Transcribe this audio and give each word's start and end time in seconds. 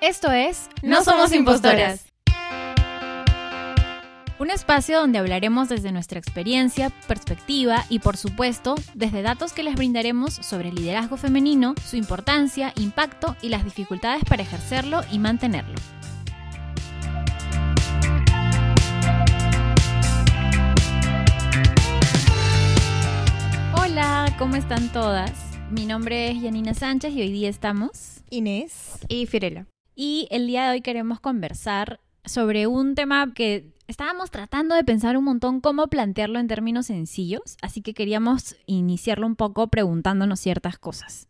Esto 0.00 0.30
es 0.30 0.70
No 0.80 1.02
Somos 1.02 1.32
Impostoras. 1.32 2.06
Un 4.38 4.50
espacio 4.50 5.00
donde 5.00 5.18
hablaremos 5.18 5.68
desde 5.68 5.90
nuestra 5.90 6.20
experiencia, 6.20 6.90
perspectiva 7.08 7.84
y 7.88 7.98
por 7.98 8.16
supuesto 8.16 8.76
desde 8.94 9.22
datos 9.22 9.52
que 9.52 9.64
les 9.64 9.74
brindaremos 9.74 10.34
sobre 10.34 10.68
el 10.68 10.76
liderazgo 10.76 11.16
femenino, 11.16 11.74
su 11.84 11.96
importancia, 11.96 12.72
impacto 12.76 13.34
y 13.42 13.48
las 13.48 13.64
dificultades 13.64 14.22
para 14.24 14.42
ejercerlo 14.42 15.00
y 15.10 15.18
mantenerlo. 15.18 15.74
Hola, 23.74 24.32
¿cómo 24.38 24.54
están 24.54 24.92
todas? 24.92 25.32
Mi 25.72 25.86
nombre 25.86 26.30
es 26.30 26.40
Janina 26.40 26.72
Sánchez 26.72 27.12
y 27.14 27.20
hoy 27.20 27.32
día 27.32 27.48
estamos 27.48 28.20
Inés. 28.30 29.00
Y 29.08 29.26
Firela. 29.26 29.66
Y 30.00 30.28
el 30.30 30.46
día 30.46 30.66
de 30.66 30.70
hoy 30.70 30.80
queremos 30.80 31.18
conversar 31.18 31.98
sobre 32.24 32.68
un 32.68 32.94
tema 32.94 33.34
que 33.34 33.74
estábamos 33.88 34.30
tratando 34.30 34.76
de 34.76 34.84
pensar 34.84 35.16
un 35.16 35.24
montón 35.24 35.60
cómo 35.60 35.88
plantearlo 35.88 36.38
en 36.38 36.46
términos 36.46 36.86
sencillos, 36.86 37.56
así 37.62 37.82
que 37.82 37.94
queríamos 37.94 38.54
iniciarlo 38.66 39.26
un 39.26 39.34
poco 39.34 39.66
preguntándonos 39.66 40.38
ciertas 40.38 40.78
cosas. 40.78 41.26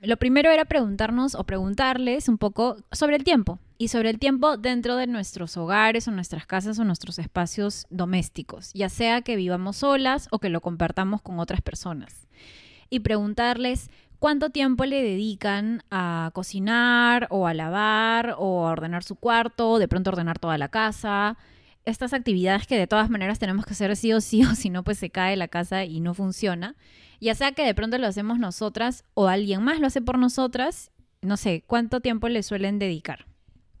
Lo 0.00 0.18
primero 0.18 0.50
era 0.50 0.66
preguntarnos 0.66 1.34
o 1.34 1.42
preguntarles 1.42 2.28
un 2.28 2.38
poco 2.38 2.76
sobre 2.92 3.16
el 3.16 3.24
tiempo 3.24 3.58
y 3.76 3.88
sobre 3.88 4.10
el 4.10 4.20
tiempo 4.20 4.56
dentro 4.56 4.94
de 4.94 5.08
nuestros 5.08 5.56
hogares 5.56 6.06
o 6.06 6.12
nuestras 6.12 6.46
casas 6.46 6.78
o 6.78 6.84
nuestros 6.84 7.18
espacios 7.18 7.88
domésticos, 7.90 8.70
ya 8.72 8.88
sea 8.88 9.22
que 9.22 9.34
vivamos 9.34 9.78
solas 9.78 10.28
o 10.30 10.38
que 10.38 10.48
lo 10.48 10.60
compartamos 10.60 11.22
con 11.22 11.40
otras 11.40 11.60
personas. 11.60 12.28
Y 12.88 13.00
preguntarles 13.00 13.90
cuánto 14.18 14.50
tiempo 14.50 14.84
le 14.84 15.02
dedican 15.02 15.82
a 15.90 16.30
cocinar 16.34 17.26
o 17.30 17.46
a 17.46 17.54
lavar 17.54 18.34
o 18.38 18.66
a 18.66 18.72
ordenar 18.72 19.02
su 19.04 19.16
cuarto, 19.16 19.72
o 19.72 19.78
de 19.78 19.88
pronto 19.88 20.10
ordenar 20.10 20.38
toda 20.38 20.58
la 20.58 20.68
casa. 20.68 21.36
Estas 21.84 22.12
actividades 22.12 22.66
que 22.66 22.78
de 22.78 22.86
todas 22.86 23.10
maneras 23.10 23.38
tenemos 23.38 23.64
que 23.64 23.72
hacer 23.72 23.94
sí 23.96 24.12
o 24.12 24.20
sí 24.20 24.44
o 24.50 24.54
si 24.54 24.70
no 24.70 24.82
pues 24.84 24.98
se 24.98 25.10
cae 25.10 25.36
la 25.36 25.48
casa 25.48 25.84
y 25.84 26.00
no 26.00 26.14
funciona. 26.14 26.76
Ya 27.20 27.34
sea 27.34 27.52
que 27.52 27.64
de 27.64 27.74
pronto 27.74 27.98
lo 27.98 28.06
hacemos 28.06 28.38
nosotras 28.38 29.04
o 29.14 29.28
alguien 29.28 29.62
más 29.62 29.80
lo 29.80 29.86
hace 29.86 30.02
por 30.02 30.18
nosotras, 30.18 30.90
no 31.22 31.36
sé, 31.36 31.64
cuánto 31.66 32.00
tiempo 32.00 32.28
le 32.28 32.42
suelen 32.42 32.78
dedicar. 32.78 33.26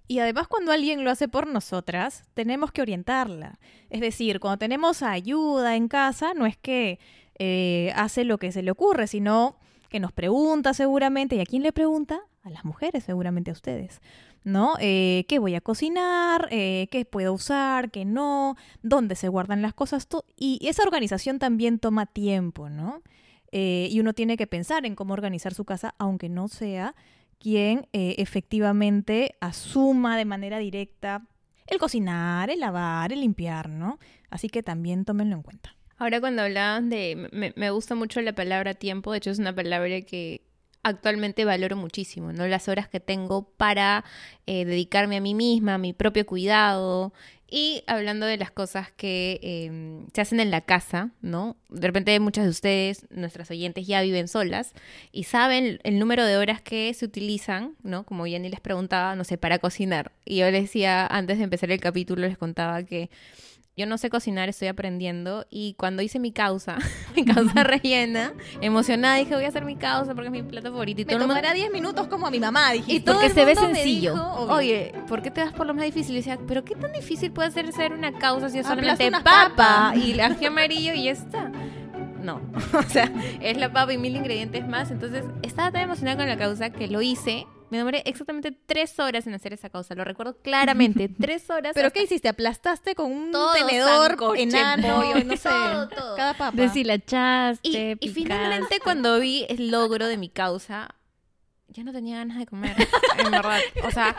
Y 0.08 0.20
además 0.20 0.46
cuando 0.46 0.72
alguien 0.72 1.04
lo 1.04 1.10
hace 1.10 1.28
por 1.28 1.46
nosotras, 1.46 2.24
tenemos 2.34 2.70
que 2.70 2.80
orientarla. 2.80 3.58
Es 3.90 4.00
decir, 4.00 4.38
cuando 4.40 4.58
tenemos 4.58 5.02
ayuda 5.02 5.74
en 5.74 5.88
casa, 5.88 6.32
no 6.32 6.46
es 6.46 6.56
que 6.56 7.00
eh, 7.38 7.92
hace 7.96 8.24
lo 8.24 8.38
que 8.38 8.52
se 8.52 8.62
le 8.62 8.70
ocurre, 8.70 9.08
sino 9.08 9.58
que 9.88 10.00
nos 10.00 10.12
pregunta 10.12 10.74
seguramente. 10.74 11.36
¿Y 11.36 11.40
a 11.40 11.46
quién 11.46 11.62
le 11.62 11.72
pregunta? 11.72 12.20
A 12.42 12.50
las 12.50 12.64
mujeres, 12.64 13.04
seguramente 13.04 13.50
a 13.50 13.54
ustedes. 13.54 14.00
¿No? 14.44 14.74
Eh, 14.78 15.24
¿Qué 15.28 15.40
voy 15.40 15.56
a 15.56 15.60
cocinar? 15.60 16.48
Eh, 16.52 16.86
¿Qué 16.90 17.04
puedo 17.04 17.32
usar? 17.32 17.90
¿Qué 17.90 18.04
no? 18.04 18.56
¿Dónde 18.82 19.16
se 19.16 19.28
guardan 19.28 19.60
las 19.60 19.74
cosas? 19.74 20.06
Y 20.36 20.60
esa 20.66 20.84
organización 20.84 21.40
también 21.40 21.80
toma 21.80 22.06
tiempo, 22.06 22.68
¿no? 22.68 23.02
Eh, 23.52 23.88
y 23.90 24.00
uno 24.00 24.12
tiene 24.12 24.36
que 24.36 24.46
pensar 24.46 24.86
en 24.86 24.94
cómo 24.94 25.14
organizar 25.14 25.54
su 25.54 25.64
casa, 25.64 25.94
aunque 25.98 26.28
no 26.28 26.48
sea 26.48 26.94
quien 27.38 27.88
eh, 27.92 28.16
efectivamente 28.18 29.36
asuma 29.40 30.16
de 30.16 30.24
manera 30.24 30.58
directa 30.58 31.26
el 31.66 31.78
cocinar, 31.78 32.50
el 32.50 32.60
lavar, 32.60 33.12
el 33.12 33.20
limpiar, 33.20 33.68
¿no? 33.68 33.98
Así 34.30 34.48
que 34.48 34.62
también 34.62 35.04
tómenlo 35.04 35.36
en 35.36 35.42
cuenta. 35.42 35.76
Ahora 35.98 36.20
cuando 36.20 36.42
hablaban 36.42 36.90
de... 36.90 37.28
Me, 37.32 37.52
me 37.56 37.70
gusta 37.70 37.94
mucho 37.94 38.20
la 38.20 38.34
palabra 38.34 38.74
tiempo, 38.74 39.12
de 39.12 39.18
hecho 39.18 39.30
es 39.30 39.38
una 39.38 39.54
palabra 39.54 40.00
que 40.02 40.46
actualmente 40.86 41.44
valoro 41.44 41.74
muchísimo, 41.74 42.32
¿no? 42.32 42.46
Las 42.46 42.68
horas 42.68 42.88
que 42.88 43.00
tengo 43.00 43.50
para 43.56 44.04
eh, 44.46 44.64
dedicarme 44.64 45.16
a 45.16 45.20
mí 45.20 45.34
misma, 45.34 45.74
a 45.74 45.78
mi 45.78 45.92
propio 45.92 46.24
cuidado. 46.26 47.12
Y 47.48 47.82
hablando 47.88 48.24
de 48.24 48.36
las 48.36 48.52
cosas 48.52 48.92
que 48.92 49.40
eh, 49.42 50.06
se 50.14 50.20
hacen 50.20 50.38
en 50.38 50.52
la 50.52 50.60
casa, 50.60 51.10
¿no? 51.22 51.56
De 51.70 51.88
repente 51.88 52.18
muchas 52.20 52.44
de 52.44 52.50
ustedes, 52.50 53.06
nuestras 53.10 53.50
oyentes, 53.50 53.88
ya 53.88 54.00
viven 54.00 54.28
solas 54.28 54.74
y 55.10 55.24
saben 55.24 55.80
el 55.82 55.98
número 55.98 56.24
de 56.24 56.36
horas 56.36 56.60
que 56.62 56.94
se 56.94 57.04
utilizan, 57.04 57.74
¿no? 57.82 58.04
Como 58.04 58.26
Jenny 58.26 58.48
les 58.48 58.60
preguntaba, 58.60 59.16
no 59.16 59.24
sé, 59.24 59.38
para 59.38 59.58
cocinar. 59.58 60.12
Y 60.24 60.36
yo 60.36 60.50
les 60.52 60.62
decía, 60.62 61.04
antes 61.04 61.38
de 61.38 61.44
empezar 61.44 61.72
el 61.72 61.80
capítulo, 61.80 62.28
les 62.28 62.38
contaba 62.38 62.84
que 62.84 63.10
yo 63.76 63.84
no 63.86 63.98
sé 63.98 64.08
cocinar, 64.08 64.48
estoy 64.48 64.68
aprendiendo. 64.68 65.46
Y 65.50 65.74
cuando 65.74 66.00
hice 66.02 66.18
mi 66.18 66.32
causa, 66.32 66.78
mi 67.16 67.24
causa 67.24 67.62
rellena, 67.64 68.32
emocionada, 68.60 69.16
dije, 69.16 69.34
voy 69.34 69.44
a 69.44 69.48
hacer 69.48 69.64
mi 69.64 69.76
causa 69.76 70.14
porque 70.14 70.26
es 70.28 70.32
mi 70.32 70.42
plato 70.42 70.70
favorito. 70.70 71.02
Y 71.02 71.04
Me 71.04 71.12
todo 71.12 71.16
el 71.22 71.26
mundo- 71.28 71.34
tomará 71.34 71.52
10 71.54 71.70
minutos 71.72 72.06
como 72.08 72.26
a 72.26 72.30
mi 72.30 72.40
mamá, 72.40 72.74
y 72.74 72.78
dijiste. 72.78 73.00
todo 73.02 73.14
Porque 73.16 73.26
el 73.28 73.32
se 73.34 73.44
ve 73.44 73.54
me 73.54 73.60
sencillo. 73.74 74.12
dijo, 74.14 74.46
Oye, 74.54 74.94
¿por 75.08 75.20
qué 75.22 75.30
te 75.30 75.42
vas 75.44 75.52
por 75.52 75.66
lo 75.66 75.74
más 75.74 75.84
difícil? 75.84 76.14
Y 76.14 76.18
decía, 76.18 76.38
¿pero 76.48 76.64
qué 76.64 76.74
tan 76.74 76.92
difícil 76.92 77.30
puede 77.32 77.50
ser 77.50 77.66
hacer 77.66 77.92
una 77.92 78.12
causa 78.18 78.48
si 78.48 78.58
es 78.60 78.66
solamente 78.66 79.10
papa 79.10 79.52
papas. 79.56 79.96
y 79.98 80.12
el 80.12 80.20
ají 80.20 80.46
amarillo 80.46 80.94
y 80.94 81.04
ya 81.04 81.10
está? 81.12 81.52
No, 82.22 82.40
o 82.78 82.82
sea, 82.82 83.12
es 83.40 83.56
la 83.58 83.72
papa 83.72 83.92
y 83.92 83.98
mil 83.98 84.16
ingredientes 84.16 84.66
más. 84.66 84.90
Entonces, 84.90 85.22
estaba 85.42 85.70
tan 85.70 85.82
emocionada 85.82 86.16
con 86.16 86.28
la 86.28 86.36
causa 86.38 86.70
que 86.70 86.88
lo 86.88 87.02
hice. 87.02 87.46
Me 87.70 87.78
demoré 87.78 88.02
exactamente 88.06 88.52
tres 88.52 88.98
horas 89.00 89.26
en 89.26 89.34
hacer 89.34 89.52
esa 89.52 89.68
causa. 89.70 89.94
Lo 89.94 90.04
recuerdo 90.04 90.36
claramente. 90.40 91.08
Tres 91.20 91.50
horas. 91.50 91.72
¿Pero 91.74 91.88
hasta 91.88 91.98
qué 91.98 92.04
hiciste? 92.04 92.28
¿Aplastaste 92.28 92.94
con 92.94 93.10
un 93.10 93.32
Todo, 93.32 93.52
tenedor 93.54 94.16
enano? 94.36 94.96
pollo, 95.02 95.24
no 95.24 95.36
sé. 95.36 95.48
todo, 95.48 95.88
todo. 95.88 96.16
Cada 96.16 96.34
papa. 96.34 96.56
Deshilachaste, 96.56 97.96
Y, 98.00 98.06
y 98.06 98.08
finalmente 98.10 98.78
cuando 98.80 99.18
vi 99.18 99.46
el 99.48 99.70
logro 99.70 100.06
de 100.06 100.16
mi 100.16 100.28
causa, 100.28 100.94
ya 101.68 101.82
no 101.82 101.92
tenía 101.92 102.18
ganas 102.18 102.38
de 102.38 102.46
comer, 102.46 102.76
en 103.18 103.30
verdad. 103.32 103.58
O 103.84 103.90
sea, 103.90 104.14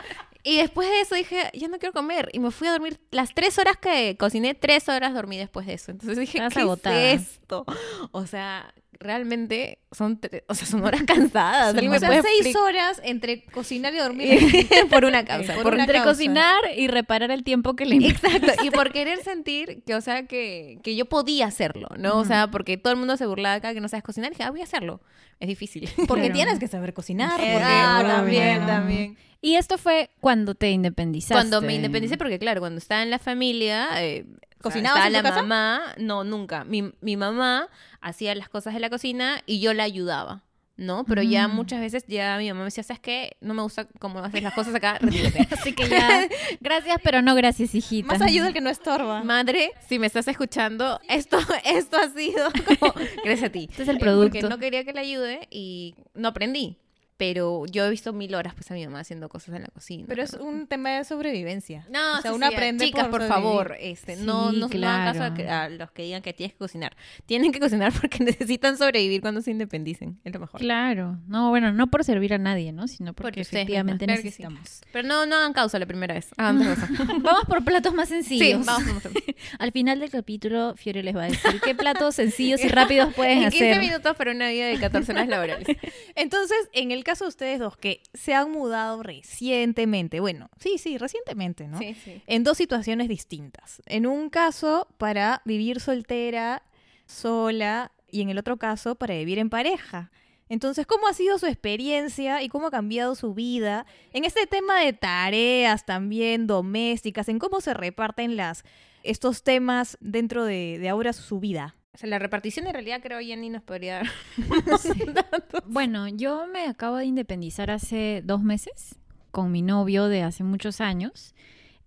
y 0.48 0.56
después 0.58 0.88
de 0.88 1.00
eso 1.00 1.14
dije, 1.14 1.50
ya 1.52 1.68
no 1.68 1.78
quiero 1.78 1.92
comer. 1.92 2.28
Y 2.32 2.38
me 2.40 2.50
fui 2.50 2.68
a 2.68 2.72
dormir 2.72 3.00
las 3.10 3.34
tres 3.34 3.58
horas 3.58 3.76
que 3.76 4.16
cociné, 4.18 4.54
tres 4.54 4.88
horas 4.88 5.12
dormí 5.12 5.36
después 5.36 5.66
de 5.66 5.74
eso. 5.74 5.90
Entonces 5.90 6.18
dije, 6.18 6.38
Estabas 6.38 6.54
¿qué 6.54 6.60
agotada. 6.60 7.02
es 7.12 7.22
esto? 7.32 7.64
O 8.12 8.26
sea, 8.26 8.72
realmente 9.00 9.78
son, 9.92 10.20
o 10.48 10.54
sea, 10.54 10.66
son 10.66 10.84
horas 10.84 11.02
cansadas. 11.06 11.72
Sí, 11.72 11.78
¿Alguien 11.86 11.92
o 11.92 12.00
me 12.08 12.22
seis 12.22 12.40
explicar? 12.40 12.62
horas 12.62 13.00
entre 13.04 13.44
cocinar 13.44 13.94
y 13.94 13.98
dormir. 13.98 14.40
por 14.90 15.04
una 15.04 15.24
causa. 15.24 15.54
Por 15.54 15.62
por 15.64 15.74
una 15.74 15.84
Entre 15.84 15.98
causa. 15.98 16.10
cocinar 16.12 16.60
y 16.76 16.88
reparar 16.88 17.30
el 17.30 17.44
tiempo 17.44 17.76
que 17.76 17.86
le 17.86 17.96
Exacto, 18.08 18.52
y 18.62 18.70
por 18.70 18.92
querer 18.92 19.22
sentir 19.22 19.82
que, 19.84 19.94
o 19.94 20.00
sea, 20.00 20.26
que, 20.26 20.78
que 20.82 20.96
yo 20.96 21.04
podía 21.06 21.46
hacerlo, 21.46 21.88
¿no? 21.98 22.16
O 22.18 22.24
sea, 22.24 22.50
porque 22.50 22.76
todo 22.76 22.92
el 22.92 22.98
mundo 22.98 23.16
se 23.16 23.26
burlaba 23.26 23.56
acá 23.56 23.74
que 23.74 23.80
no 23.80 23.88
sabes 23.88 24.02
cocinar, 24.04 24.30
y 24.30 24.34
dije, 24.34 24.44
ah, 24.44 24.50
voy 24.50 24.60
a 24.60 24.64
hacerlo. 24.64 25.00
Es 25.40 25.48
difícil. 25.48 25.88
Porque 26.08 26.22
Claro. 26.24 26.34
tienes 26.34 26.58
que 26.58 26.68
saber 26.68 26.92
cocinar. 26.94 27.40
Eh, 27.40 27.52
porque- 27.52 27.64
ah, 27.64 27.98
bueno, 28.00 28.14
también, 28.16 28.48
bueno. 28.56 28.66
también. 28.66 29.16
Y 29.40 29.54
esto 29.54 29.78
fue 29.78 30.10
cuando 30.20 30.54
te 30.56 30.70
independizaste. 30.70 31.34
Cuando 31.34 31.60
me 31.62 31.74
independicé, 31.74 32.16
porque 32.18 32.38
claro, 32.40 32.60
cuando 32.60 32.78
estaba 32.78 33.02
en 33.04 33.10
la 33.10 33.20
familia, 33.20 33.86
eh, 34.02 34.24
o 34.26 34.32
sea, 34.34 34.60
¿Cocinabas 34.62 34.96
estaba 34.98 35.06
en 35.06 35.12
la 35.12 35.22
casa? 35.22 35.42
mamá, 35.42 35.80
no, 35.98 36.24
nunca. 36.24 36.64
Mi, 36.64 36.92
mi 37.00 37.16
mamá 37.16 37.68
hacía 38.00 38.34
las 38.34 38.48
cosas 38.48 38.74
de 38.74 38.80
la 38.80 38.90
cocina 38.90 39.40
y 39.46 39.60
yo 39.60 39.74
la 39.74 39.84
ayudaba. 39.84 40.42
¿No? 40.78 41.04
Pero 41.04 41.22
ya 41.22 41.48
Mm. 41.48 41.56
muchas 41.56 41.80
veces 41.80 42.04
ya 42.06 42.38
mi 42.38 42.46
mamá 42.48 42.60
me 42.60 42.64
decía, 42.66 42.84
¿sabes 42.84 43.00
qué? 43.00 43.36
No 43.40 43.52
me 43.52 43.62
gusta 43.62 43.88
cómo 43.98 44.20
haces 44.20 44.42
las 44.44 44.54
cosas 44.54 44.72
acá, 44.76 44.96
retírate. 45.00 45.48
Así 45.52 45.72
que 45.72 45.88
ya, 45.88 46.28
gracias, 46.60 46.98
pero 47.02 47.20
no 47.20 47.34
gracias, 47.34 47.74
hijita. 47.74 48.06
Más 48.06 48.22
ayuda 48.22 48.46
el 48.46 48.54
que 48.54 48.60
no 48.60 48.70
estorba. 48.70 49.24
Madre, 49.24 49.72
si 49.88 49.98
me 49.98 50.06
estás 50.06 50.28
escuchando, 50.28 51.00
esto, 51.08 51.36
esto 51.64 51.96
ha 51.96 52.08
sido 52.10 52.48
como, 52.78 52.94
gracias 53.24 53.48
a 53.48 53.52
ti. 53.52 53.66
Este 53.68 53.82
es 53.82 53.88
el 53.88 53.96
Eh, 53.96 53.98
Porque 53.98 54.04
producto. 54.38 54.48
no 54.48 54.58
quería 54.58 54.84
que 54.84 54.92
le 54.92 55.00
ayude 55.00 55.48
y 55.50 55.96
no 56.14 56.28
aprendí. 56.28 56.78
Pero 57.18 57.66
yo 57.66 57.84
he 57.84 57.90
visto 57.90 58.12
mil 58.12 58.34
horas 58.34 58.54
pues 58.54 58.70
a 58.70 58.74
mi 58.74 58.86
mamá 58.86 59.00
haciendo 59.00 59.28
cosas 59.28 59.54
en 59.56 59.62
la 59.62 59.68
cocina. 59.68 60.04
Pero 60.08 60.22
es 60.22 60.34
un 60.34 60.66
tema 60.66 60.90
de 60.90 61.04
sobrevivencia. 61.04 61.84
No, 61.90 62.18
o 62.18 62.22
sea, 62.22 62.30
sí, 62.30 62.36
uno 62.36 62.48
sí, 62.48 62.54
aprende 62.54 62.86
chicas, 62.86 63.08
por, 63.08 63.26
favor, 63.26 63.76
este, 63.80 64.16
no, 64.16 64.50
Sí, 64.52 64.58
no, 64.58 64.68
no 64.68 64.88
hagan 64.88 65.18
caso 65.18 65.42
a, 65.50 65.64
a 65.64 65.68
los 65.68 65.90
que 65.90 66.04
digan 66.04 66.22
que 66.22 66.32
tienes 66.32 66.54
que 66.54 66.58
cocinar. 66.58 66.96
Tienen 67.26 67.52
que 67.52 67.60
cocinar 67.60 67.92
porque 68.00 68.24
necesitan 68.24 68.78
sobrevivir 68.78 69.20
cuando 69.20 69.42
se 69.42 69.50
independicen, 69.50 70.18
es 70.24 70.32
lo 70.32 70.40
mejor. 70.40 70.60
Claro. 70.60 71.18
No, 71.26 71.50
bueno, 71.50 71.72
no 71.72 71.88
por 71.88 72.04
servir 72.04 72.32
a 72.34 72.38
nadie, 72.38 72.72
¿no? 72.72 72.86
Sino 72.88 73.12
porque, 73.12 73.40
efectivamente 73.40 74.06
claro 74.06 74.22
necesitamos. 74.22 74.80
Pero 74.92 75.06
no, 75.06 75.26
no 75.26 75.36
hagan 75.36 75.52
causa 75.52 75.78
la 75.78 75.86
primera 75.86 76.14
vez. 76.14 76.28
Cosa. 76.28 76.88
Vamos 77.20 77.44
por 77.46 77.64
platos 77.64 77.92
más 77.94 78.08
sencillos. 78.08 78.64
vamos, 78.64 78.86
vamos, 78.86 79.02
vamos. 79.02 79.22
Al 79.58 79.72
final 79.72 80.00
del 80.00 80.10
capítulo, 80.10 80.74
Fiore 80.76 81.02
les 81.02 81.16
va 81.16 81.24
a 81.24 81.26
decir 81.26 81.60
qué 81.64 81.74
platos 81.74 82.14
sencillos 82.14 82.62
y 82.62 82.68
rápidos 82.68 83.12
pueden 83.14 83.42
En 83.42 83.50
15 83.50 83.70
hacer. 83.70 83.82
minutos 83.82 84.16
para 84.16 84.30
una 84.30 84.48
vida 84.50 84.66
de 84.66 84.78
14 84.78 85.12
horas 85.12 85.28
laborales. 85.28 85.66
Entonces, 86.14 86.56
en 86.72 86.90
el 86.90 87.04
caso 87.08 87.24
de 87.24 87.28
ustedes 87.28 87.58
dos 87.58 87.76
que 87.78 88.02
se 88.12 88.34
han 88.34 88.52
mudado 88.52 89.02
recientemente, 89.02 90.20
bueno, 90.20 90.50
sí, 90.60 90.76
sí, 90.76 90.98
recientemente, 90.98 91.66
¿no? 91.66 91.78
Sí, 91.78 91.94
sí. 91.94 92.22
En 92.26 92.44
dos 92.44 92.58
situaciones 92.58 93.08
distintas. 93.08 93.80
En 93.86 94.06
un 94.06 94.28
caso, 94.28 94.88
para 94.98 95.40
vivir 95.46 95.80
soltera, 95.80 96.62
sola, 97.06 97.92
y 98.10 98.20
en 98.20 98.28
el 98.28 98.36
otro 98.36 98.58
caso, 98.58 98.94
para 98.94 99.14
vivir 99.14 99.38
en 99.38 99.48
pareja. 99.48 100.10
Entonces, 100.50 100.86
¿cómo 100.86 101.08
ha 101.08 101.14
sido 101.14 101.38
su 101.38 101.46
experiencia 101.46 102.42
y 102.42 102.50
cómo 102.50 102.66
ha 102.66 102.70
cambiado 102.70 103.14
su 103.14 103.32
vida 103.32 103.86
en 104.12 104.24
este 104.24 104.46
tema 104.46 104.78
de 104.80 104.92
tareas 104.92 105.86
también 105.86 106.46
domésticas, 106.46 107.30
en 107.30 107.38
cómo 107.38 107.62
se 107.62 107.72
reparten 107.72 108.36
las, 108.36 108.64
estos 109.02 109.42
temas 109.42 109.96
dentro 110.02 110.44
de, 110.44 110.78
de 110.78 110.88
ahora 110.90 111.14
su 111.14 111.40
vida? 111.40 111.74
O 111.98 112.00
sea, 112.00 112.10
la 112.10 112.20
repartición 112.20 112.68
en 112.68 112.74
realidad 112.74 113.00
creo 113.02 113.18
Jenny 113.18 113.50
nos 113.50 113.64
podría 113.64 113.96
dar. 113.96 114.06
Bueno, 115.66 116.06
yo 116.06 116.46
me 116.46 116.66
acabo 116.68 116.94
de 116.94 117.06
independizar 117.06 117.72
hace 117.72 118.22
dos 118.24 118.40
meses, 118.40 118.94
con 119.32 119.50
mi 119.50 119.62
novio 119.62 120.06
de 120.06 120.22
hace 120.22 120.44
muchos 120.44 120.80
años. 120.80 121.34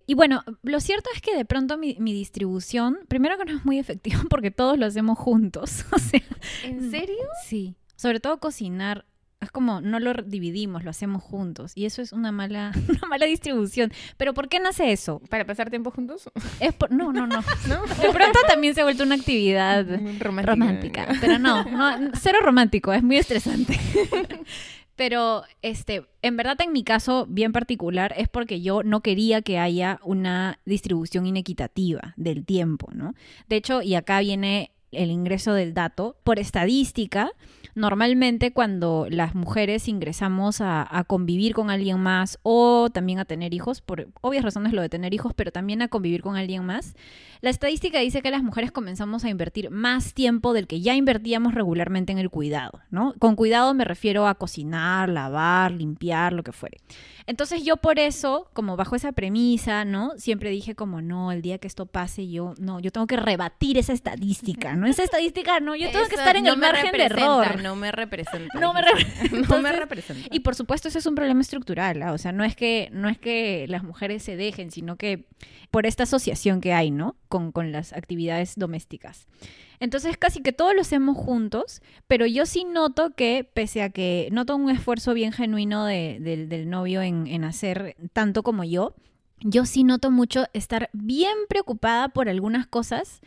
Y 0.04 0.12
bueno, 0.12 0.44
lo 0.62 0.80
cierto 0.80 1.08
es 1.14 1.22
que 1.22 1.34
de 1.34 1.46
pronto 1.46 1.78
mi, 1.78 1.96
mi 1.98 2.12
distribución, 2.12 2.98
primero 3.08 3.38
que 3.38 3.46
no 3.46 3.56
es 3.56 3.64
muy 3.64 3.78
efectiva 3.78 4.20
porque 4.28 4.50
todos 4.50 4.76
lo 4.76 4.84
hacemos 4.84 5.18
juntos. 5.18 5.86
O 5.92 5.98
sea, 5.98 6.20
¿En 6.64 6.90
serio? 6.90 7.24
sí. 7.46 7.74
Sobre 7.96 8.20
todo 8.20 8.38
cocinar. 8.38 9.06
Es 9.42 9.50
como 9.50 9.80
no 9.80 9.98
lo 10.00 10.14
dividimos, 10.14 10.84
lo 10.84 10.90
hacemos 10.90 11.22
juntos. 11.22 11.72
Y 11.74 11.84
eso 11.86 12.00
es 12.00 12.12
una 12.12 12.32
mala, 12.32 12.72
una 12.88 13.08
mala 13.08 13.26
distribución. 13.26 13.92
Pero 14.16 14.34
¿por 14.34 14.48
qué 14.48 14.60
nace 14.60 14.92
eso? 14.92 15.20
¿Para 15.28 15.44
pasar 15.44 15.68
tiempo 15.70 15.90
juntos? 15.90 16.30
Es 16.60 16.72
por- 16.72 16.90
no, 16.92 17.12
no, 17.12 17.26
no. 17.26 17.42
¿No? 17.68 17.82
De 17.86 18.10
pronto 18.12 18.38
también 18.48 18.74
se 18.74 18.80
ha 18.80 18.84
vuelto 18.84 19.02
una 19.02 19.16
actividad 19.16 19.84
Romántica. 20.20 20.42
romántica. 20.54 21.08
Pero 21.20 21.38
no, 21.38 21.64
no, 21.64 22.10
cero 22.20 22.38
romántico, 22.42 22.92
es 22.92 23.02
muy 23.02 23.16
estresante. 23.18 23.78
Pero, 24.94 25.42
este, 25.62 26.06
en 26.20 26.36
verdad, 26.36 26.60
en 26.60 26.72
mi 26.72 26.84
caso 26.84 27.26
bien 27.28 27.50
particular, 27.52 28.14
es 28.16 28.28
porque 28.28 28.60
yo 28.60 28.82
no 28.82 29.00
quería 29.00 29.40
que 29.42 29.58
haya 29.58 29.98
una 30.04 30.60
distribución 30.66 31.26
inequitativa 31.26 32.12
del 32.16 32.44
tiempo, 32.44 32.88
¿no? 32.92 33.14
De 33.48 33.56
hecho, 33.56 33.80
y 33.82 33.94
acá 33.94 34.20
viene 34.20 34.70
el 34.92 35.10
ingreso 35.10 35.54
del 35.54 35.72
dato, 35.72 36.16
por 36.24 36.38
estadística, 36.38 37.30
normalmente 37.74 38.52
cuando 38.52 39.06
las 39.08 39.34
mujeres 39.34 39.88
ingresamos 39.88 40.60
a, 40.60 41.04
convivir 41.06 41.54
con 41.54 41.70
alguien 41.70 41.98
más 41.98 42.38
o 42.42 42.88
también 42.90 43.18
a 43.18 43.24
tener 43.24 43.54
hijos, 43.54 43.80
por 43.80 44.08
obvias 44.20 44.44
razones 44.44 44.72
lo 44.72 44.82
de 44.82 44.88
tener 44.88 45.14
hijos, 45.14 45.32
pero 45.34 45.50
también 45.50 45.82
a 45.82 45.88
convivir 45.88 46.22
con 46.22 46.36
alguien 46.36 46.64
más, 46.64 46.94
la 47.40 47.50
estadística 47.50 47.98
dice 47.98 48.22
que 48.22 48.30
las 48.30 48.42
mujeres 48.42 48.70
comenzamos 48.70 49.24
a 49.24 49.30
invertir 49.30 49.70
más 49.70 50.14
tiempo 50.14 50.52
del 50.52 50.66
que 50.66 50.80
ya 50.80 50.94
invertíamos 50.94 51.54
regularmente 51.54 52.12
en 52.12 52.18
el 52.18 52.30
cuidado, 52.30 52.80
¿no? 52.90 53.14
Con 53.18 53.36
cuidado 53.36 53.74
me 53.74 53.84
refiero 53.84 54.26
a 54.26 54.34
cocinar, 54.36 55.08
lavar, 55.08 55.72
limpiar, 55.72 56.32
lo 56.32 56.42
que 56.42 56.52
fuere. 56.52 56.78
Entonces 57.26 57.64
yo 57.64 57.76
por 57.76 57.98
eso, 57.98 58.48
como 58.52 58.76
bajo 58.76 58.96
esa 58.96 59.12
premisa, 59.12 59.84
¿no? 59.84 60.12
Siempre 60.16 60.50
dije 60.50 60.74
como, 60.74 61.00
no, 61.02 61.32
el 61.32 61.42
día 61.42 61.58
que 61.58 61.66
esto 61.68 61.86
pase, 61.86 62.28
yo, 62.28 62.54
no, 62.58 62.80
yo 62.80 62.90
tengo 62.90 63.06
que 63.06 63.16
rebatir 63.16 63.78
esa 63.78 63.92
estadística, 63.92 64.74
¿no? 64.76 64.86
Esa 64.86 65.04
estadística, 65.04 65.60
no, 65.60 65.76
yo 65.76 65.90
tengo 65.90 66.06
que 66.08 66.14
Eso 66.14 66.22
estar 66.22 66.36
en 66.36 66.44
no 66.44 66.52
el 66.54 66.58
margen 66.58 66.92
de 66.92 67.04
error. 67.04 67.62
No 67.62 67.76
me 67.76 67.92
representa. 67.92 68.58
No 68.58 68.72
me 68.72 68.80
repre- 68.82 69.46
No 69.48 69.60
me 69.62 69.72
representa. 69.72 70.28
Y 70.30 70.40
por 70.40 70.54
supuesto 70.54 70.88
ese 70.88 70.98
es 70.98 71.06
un 71.06 71.14
problema 71.14 71.40
estructural, 71.40 72.02
¿ah? 72.02 72.12
o 72.12 72.18
sea, 72.18 72.32
no 72.32 72.44
es 72.44 72.56
que 72.56 72.88
no 72.92 73.08
es 73.08 73.18
que 73.18 73.66
las 73.68 73.82
mujeres 73.82 74.22
se 74.22 74.36
dejen, 74.36 74.70
sino 74.70 74.96
que 74.96 75.24
por 75.70 75.86
esta 75.86 76.02
asociación 76.02 76.60
que 76.60 76.72
hay, 76.74 76.90
¿no? 76.90 77.16
Con, 77.28 77.52
con 77.52 77.72
las 77.72 77.92
actividades 77.92 78.54
domésticas. 78.56 79.26
Entonces 79.82 80.16
casi 80.16 80.42
que 80.42 80.52
todos 80.52 80.74
lo 80.74 80.80
hacemos 80.82 81.16
juntos, 81.16 81.82
pero 82.06 82.24
yo 82.24 82.46
sí 82.46 82.62
noto 82.64 83.10
que, 83.16 83.44
pese 83.52 83.82
a 83.82 83.90
que 83.90 84.28
noto 84.30 84.54
un 84.54 84.70
esfuerzo 84.70 85.12
bien 85.12 85.32
genuino 85.32 85.84
de- 85.84 86.18
del- 86.20 86.70
novio 86.70 87.02
en 87.02 87.42
hacer 87.44 87.96
tanto 88.12 88.44
como 88.44 88.62
yo, 88.62 88.94
yo 89.40 89.66
sí 89.66 89.82
noto 89.82 90.12
mucho 90.12 90.44
estar 90.52 90.88
bien 90.92 91.36
preocupada 91.48 92.08
por 92.10 92.28
algunas 92.28 92.66
cosas 92.68 93.20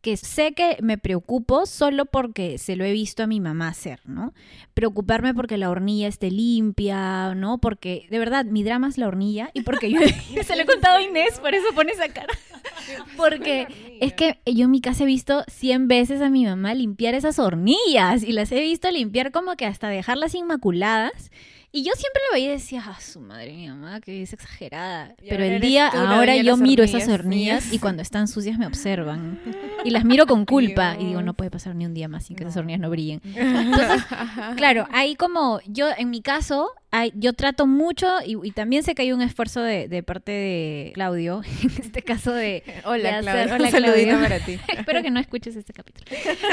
que 0.00 0.16
sé 0.16 0.52
que 0.52 0.78
me 0.80 0.96
preocupo 0.96 1.66
solo 1.66 2.06
porque 2.06 2.58
se 2.58 2.76
lo 2.76 2.84
he 2.84 2.92
visto 2.92 3.22
a 3.22 3.26
mi 3.26 3.40
mamá 3.40 3.68
hacer, 3.68 4.00
¿no? 4.04 4.32
Preocuparme 4.74 5.34
porque 5.34 5.58
la 5.58 5.70
hornilla 5.70 6.06
esté 6.06 6.30
limpia, 6.30 7.34
¿no? 7.34 7.58
Porque 7.58 8.06
de 8.10 8.18
verdad 8.18 8.44
mi 8.44 8.62
drama 8.62 8.88
es 8.88 8.96
la 8.96 9.08
hornilla 9.08 9.50
y 9.54 9.62
porque 9.62 9.90
yo 9.90 10.00
se 10.44 10.56
lo 10.56 10.62
he 10.62 10.66
contado 10.66 10.98
a 10.98 11.02
Inés, 11.02 11.40
por 11.40 11.54
eso 11.54 11.66
pone 11.74 11.92
esa 11.92 12.08
cara. 12.08 12.32
Porque 13.16 13.66
es 14.00 14.14
que 14.14 14.40
yo 14.46 14.64
en 14.64 14.70
mi 14.70 14.80
casa 14.80 15.02
he 15.02 15.06
visto 15.06 15.44
100 15.48 15.88
veces 15.88 16.22
a 16.22 16.30
mi 16.30 16.44
mamá 16.44 16.72
limpiar 16.74 17.14
esas 17.14 17.38
hornillas 17.38 18.22
y 18.22 18.32
las 18.32 18.50
he 18.52 18.60
visto 18.60 18.90
limpiar 18.90 19.30
como 19.30 19.56
que 19.56 19.66
hasta 19.66 19.88
dejarlas 19.88 20.34
inmaculadas. 20.34 21.30
Y 21.70 21.82
yo 21.82 21.92
siempre 21.92 22.22
lo 22.28 22.34
veía 22.34 22.48
y 22.48 22.52
decía, 22.52 22.82
ah, 22.86 22.98
su 22.98 23.20
madre, 23.20 23.52
mi 23.52 23.68
mamá, 23.68 24.00
que 24.00 24.22
es 24.22 24.32
exagerada. 24.32 25.14
Y 25.22 25.28
Pero 25.28 25.44
el 25.44 25.60
día, 25.60 25.88
ahora 25.88 26.34
yo 26.36 26.56
miro 26.56 26.82
esas 26.82 27.06
hornillas 27.08 27.72
y 27.72 27.78
cuando 27.80 28.00
están 28.00 28.26
sucias 28.26 28.58
me 28.58 28.66
observan. 28.66 29.38
Y 29.84 29.90
las 29.90 30.04
miro 30.04 30.26
con 30.26 30.44
culpa 30.44 30.96
y 30.98 31.06
digo, 31.06 31.22
no 31.22 31.34
puede 31.34 31.52
pasar 31.52 31.76
ni 31.76 31.86
un 31.86 31.94
día 31.94 32.08
más 32.08 32.26
sin 32.26 32.36
que 32.36 32.42
esas 32.42 32.56
hornillas 32.56 32.80
no 32.80 32.90
brillen. 32.90 33.20
Entonces, 33.36 34.02
claro, 34.56 34.88
ahí 34.90 35.14
como 35.14 35.60
yo, 35.66 35.86
en 35.96 36.10
mi 36.10 36.20
caso, 36.20 36.72
hay- 36.90 37.12
yo 37.16 37.32
trato 37.34 37.66
mucho 37.66 38.06
y, 38.24 38.36
y 38.46 38.50
también 38.52 38.82
sé 38.82 38.94
que 38.94 39.02
hay 39.02 39.12
un 39.12 39.20
esfuerzo 39.22 39.60
de, 39.62 39.88
de 39.88 40.02
parte 40.02 40.32
de 40.32 40.90
Claudio, 40.94 41.42
en 41.62 41.70
este 41.80 42.02
caso 42.02 42.32
de... 42.32 42.62
de 42.66 42.74
Hola, 42.84 43.18
hacer- 43.18 43.22
Claudia. 43.22 43.54
hola, 43.54 43.70
Claudio. 43.70 44.20
para 44.20 44.38
ti. 44.40 44.58
Espero 44.76 45.02
que 45.02 45.10
no 45.10 45.20
escuches 45.20 45.56
este 45.56 45.72
capítulo. 45.72 46.06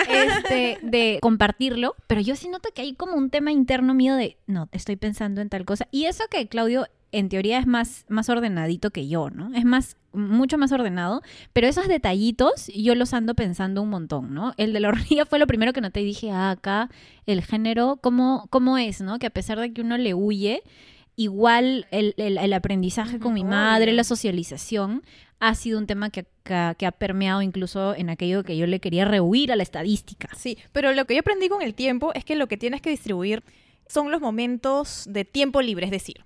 Este, 0.10 0.78
de 0.82 1.20
compartirlo, 1.22 1.96
pero 2.08 2.22
yo 2.22 2.36
sí 2.36 2.50
noto 2.50 2.70
que 2.74 2.82
hay 2.82 2.94
como 2.96 3.16
un 3.16 3.30
tema 3.30 3.52
interno 3.52 3.94
mío 3.94 4.16
de, 4.16 4.38
no, 4.48 4.70
estoy 4.72 4.96
pensando 4.96 5.42
en 5.42 5.50
tal 5.50 5.66
cosa. 5.66 5.88
Y 5.92 6.06
eso 6.06 6.24
que 6.30 6.48
Claudio 6.48 6.88
en 7.18 7.30
teoría 7.30 7.60
es 7.60 7.68
más, 7.68 8.06
más 8.10 8.30
ordenadito 8.30 8.92
que 8.92 9.08
yo, 9.08 9.30
¿no? 9.30 9.54
Es 9.56 9.66
más, 9.66 9.98
mucho 10.14 10.58
más 10.58 10.72
ordenado, 10.72 11.22
pero 11.54 11.68
esos 11.68 11.88
detallitos 11.88 12.68
yo 12.76 12.96
los 12.96 13.14
ando 13.14 13.34
pensando 13.36 13.82
un 13.82 13.90
montón, 13.90 14.34
¿no? 14.34 14.54
El 14.58 14.74
de 14.74 14.80
la 14.80 14.88
hornilla 14.90 15.26
fue 15.26 15.40
lo 15.40 15.48
primero 15.48 15.74
que 15.74 15.82
noté 15.82 16.02
y 16.02 16.06
dije, 16.06 16.32
ah, 16.32 16.52
acá 16.52 16.90
el 17.26 17.42
género, 17.44 17.98
¿cómo, 18.02 18.48
cómo 18.50 18.78
es, 18.78 19.02
¿no? 19.02 19.20
Que 19.20 19.28
a 19.28 19.32
pesar 19.32 19.60
de 19.60 19.74
que 19.74 19.82
uno 19.82 19.98
le 19.98 20.14
huye, 20.14 20.62
igual 21.16 21.88
el, 21.92 22.14
el- 22.18 22.38
el 22.38 22.54
aprendizaje 22.54 23.20
con 23.20 23.34
mi 23.34 23.44
madre, 23.44 23.94
la 23.94 24.04
socialización, 24.04 25.04
ha 25.40 25.54
sido 25.56 25.80
un 25.80 25.86
tema 25.88 26.10
que, 26.10 26.26
que 26.44 26.76
que 26.78 26.86
ha 26.86 26.92
permeado 26.92 27.42
incluso 27.42 27.94
en 27.96 28.10
aquello 28.10 28.44
que 28.44 28.56
yo 28.58 28.68
le 28.68 28.80
quería 28.80 29.06
rehuir 29.06 29.52
a 29.52 29.56
la 29.56 29.64
estadística. 29.64 30.30
Sí, 30.36 30.58
pero 30.72 30.94
lo 30.94 31.06
que 31.06 31.14
yo 31.16 31.20
aprendí 31.22 31.50
con 31.50 31.62
el 31.62 31.74
tiempo 31.74 32.14
es 32.14 32.24
que 32.26 32.36
lo 32.36 32.48
que 32.48 32.58
tienes 32.58 32.82
que 32.82 32.90
distribuir 32.90 33.44
son 33.88 34.12
los 34.12 34.22
momentos 34.22 35.06
de 35.10 35.26
tiempo 35.26 35.62
libre. 35.62 35.86
Es 35.86 35.92
decir, 35.92 36.24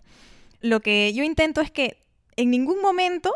lo 0.61 0.81
que 0.81 1.13
yo 1.13 1.23
intento 1.23 1.61
es 1.61 1.71
que 1.71 2.05
en 2.35 2.51
ningún 2.51 2.81
momento 2.81 3.33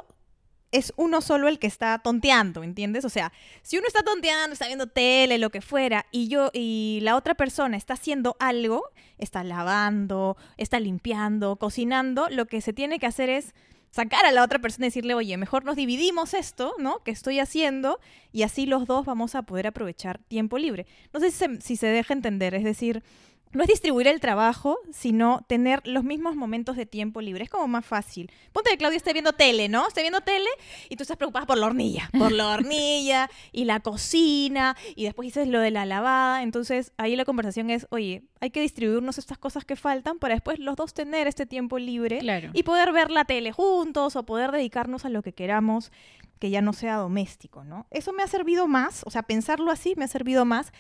es 0.73 0.91
uno 0.97 1.21
solo 1.21 1.47
el 1.47 1.59
que 1.59 1.67
está 1.67 1.99
tonteando, 1.99 2.63
¿entiendes? 2.63 3.05
O 3.05 3.09
sea, 3.09 3.31
si 3.61 3.77
uno 3.77 3.85
está 3.87 4.01
tonteando, 4.01 4.53
está 4.53 4.65
viendo 4.65 4.87
tele, 4.87 5.37
lo 5.37 5.51
que 5.51 5.61
fuera, 5.61 6.07
y 6.11 6.27
yo 6.27 6.49
y 6.51 6.99
la 7.03 7.15
otra 7.15 7.35
persona 7.35 7.77
está 7.77 7.93
haciendo 7.93 8.35
algo, 8.39 8.83
está 9.19 9.43
lavando, 9.43 10.35
está 10.57 10.79
limpiando, 10.79 11.57
cocinando, 11.57 12.27
lo 12.29 12.47
que 12.47 12.59
se 12.59 12.73
tiene 12.73 12.97
que 12.97 13.05
hacer 13.05 13.29
es 13.29 13.53
sacar 13.91 14.25
a 14.25 14.31
la 14.31 14.43
otra 14.43 14.57
persona 14.57 14.87
y 14.87 14.89
decirle, 14.89 15.13
oye, 15.13 15.37
mejor 15.37 15.63
nos 15.63 15.75
dividimos 15.75 16.33
esto, 16.33 16.73
¿no? 16.79 17.03
Que 17.03 17.11
estoy 17.11 17.39
haciendo 17.39 17.99
y 18.31 18.41
así 18.41 18.65
los 18.65 18.87
dos 18.87 19.05
vamos 19.05 19.35
a 19.35 19.43
poder 19.43 19.67
aprovechar 19.67 20.17
tiempo 20.17 20.57
libre. 20.57 20.87
No 21.13 21.19
sé 21.19 21.29
si 21.29 21.37
se, 21.37 21.61
si 21.61 21.75
se 21.75 21.85
deja 21.85 22.15
entender, 22.15 22.55
es 22.55 22.63
decir, 22.63 23.03
no 23.53 23.61
es 23.63 23.67
distribuir 23.67 24.07
el 24.07 24.19
trabajo, 24.19 24.77
sino 24.91 25.45
tener 25.47 25.85
los 25.87 26.03
mismos 26.03 26.35
momentos 26.35 26.75
de 26.75 26.85
tiempo 26.85 27.21
libre. 27.21 27.43
Es 27.43 27.49
como 27.49 27.67
más 27.67 27.85
fácil. 27.85 28.31
Ponte 28.51 28.69
que 28.71 28.77
Claudia 28.77 28.97
esté 28.97 29.13
viendo 29.13 29.33
tele, 29.33 29.69
¿no? 29.69 29.87
Esté 29.87 30.01
viendo 30.01 30.21
tele 30.21 30.49
y 30.89 30.95
tú 30.95 31.03
estás 31.03 31.17
preocupada 31.17 31.45
por 31.45 31.57
la 31.57 31.67
hornilla, 31.67 32.09
por 32.17 32.31
la 32.31 32.47
hornilla 32.53 33.29
y 33.51 33.65
la 33.65 33.79
cocina 33.79 34.75
y 34.95 35.03
después 35.05 35.27
dices 35.27 35.47
lo 35.47 35.59
de 35.59 35.71
la 35.71 35.85
lavada. 35.85 36.41
Entonces 36.43 36.91
ahí 36.97 37.15
la 37.15 37.25
conversación 37.25 37.69
es, 37.69 37.87
oye, 37.91 38.23
hay 38.41 38.49
que 38.49 38.61
distribuirnos 38.61 39.17
estas 39.17 39.37
cosas 39.37 39.65
que 39.65 39.75
faltan 39.75 40.19
para 40.19 40.33
después 40.35 40.59
los 40.59 40.75
dos 40.75 40.93
tener 40.93 41.27
este 41.27 41.45
tiempo 41.45 41.77
libre 41.79 42.19
Claro. 42.19 42.49
y 42.53 42.63
poder 42.63 42.91
ver 42.91 43.11
la 43.11 43.25
tele 43.25 43.51
juntos 43.51 44.15
o 44.15 44.23
poder 44.25 44.51
dedicarnos 44.51 45.05
a 45.05 45.09
lo 45.09 45.21
que 45.21 45.33
queramos 45.33 45.91
que 46.39 46.49
ya 46.49 46.61
no 46.61 46.73
sea 46.73 46.95
doméstico, 46.97 47.63
¿no? 47.63 47.87
Eso 47.89 48.11
me 48.11 48.21
ha 48.23 48.27
servido 48.27 48.67
más, 48.67 49.03
o 49.05 49.09
sea, 49.11 49.23
pensarlo 49.23 49.71
así 49.71 49.93
me 49.95 50.03
ha 50.05 50.07
servido 50.09 50.43
más 50.43 50.73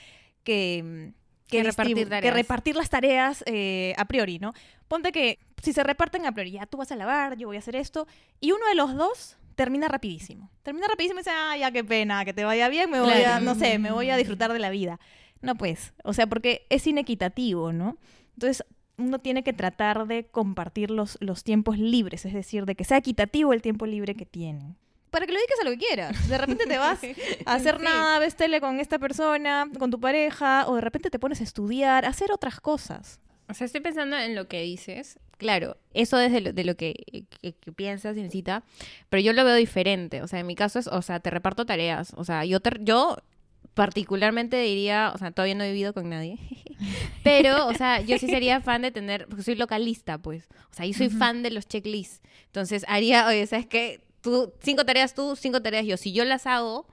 que, 0.43 1.13
Que 1.57 1.63
repartir 1.63 1.95
que 1.95 2.05
tareas. 2.05 2.33
repartir 2.33 2.75
las 2.75 2.89
tareas 2.89 3.43
eh, 3.45 3.93
a 3.97 4.05
priori, 4.05 4.39
¿no? 4.39 4.53
Ponte 4.87 5.11
que 5.11 5.39
si 5.61 5.73
se 5.73 5.83
reparten 5.83 6.25
a 6.25 6.31
priori, 6.31 6.51
ya 6.51 6.65
tú 6.65 6.77
vas 6.77 6.91
a 6.91 6.95
lavar, 6.95 7.37
yo 7.37 7.47
voy 7.47 7.55
a 7.55 7.59
hacer 7.59 7.75
esto, 7.75 8.07
y 8.39 8.51
uno 8.51 8.65
de 8.67 8.75
los 8.75 8.95
dos 8.95 9.37
termina 9.55 9.87
rapidísimo. 9.87 10.49
Termina 10.63 10.87
rapidísimo 10.87 11.19
y 11.19 11.23
dice, 11.23 11.31
ah, 11.33 11.55
ya 11.57 11.71
qué 11.71 11.83
pena, 11.83 12.25
que 12.25 12.33
te 12.33 12.43
vaya 12.43 12.69
bien, 12.69 12.89
me 12.89 12.99
voy 12.99 13.21
a, 13.23 13.39
no 13.39 13.55
sé, 13.55 13.79
me 13.79 13.91
voy 13.91 14.09
a 14.09 14.17
disfrutar 14.17 14.51
de 14.51 14.59
la 14.59 14.69
vida. 14.69 14.99
No, 15.41 15.55
pues, 15.55 15.93
o 16.03 16.13
sea, 16.13 16.27
porque 16.27 16.65
es 16.69 16.87
inequitativo, 16.87 17.71
¿no? 17.73 17.97
Entonces, 18.33 18.65
uno 18.97 19.19
tiene 19.19 19.43
que 19.43 19.53
tratar 19.53 20.07
de 20.07 20.25
compartir 20.25 20.91
los, 20.91 21.17
los 21.21 21.43
tiempos 21.43 21.77
libres, 21.77 22.25
es 22.25 22.33
decir, 22.33 22.65
de 22.65 22.75
que 22.75 22.83
sea 22.83 22.97
equitativo 22.97 23.53
el 23.53 23.61
tiempo 23.61 23.85
libre 23.85 24.15
que 24.15 24.25
tienen. 24.25 24.75
Para 25.13 25.25
que 25.25 25.31
lo 25.31 25.37
dediques 25.37 25.59
a 25.61 25.63
lo 25.63 25.71
que 25.71 25.77
quieras. 25.77 26.27
De 26.27 26.37
repente 26.37 26.65
te 26.65 26.77
vas 26.77 26.99
a 27.45 27.53
hacer 27.53 27.77
Sí. 27.77 27.83
nada, 27.83 28.19
ves 28.19 28.35
tele 28.35 28.59
con 28.59 28.79
esta 28.81 28.99
persona, 28.99 29.69
con 29.79 29.91
tu 29.91 29.99
pareja, 29.99 30.65
o 30.67 30.75
de 30.75 30.81
repente 30.81 31.09
te 31.09 31.19
pones 31.19 31.39
a 31.39 31.43
estudiar, 31.45 32.03
a 32.03 32.09
hacer 32.09 32.31
otras 32.31 32.59
cosas. 32.59 33.19
O 33.47 33.53
sea, 33.53 33.65
estoy 33.65 33.81
pensando 33.81 34.17
en 34.17 34.35
lo 34.35 34.47
que 34.47 34.61
dices. 34.61 35.19
Claro, 35.37 35.77
eso 35.93 36.17
es 36.19 36.31
de 36.31 36.41
lo, 36.41 36.53
de 36.53 36.63
lo 36.63 36.75
que, 36.75 36.93
que- 37.41 37.53
que 37.53 37.71
piensas 37.73 38.15
y 38.17 38.21
necesita, 38.21 38.63
pero 39.09 39.21
yo 39.21 39.33
lo 39.33 39.43
veo 39.45 39.55
diferente. 39.55 40.21
O 40.21 40.27
sea, 40.27 40.39
en 40.39 40.47
mi 40.47 40.55
caso 40.55 40.79
es, 40.79 40.87
o 40.87 41.01
sea, 41.01 41.19
te 41.19 41.29
reparto 41.29 41.65
tareas. 41.65 42.13
O 42.15 42.23
sea, 42.23 42.45
yo, 42.45 42.59
te- 42.59 42.79
yo 42.81 43.17
particularmente 43.73 44.59
diría, 44.61 45.11
o 45.13 45.17
sea, 45.17 45.31
todavía 45.31 45.55
no 45.55 45.63
he 45.63 45.71
vivido 45.71 45.93
con 45.93 46.09
nadie, 46.09 46.37
pero, 47.23 47.67
o 47.67 47.73
sea, 47.73 48.01
yo 48.01 48.17
sí 48.19 48.27
sería 48.27 48.61
fan 48.61 48.81
de 48.83 48.91
tener, 48.91 49.27
porque 49.27 49.43
soy 49.43 49.55
localista, 49.55 50.17
pues. 50.17 50.47
O 50.71 50.75
sea, 50.75 50.85
yo 50.85 50.93
soy 50.93 51.09
fan 51.09 51.43
de 51.43 51.51
los 51.51 51.67
checklists. 51.67 52.21
Entonces, 52.47 52.85
haría, 52.87 53.27
oye, 53.27 53.45
¿sabes 53.47 53.65
qué? 53.65 54.01
Tú, 54.23 54.53
cinco 54.61 54.85
tareas 54.85 55.13
tú, 55.13 55.35
cinco 55.35 55.61
tareas 55.61 55.85
yo. 55.85 55.97
Si 55.97 56.13
yo 56.13 56.25
las 56.25 56.47
hago 56.47 56.87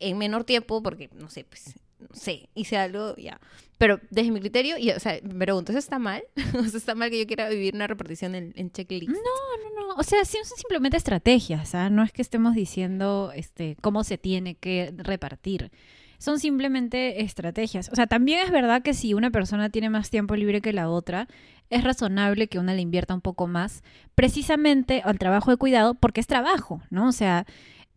en 0.00 0.18
menor 0.18 0.44
tiempo, 0.44 0.82
porque, 0.82 1.08
no 1.14 1.30
sé, 1.30 1.44
pues 1.44 1.74
no 2.00 2.14
sé, 2.14 2.48
hice 2.54 2.76
algo, 2.76 3.14
ya. 3.16 3.40
Pero 3.78 4.00
desde 4.10 4.30
mi 4.30 4.40
criterio, 4.40 4.78
y, 4.78 4.90
o 4.90 5.00
sea, 5.00 5.18
me 5.22 5.44
pregunto, 5.44 5.72
¿eso 5.72 5.78
está 5.78 5.98
mal? 5.98 6.22
¿O 6.54 6.60
está 6.60 6.94
mal 6.94 7.10
que 7.10 7.18
yo 7.18 7.26
quiera 7.26 7.48
vivir 7.48 7.74
una 7.74 7.86
repartición 7.86 8.34
en, 8.34 8.52
en 8.56 8.70
checklist? 8.70 9.08
No, 9.08 9.16
no, 9.16 9.88
no. 9.88 9.94
O 9.94 10.02
sea, 10.02 10.24
son 10.24 10.44
simplemente 10.56 10.96
estrategias, 10.96 11.74
¿ah? 11.74 11.90
No 11.90 12.02
es 12.02 12.12
que 12.12 12.22
estemos 12.22 12.54
diciendo 12.54 13.32
este, 13.34 13.76
cómo 13.80 14.04
se 14.04 14.18
tiene 14.18 14.54
que 14.54 14.92
repartir. 14.96 15.70
Son 16.18 16.38
simplemente 16.38 17.22
estrategias. 17.22 17.88
O 17.92 17.96
sea, 17.96 18.06
también 18.06 18.40
es 18.44 18.52
verdad 18.52 18.82
que 18.82 18.94
si 18.94 19.14
una 19.14 19.30
persona 19.30 19.70
tiene 19.70 19.90
más 19.90 20.10
tiempo 20.10 20.36
libre 20.36 20.60
que 20.60 20.72
la 20.72 20.88
otra, 20.88 21.26
es 21.72 21.84
razonable 21.84 22.48
que 22.48 22.58
una 22.58 22.74
le 22.74 22.82
invierta 22.82 23.14
un 23.14 23.20
poco 23.20 23.46
más 23.46 23.82
precisamente 24.14 25.02
al 25.04 25.18
trabajo 25.18 25.50
de 25.50 25.56
cuidado 25.56 25.94
porque 25.94 26.20
es 26.20 26.26
trabajo, 26.26 26.82
¿no? 26.90 27.08
O 27.08 27.12
sea, 27.12 27.46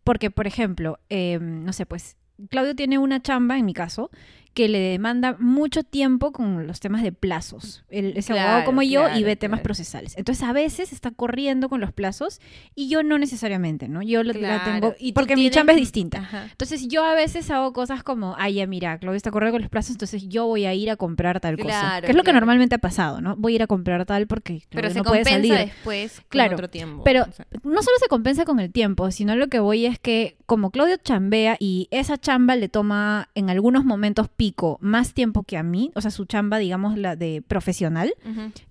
porque, 0.02 0.30
por 0.30 0.46
ejemplo, 0.46 0.98
eh, 1.10 1.38
no 1.40 1.72
sé, 1.72 1.84
pues 1.84 2.16
Claudio 2.48 2.74
tiene 2.74 2.98
una 2.98 3.20
chamba, 3.20 3.58
en 3.58 3.64
mi 3.64 3.74
caso, 3.74 4.10
que 4.56 4.68
le 4.70 4.78
demanda 4.78 5.36
mucho 5.38 5.82
tiempo 5.84 6.32
con 6.32 6.66
los 6.66 6.80
temas 6.80 7.02
de 7.02 7.12
plazos. 7.12 7.84
Él 7.90 8.14
es 8.16 8.30
abogado 8.30 8.48
Claro, 8.52 8.64
como 8.64 8.80
yo 8.80 9.02
y 9.02 9.04
claro, 9.04 9.26
ve 9.26 9.36
temas 9.36 9.58
claro. 9.58 9.64
procesales. 9.64 10.16
Entonces, 10.16 10.42
a 10.44 10.54
veces 10.54 10.94
está 10.94 11.10
corriendo 11.10 11.68
con 11.68 11.82
los 11.82 11.92
plazos 11.92 12.40
y 12.74 12.88
yo 12.88 13.02
no 13.02 13.18
necesariamente, 13.18 13.86
¿no? 13.86 14.00
Yo 14.00 14.22
la- 14.22 14.64
tengo... 14.64 14.94
y 14.98 15.12
Porque 15.12 15.34
mi 15.36 15.42
tienes- 15.42 15.54
chamba 15.54 15.74
es 15.74 15.78
distinta. 15.78 16.20
Ajá. 16.20 16.46
Entonces 16.50 16.88
yo 16.88 17.04
a 17.04 17.12
veces 17.14 17.50
hago 17.50 17.74
cosas 17.74 18.02
como, 18.02 18.34
ay, 18.38 18.54
ya 18.54 18.66
mira, 18.66 18.96
Claudia 18.98 19.18
está 19.18 19.30
corriendo 19.30 19.56
con 19.56 19.60
los 19.60 19.70
plazos, 19.70 19.90
entonces 19.90 20.26
yo 20.26 20.46
voy 20.46 20.64
a 20.64 20.72
ir 20.72 20.88
a 20.90 20.96
comprar 20.96 21.38
tal 21.38 21.58
cosa. 21.58 21.68
Claro, 21.68 22.06
Que 22.06 22.12
es 22.12 22.16
lo 22.16 22.24
que 22.24 22.32
normalmente 22.32 22.76
ha 22.76 22.78
pasado, 22.78 23.20
¿no? 23.20 23.36
Voy 23.36 23.52
a 23.52 23.56
ir 23.56 23.62
a 23.62 23.66
comprar 23.66 24.06
tal 24.06 24.26
porque 24.26 24.62
Pero 24.70 24.88
se 24.88 24.96
no 24.98 25.04
puede 25.04 25.22
compensa 25.22 25.48
salir. 25.54 25.66
después 25.70 26.20
con 26.20 26.28
Claro, 26.30 26.54
otro 26.54 26.70
tiempo. 26.70 27.04
Pero 27.04 27.24
o 27.28 27.32
sea. 27.32 27.46
no 27.62 27.82
solo 27.82 27.96
se 28.00 28.08
compensa 28.08 28.46
con 28.46 28.58
el 28.58 28.72
tiempo, 28.72 29.10
sino 29.10 29.36
lo 29.36 29.48
que 29.48 29.60
voy 29.60 29.84
es 29.84 29.98
que 29.98 30.38
como 30.46 30.70
Claudio 30.70 30.96
chambea 30.96 31.56
y 31.60 31.88
esa 31.90 32.16
chamba 32.16 32.56
le 32.56 32.70
toma 32.70 33.28
en 33.34 33.50
algunos 33.50 33.84
momentos 33.84 34.28
pico 34.46 34.78
más 34.80 35.12
tiempo 35.12 35.42
que 35.42 35.56
a 35.56 35.64
mí, 35.64 35.90
o 35.96 36.00
sea, 36.00 36.12
su 36.12 36.24
chamba, 36.24 36.58
digamos, 36.58 36.96
la 36.96 37.16
de 37.16 37.42
profesional, 37.42 38.14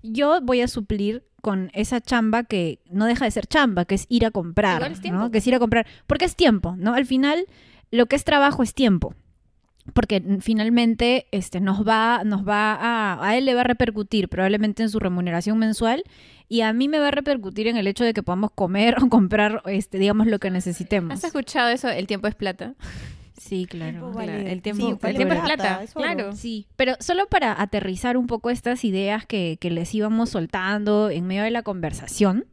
yo 0.04 0.40
voy 0.42 0.62
a 0.62 0.70
suplir 0.70 1.26
con 1.42 1.70
esa 1.74 2.00
chamba 2.00 2.44
que 2.44 2.80
no 2.90 3.06
deja 3.06 3.26
de 3.26 3.32
ser 3.32 3.46
chamba, 3.46 3.84
que 3.84 3.96
es 3.96 4.06
ir 4.08 4.26
a 4.26 4.32
comprar, 4.32 4.78
Igual 4.78 4.94
es 4.94 5.02
tiempo, 5.02 5.20
¿no? 5.20 5.32
Que 5.32 5.40
es 5.40 5.48
ir 5.48 5.54
a 5.54 5.60
comprar, 5.60 5.86
porque 6.08 6.24
es 6.24 6.38
tiempo, 6.38 6.76
¿no? 6.78 6.94
Al 6.94 7.06
final, 7.06 7.46
lo 7.92 8.06
que 8.06 8.16
es 8.16 8.24
trabajo 8.24 8.64
es 8.64 8.74
tiempo. 8.74 9.16
Porque 9.94 10.24
finalmente 10.40 11.28
este, 11.32 11.60
nos 11.60 11.86
va, 11.86 12.24
nos 12.24 12.48
va 12.48 12.74
a, 12.74 13.24
a 13.24 13.38
él 13.38 13.46
le 13.46 13.54
va 13.54 13.62
a 13.62 13.66
repercutir 13.66 14.30
probablemente 14.30 14.82
en 14.82 14.90
su 14.90 15.00
remuneración 15.00 15.60
mensual 15.60 16.04
y 16.48 16.62
a 16.62 16.72
mí 16.74 16.88
me 16.88 17.00
va 17.00 17.10
a 17.10 17.12
repercutir 17.12 17.68
en 17.68 17.78
el 17.78 17.86
hecho 17.86 18.04
de 18.06 18.14
que 18.14 18.24
podamos 18.24 18.52
comer 18.56 18.96
o 19.04 19.10
comprar, 19.10 19.62
este, 19.66 20.00
digamos, 20.00 20.28
lo 20.28 20.40
que 20.40 20.50
necesitemos. 20.50 21.12
¿Has 21.12 21.24
escuchado 21.26 21.70
eso? 21.70 21.90
El 21.90 22.08
tiempo 22.08 22.28
es 22.28 22.36
plata. 22.36 22.76
Sí, 23.38 23.66
claro. 23.66 24.12
Vale, 24.12 24.52
el 24.52 24.62
tiempo- 24.62 24.86
sí, 24.86 24.92
el 24.92 24.98
vale 24.98 25.16
tiempo 25.16 25.34
es 25.36 25.42
plata, 25.42 25.84
es 25.84 25.94
claro. 25.94 26.34
Sí, 26.36 26.68
pero 26.76 26.94
solo 27.00 27.28
para 27.28 27.62
aterrizar 27.62 28.18
un 28.18 28.28
poco 28.28 28.50
estas 28.50 28.84
ideas 28.86 29.26
que, 29.26 29.58
que 29.60 29.70
les 29.70 29.94
íbamos 29.94 30.30
soltando 30.30 31.10
en 31.10 31.28
medio 31.28 31.44
de 31.44 31.52
la 31.52 31.62
conversación, 31.64 32.46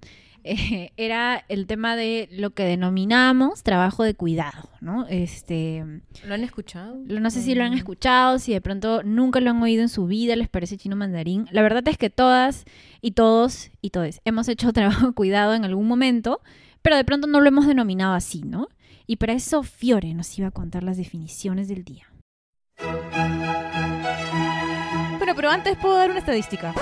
eh, 0.44 0.90
era 0.96 1.44
el 1.48 1.66
tema 1.68 1.94
de 1.94 2.28
lo 2.32 2.50
que 2.50 2.64
denominamos 2.64 3.62
trabajo 3.62 4.02
de 4.02 4.14
cuidado, 4.14 4.68
¿no? 4.80 5.06
Este, 5.06 5.84
¿Lo 6.26 6.34
han 6.34 6.42
escuchado? 6.42 6.96
no 7.06 7.30
sé 7.30 7.42
si 7.42 7.54
lo 7.54 7.62
han 7.62 7.70
Mm. 7.74 7.76
escuchado, 7.76 8.38
si 8.40 8.52
de 8.52 8.60
pronto 8.60 9.04
nunca 9.04 9.38
lo 9.38 9.50
han 9.50 9.62
oído 9.62 9.82
en 9.82 9.88
su 9.88 10.06
vida, 10.06 10.34
les 10.34 10.48
parece 10.48 10.76
chino 10.78 10.96
mandarín. 10.96 11.46
La 11.52 11.62
verdad 11.62 11.86
es 11.86 11.96
que 11.96 12.10
todas 12.10 12.64
y 13.00 13.12
todos 13.12 13.70
y 13.82 13.90
todes 13.90 14.20
hemos 14.24 14.48
hecho 14.48 14.72
trabajo 14.72 15.06
de 15.06 15.12
cuidado 15.12 15.54
en 15.54 15.64
algún 15.64 15.86
momento, 15.86 16.40
pero 16.82 16.96
de 16.96 17.04
pronto 17.04 17.28
no 17.28 17.40
lo 17.40 17.46
hemos 17.46 17.68
denominado 17.68 18.14
así, 18.14 18.42
¿no? 18.42 18.68
Y 19.06 19.16
para 19.16 19.32
eso 19.32 19.62
Fiore 19.62 20.14
nos 20.14 20.38
iba 20.38 20.48
a 20.48 20.52
contar 20.52 20.82
las 20.82 20.96
definiciones 20.96 21.68
del 21.68 21.84
día. 21.84 22.12
Bueno, 25.18 25.34
pero 25.36 25.50
antes 25.50 25.76
puedo 25.78 25.96
dar 25.96 26.10
una 26.10 26.18
estadística. 26.18 26.74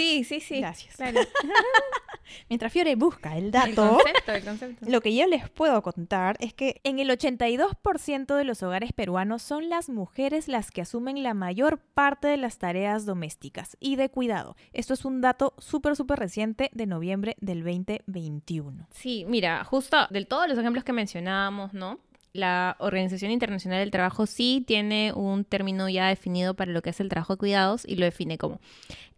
Sí, 0.00 0.24
sí, 0.24 0.40
sí. 0.40 0.60
Gracias. 0.60 0.96
Claro. 0.96 1.20
Mientras 2.48 2.72
Fiore 2.72 2.94
busca 2.94 3.36
el 3.36 3.46
El 3.46 3.50
dato, 3.50 3.98
concepto, 3.98 4.32
el 4.32 4.44
concepto. 4.44 4.86
lo 4.88 5.00
que 5.00 5.14
yo 5.14 5.26
les 5.26 5.48
puedo 5.50 5.82
contar 5.82 6.36
es 6.38 6.54
que 6.54 6.80
en 6.84 7.00
el 7.00 7.10
82% 7.10 8.36
de 8.36 8.44
los 8.44 8.62
hogares 8.62 8.92
peruanos 8.92 9.42
son 9.42 9.68
las 9.68 9.88
mujeres 9.88 10.46
las 10.46 10.70
que 10.70 10.80
asumen 10.82 11.22
la 11.22 11.34
mayor 11.34 11.78
parte 11.78 12.28
de 12.28 12.36
las 12.36 12.58
tareas 12.58 13.04
domésticas 13.04 13.76
y 13.80 13.96
de 13.96 14.08
cuidado. 14.10 14.56
Esto 14.72 14.94
es 14.94 15.04
un 15.04 15.20
dato 15.20 15.54
súper, 15.58 15.96
súper 15.96 16.18
reciente 16.20 16.70
de 16.72 16.86
noviembre 16.86 17.36
del 17.40 17.64
2021. 17.64 18.86
Sí, 18.92 19.24
mira, 19.28 19.64
justo 19.64 20.06
de 20.10 20.24
todos 20.24 20.48
los 20.48 20.56
ejemplos 20.58 20.84
que 20.84 20.92
mencionábamos, 20.92 21.72
¿no? 21.74 21.98
La 22.32 22.76
Organización 22.78 23.32
Internacional 23.32 23.80
del 23.80 23.90
Trabajo 23.90 24.26
sí 24.26 24.62
tiene 24.66 25.12
un 25.12 25.44
término 25.44 25.88
ya 25.88 26.08
definido 26.08 26.54
para 26.54 26.70
lo 26.70 26.80
que 26.80 26.90
es 26.90 27.00
el 27.00 27.08
trabajo 27.08 27.34
de 27.34 27.38
cuidados 27.38 27.84
y 27.84 27.96
lo 27.96 28.04
define 28.04 28.38
como 28.38 28.60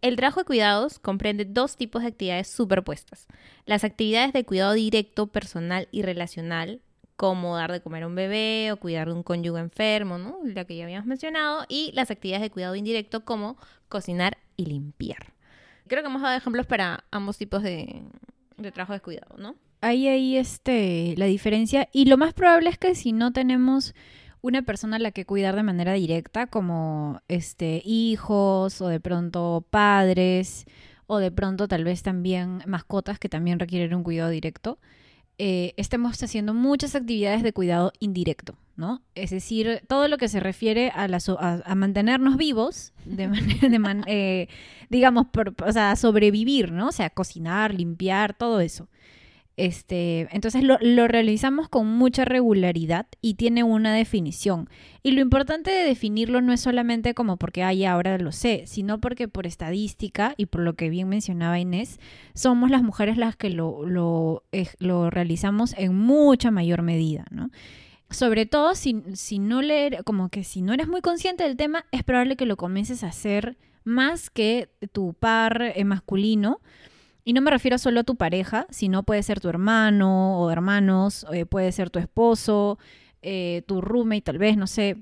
el 0.03 0.17
trabajo 0.17 0.41
de 0.41 0.45
cuidados 0.45 0.99
comprende 0.99 1.45
dos 1.45 1.77
tipos 1.77 2.01
de 2.01 2.09
actividades 2.09 2.49
superpuestas. 2.49 3.25
Las 3.65 3.85
actividades 3.85 4.33
de 4.33 4.43
cuidado 4.43 4.73
directo, 4.73 5.27
personal 5.27 5.87
y 5.91 6.01
relacional, 6.01 6.81
como 7.15 7.55
dar 7.55 7.71
de 7.71 7.81
comer 7.81 8.03
a 8.03 8.07
un 8.07 8.15
bebé 8.15 8.73
o 8.73 8.77
cuidar 8.77 9.07
de 9.07 9.13
un 9.13 9.23
cónyuge 9.23 9.61
enfermo, 9.61 10.17
¿no? 10.17 10.39
La 10.43 10.65
que 10.65 10.75
ya 10.75 10.83
habíamos 10.83 11.05
mencionado, 11.05 11.65
y 11.69 11.93
las 11.93 12.11
actividades 12.11 12.41
de 12.41 12.49
cuidado 12.49 12.75
indirecto 12.75 13.23
como 13.23 13.57
cocinar 13.87 14.37
y 14.57 14.65
limpiar. 14.65 15.31
Creo 15.87 16.01
que 16.01 16.09
hemos 16.09 16.21
dado 16.21 16.35
ejemplos 16.35 16.65
para 16.65 17.05
ambos 17.11 17.37
tipos 17.37 17.63
de, 17.63 18.03
de 18.57 18.71
trabajo 18.73 18.91
de 18.91 18.99
cuidado, 18.99 19.37
¿no? 19.37 19.55
Ahí 19.83 20.07
ahí 20.07 20.37
este 20.37 21.13
la 21.17 21.25
diferencia. 21.25 21.89
Y 21.91 22.05
lo 22.05 22.17
más 22.17 22.33
probable 22.33 22.69
es 22.69 22.77
que 22.77 22.95
si 22.95 23.11
no 23.11 23.33
tenemos 23.33 23.93
una 24.41 24.61
persona 24.61 24.95
a 24.97 24.99
la 24.99 25.11
que 25.11 25.25
cuidar 25.25 25.55
de 25.55 25.63
manera 25.63 25.93
directa 25.93 26.47
como 26.47 27.21
este 27.27 27.81
hijos 27.85 28.81
o 28.81 28.87
de 28.87 28.99
pronto 28.99 29.65
padres 29.69 30.65
o 31.07 31.17
de 31.17 31.31
pronto 31.31 31.67
tal 31.67 31.83
vez 31.83 32.01
también 32.03 32.61
mascotas 32.67 33.19
que 33.19 33.29
también 33.29 33.59
requieren 33.59 33.93
un 33.95 34.03
cuidado 34.03 34.29
directo 34.29 34.79
eh, 35.37 35.73
estemos 35.77 36.21
haciendo 36.21 36.53
muchas 36.53 36.93
actividades 36.95 37.41
de 37.41 37.53
cuidado 37.53 37.91
indirecto 37.99 38.55
no 38.75 39.01
es 39.15 39.31
decir 39.31 39.81
todo 39.87 40.07
lo 40.09 40.17
que 40.17 40.27
se 40.27 40.39
refiere 40.39 40.89
a 40.93 41.07
la 41.07 41.19
so- 41.19 41.39
a, 41.39 41.75
mantenernos 41.75 42.35
vivos 42.37 42.93
de 43.05 43.29
eh, 44.07 44.47
digamos 44.89 45.27
por- 45.27 45.55
o 45.65 45.71
sea 45.71 45.95
sobrevivir 45.95 46.71
no 46.71 46.89
o 46.89 46.91
sea 46.91 47.09
cocinar 47.09 47.73
limpiar 47.73 48.33
todo 48.33 48.59
eso 48.59 48.89
este, 49.55 50.27
entonces 50.31 50.63
lo, 50.63 51.07
realizamos 51.07 51.69
con 51.69 51.87
mucha 51.87 52.25
regularidad 52.25 53.05
y 53.21 53.35
tiene 53.35 53.63
una 53.63 53.93
definición. 53.93 54.67
Y 55.03 55.11
lo 55.11 55.21
importante 55.21 55.69
de 55.69 55.83
definirlo 55.83 56.41
no 56.41 56.53
es 56.53 56.61
solamente 56.61 57.13
como 57.13 57.37
porque 57.37 57.63
ay, 57.63 57.85
ahora 57.85 58.17
lo 58.17 58.31
sé, 58.31 58.63
sino 58.65 58.99
porque 58.99 59.27
por 59.27 59.45
estadística 59.45 60.33
y 60.37 60.47
por 60.47 60.61
lo 60.61 60.73
que 60.73 60.89
bien 60.89 61.07
mencionaba 61.07 61.59
Inés, 61.59 61.99
somos 62.33 62.71
las 62.71 62.81
mujeres 62.81 63.17
las 63.17 63.35
que 63.35 63.51
lo, 63.51 64.41
realizamos 65.11 65.75
en 65.77 65.95
mucha 65.95 66.49
mayor 66.49 66.81
medida, 66.81 67.25
¿no? 67.29 67.51
Sobre 68.09 68.45
todo 68.45 68.75
si, 68.75 68.93
no 69.39 69.61
le, 69.61 69.99
como 70.03 70.29
que 70.29 70.43
si 70.43 70.61
no 70.61 70.73
eres 70.73 70.87
muy 70.87 71.01
consciente 71.01 71.43
del 71.43 71.57
tema, 71.57 71.85
es 71.91 72.03
probable 72.03 72.35
que 72.35 72.45
lo 72.45 72.57
comiences 72.57 73.03
a 73.03 73.07
hacer 73.07 73.57
más 73.83 74.29
que 74.29 74.69
tu 74.91 75.13
par 75.13 75.73
eh, 75.75 75.83
masculino. 75.83 76.59
Y 77.25 77.33
no 77.33 77.41
me 77.41 77.51
refiero 77.51 77.77
solo 77.77 78.01
a 78.01 78.03
tu 78.03 78.15
pareja, 78.15 78.67
sino 78.69 79.03
puede 79.03 79.23
ser 79.23 79.39
tu 79.39 79.49
hermano 79.49 80.39
o 80.39 80.51
hermanos, 80.51 81.25
eh, 81.31 81.45
puede 81.45 81.71
ser 81.71 81.89
tu 81.89 81.99
esposo, 81.99 82.77
eh, 83.21 83.63
tu 83.65 83.79
roommate 83.81 84.21
tal 84.21 84.37
vez, 84.37 84.57
no 84.57 84.67
sé. 84.67 84.97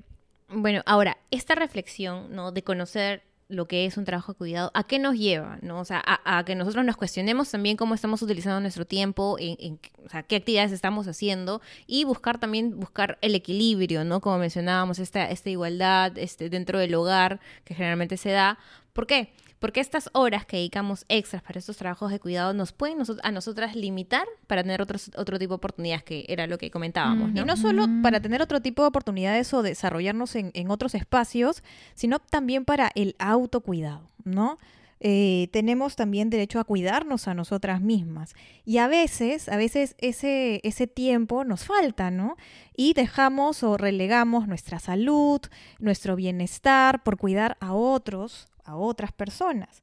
Bueno, 0.48 0.82
ahora, 0.86 1.18
esta 1.30 1.54
reflexión, 1.54 2.34
¿no? 2.34 2.52
De 2.52 2.62
conocer 2.62 3.24
lo 3.52 3.66
que 3.68 3.84
es 3.84 3.96
un 3.96 4.04
trabajo 4.04 4.32
de 4.32 4.38
cuidado, 4.38 4.70
¿a 4.74 4.84
qué 4.84 4.98
nos 4.98 5.16
lleva? 5.16 5.58
¿no? 5.62 5.80
O 5.80 5.84
sea, 5.84 6.02
a, 6.04 6.44
que 6.44 6.54
nosotros 6.54 6.84
nos 6.84 6.96
cuestionemos 6.96 7.50
también 7.50 7.76
cómo 7.76 7.94
estamos 7.94 8.22
utilizando 8.22 8.60
nuestro 8.60 8.86
tiempo, 8.86 9.36
en, 9.38 9.78
qué 10.26 10.36
actividades 10.36 10.72
estamos 10.72 11.06
haciendo 11.06 11.60
y 11.86 12.04
buscar 12.04 12.38
también, 12.38 12.78
buscar 12.80 13.18
el 13.20 13.34
equilibrio, 13.34 14.04
¿no? 14.04 14.20
Como 14.20 14.38
mencionábamos, 14.38 14.98
esta, 14.98 15.30
esta 15.30 15.50
igualdad 15.50 16.16
este, 16.16 16.48
dentro 16.48 16.78
del 16.78 16.94
hogar 16.94 17.40
que 17.64 17.74
generalmente 17.74 18.16
se 18.16 18.30
da. 18.30 18.58
¿Por 18.92 19.06
qué? 19.06 19.32
Porque 19.62 19.80
estas 19.80 20.10
horas 20.12 20.44
que 20.44 20.56
dedicamos 20.56 21.06
extras 21.08 21.40
para 21.40 21.58
estos 21.58 21.76
trabajos 21.76 22.10
de 22.10 22.18
cuidado 22.18 22.52
nos 22.52 22.72
pueden 22.72 22.98
a 23.22 23.30
nosotras 23.30 23.76
limitar 23.76 24.26
para 24.48 24.62
tener 24.62 24.82
otros, 24.82 25.10
otro 25.16 25.38
tipo 25.38 25.50
de 25.52 25.56
oportunidades, 25.56 26.02
que 26.02 26.26
era 26.28 26.46
lo 26.48 26.58
que 26.58 26.70
comentábamos, 26.72 27.30
Mm, 27.30 27.34
¿no? 27.34 27.42
Y 27.42 27.44
no 27.44 27.56
solo 27.56 27.86
Mm. 27.86 28.02
para 28.02 28.20
tener 28.20 28.42
otro 28.42 28.60
tipo 28.60 28.82
de 28.82 28.88
oportunidades 28.88 29.54
o 29.54 29.62
desarrollarnos 29.62 30.34
en, 30.34 30.50
en 30.54 30.70
otros 30.70 30.94
espacios, 30.96 31.62
sino 31.94 32.18
también 32.18 32.64
para 32.64 32.90
el 32.96 33.14
autocuidado, 33.20 34.10
¿no? 34.24 34.58
Eh, 35.04 35.48
tenemos 35.52 35.96
también 35.96 36.30
derecho 36.30 36.60
a 36.60 36.64
cuidarnos 36.64 37.26
a 37.26 37.34
nosotras 37.34 37.80
mismas. 37.80 38.34
Y 38.64 38.78
a 38.78 38.86
veces, 38.86 39.48
a 39.48 39.56
veces 39.56 39.96
ese, 39.98 40.60
ese 40.62 40.86
tiempo 40.86 41.42
nos 41.44 41.64
falta, 41.64 42.12
¿no? 42.12 42.36
Y 42.76 42.94
dejamos 42.94 43.64
o 43.64 43.76
relegamos 43.76 44.46
nuestra 44.46 44.78
salud, 44.78 45.40
nuestro 45.80 46.14
bienestar 46.14 47.02
por 47.02 47.16
cuidar 47.16 47.56
a 47.60 47.72
otros, 47.74 48.46
a 48.64 48.76
otras 48.76 49.12
personas. 49.12 49.82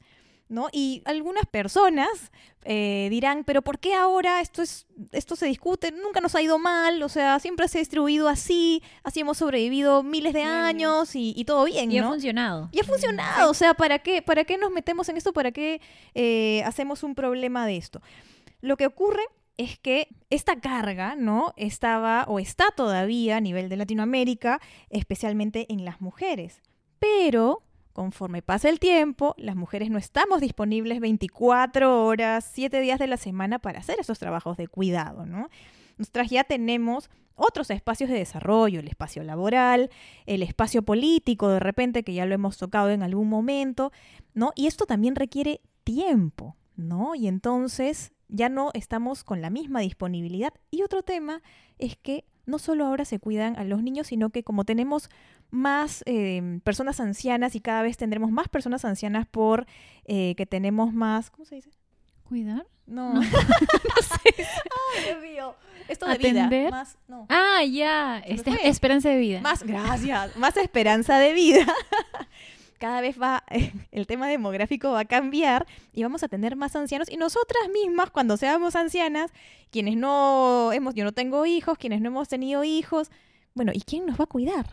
¿no? 0.49 0.67
Y 0.71 1.03
algunas 1.05 1.45
personas 1.45 2.31
eh, 2.65 3.07
dirán, 3.11 3.43
pero 3.43 3.61
¿por 3.61 3.79
qué 3.79 3.93
ahora 3.93 4.41
esto, 4.41 4.63
es, 4.63 4.87
esto 5.11 5.35
se 5.35 5.45
discute? 5.45 5.91
Nunca 5.91 6.21
nos 6.21 6.33
ha 6.33 6.41
ido 6.41 6.57
mal, 6.57 7.01
o 7.03 7.07
sea, 7.07 7.39
siempre 7.39 7.67
se 7.67 7.77
ha 7.77 7.79
distribuido 7.79 8.27
así, 8.27 8.81
así 9.03 9.19
hemos 9.19 9.37
sobrevivido 9.37 10.01
miles 10.01 10.33
de 10.33 10.41
años 10.41 11.15
y, 11.15 11.33
y 11.37 11.45
todo 11.45 11.65
bien, 11.65 11.91
Y 11.91 11.99
ha 11.99 12.07
funcionado. 12.07 12.69
Y 12.71 12.79
ha 12.79 12.83
funcionado, 12.83 13.51
o 13.51 13.53
sea, 13.53 13.75
¿para 13.75 13.99
qué, 13.99 14.23
¿para 14.23 14.43
qué 14.43 14.57
nos 14.57 14.71
metemos 14.71 15.07
en 15.07 15.17
esto? 15.17 15.33
¿Para 15.33 15.51
qué 15.51 15.81
eh, 16.15 16.63
hacemos 16.65 17.03
un 17.03 17.13
problema 17.13 17.67
de 17.67 17.77
esto? 17.77 18.01
Lo 18.59 18.75
que 18.75 18.87
ocurre 18.87 19.23
es 19.57 19.77
que 19.77 20.07
esta 20.31 20.59
carga, 20.59 21.15
¿no? 21.15 21.53
Estaba 21.57 22.25
o 22.27 22.39
está 22.39 22.65
todavía 22.75 23.37
a 23.37 23.41
nivel 23.41 23.69
de 23.69 23.77
Latinoamérica, 23.77 24.59
especialmente 24.89 25.67
en 25.69 25.85
las 25.85 26.01
mujeres. 26.01 26.61
Pero 26.97 27.61
conforme 27.99 28.41
pasa 28.41 28.69
el 28.69 28.79
tiempo, 28.79 29.35
las 29.37 29.57
mujeres 29.57 29.89
no 29.89 29.97
estamos 29.97 30.39
disponibles 30.39 31.01
24 31.01 32.05
horas, 32.05 32.49
7 32.53 32.79
días 32.79 32.97
de 32.97 33.07
la 33.07 33.17
semana 33.17 33.59
para 33.59 33.79
hacer 33.79 33.99
esos 33.99 34.17
trabajos 34.17 34.55
de 34.55 34.69
cuidado, 34.69 35.25
¿no? 35.25 35.49
Nosotras 35.97 36.29
ya 36.29 36.45
tenemos 36.45 37.09
otros 37.35 37.69
espacios 37.71 38.09
de 38.09 38.15
desarrollo, 38.15 38.79
el 38.79 38.87
espacio 38.87 39.21
laboral, 39.23 39.89
el 40.25 40.43
espacio 40.43 40.81
político, 40.81 41.49
de 41.49 41.59
repente, 41.59 42.03
que 42.03 42.13
ya 42.13 42.25
lo 42.25 42.33
hemos 42.33 42.57
tocado 42.57 42.89
en 42.89 43.03
algún 43.03 43.27
momento, 43.27 43.91
¿no? 44.33 44.53
Y 44.55 44.67
esto 44.67 44.85
también 44.85 45.17
requiere 45.17 45.59
tiempo, 45.83 46.55
¿no? 46.77 47.15
Y 47.15 47.27
entonces 47.27 48.13
ya 48.29 48.47
no 48.47 48.71
estamos 48.75 49.25
con 49.25 49.41
la 49.41 49.49
misma 49.49 49.81
disponibilidad. 49.81 50.53
Y 50.71 50.83
otro 50.83 51.03
tema 51.03 51.41
es 51.79 51.97
que 51.97 52.23
no 52.45 52.59
solo 52.59 52.85
ahora 52.85 53.03
se 53.03 53.19
cuidan 53.19 53.57
a 53.57 53.65
los 53.65 53.83
niños, 53.83 54.07
sino 54.07 54.29
que 54.29 54.43
como 54.43 54.63
tenemos 54.63 55.09
más 55.51 56.03
eh, 56.05 56.59
personas 56.63 56.99
ancianas 56.99 57.55
y 57.55 57.59
cada 57.59 57.81
vez 57.81 57.97
tendremos 57.97 58.31
más 58.31 58.47
personas 58.49 58.85
ancianas 58.85 59.25
por 59.27 59.65
eh, 60.05 60.35
que 60.35 60.45
tenemos 60.45 60.93
más, 60.93 61.29
¿cómo 61.31 61.45
se 61.45 61.55
dice? 61.55 61.71
¿Cuidar? 62.23 62.65
No, 62.85 63.13
No. 63.13 63.21
no 63.21 63.27
sé. 63.27 64.35
Ay, 64.35 65.03
Dios 65.05 65.21
mío. 65.21 65.55
Esto 65.87 66.07
de 66.07 66.17
vida. 66.19 66.69
Más, 66.69 66.97
no. 67.07 67.25
Ah, 67.29 67.63
ya. 67.63 68.19
Este- 68.19 68.67
esperanza 68.67 69.09
de 69.09 69.17
vida. 69.17 69.41
Más, 69.41 69.63
gracias, 69.63 70.35
más 70.37 70.55
esperanza 70.57 71.17
de 71.17 71.33
vida. 71.33 71.65
Cada 72.79 73.01
vez 73.01 73.21
va, 73.21 73.43
el 73.91 74.07
tema 74.07 74.27
demográfico 74.27 74.91
va 74.91 75.01
a 75.01 75.05
cambiar 75.05 75.67
y 75.91 76.03
vamos 76.03 76.23
a 76.23 76.29
tener 76.29 76.55
más 76.55 76.77
ancianos. 76.77 77.09
Y 77.11 77.17
nosotras 77.17 77.63
mismas, 77.73 78.09
cuando 78.09 78.37
seamos 78.37 78.77
ancianas, 78.77 79.31
quienes 79.69 79.97
no 79.97 80.71
hemos, 80.71 80.95
yo 80.95 81.03
no 81.03 81.11
tengo 81.11 81.45
hijos, 81.45 81.77
quienes 81.77 81.99
no 81.99 82.07
hemos 82.07 82.29
tenido 82.29 82.63
hijos, 82.63 83.11
bueno, 83.53 83.73
¿y 83.75 83.81
quién 83.81 84.05
nos 84.05 84.17
va 84.17 84.23
a 84.23 84.27
cuidar? 84.27 84.67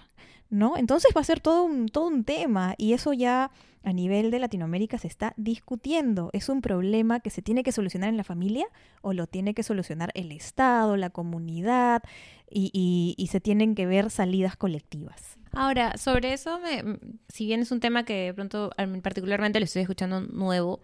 ¿No? 0.48 0.76
Entonces 0.76 1.10
va 1.16 1.20
a 1.20 1.24
ser 1.24 1.40
todo 1.40 1.64
un, 1.64 1.88
todo 1.88 2.06
un 2.06 2.22
tema 2.24 2.74
y 2.78 2.92
eso 2.92 3.12
ya 3.12 3.50
a 3.82 3.92
nivel 3.92 4.30
de 4.30 4.40
Latinoamérica 4.40 4.98
se 4.98 5.06
está 5.08 5.32
discutiendo. 5.36 6.30
¿Es 6.32 6.48
un 6.48 6.60
problema 6.60 7.20
que 7.20 7.30
se 7.30 7.42
tiene 7.42 7.62
que 7.62 7.72
solucionar 7.72 8.08
en 8.08 8.16
la 8.16 8.24
familia 8.24 8.66
o 9.00 9.12
lo 9.12 9.26
tiene 9.26 9.54
que 9.54 9.62
solucionar 9.62 10.10
el 10.14 10.32
Estado, 10.32 10.96
la 10.96 11.10
comunidad 11.10 12.02
y, 12.50 13.28
se 13.30 13.40
tienen 13.40 13.74
que 13.74 13.86
ver 13.86 14.10
salidas 14.10 14.56
colectivas? 14.56 15.38
Ahora, 15.52 15.96
sobre 15.96 16.32
eso, 16.32 16.58
me- 16.60 16.98
si 17.28 17.46
bien 17.46 17.60
es 17.60 17.70
un 17.70 17.80
tema 17.80 18.04
que 18.04 18.26
de 18.26 18.34
pronto 18.34 18.70
particularmente 19.02 19.58
lo 19.60 19.64
estoy 19.64 19.82
escuchando 19.82 20.20
nuevo, 20.20 20.80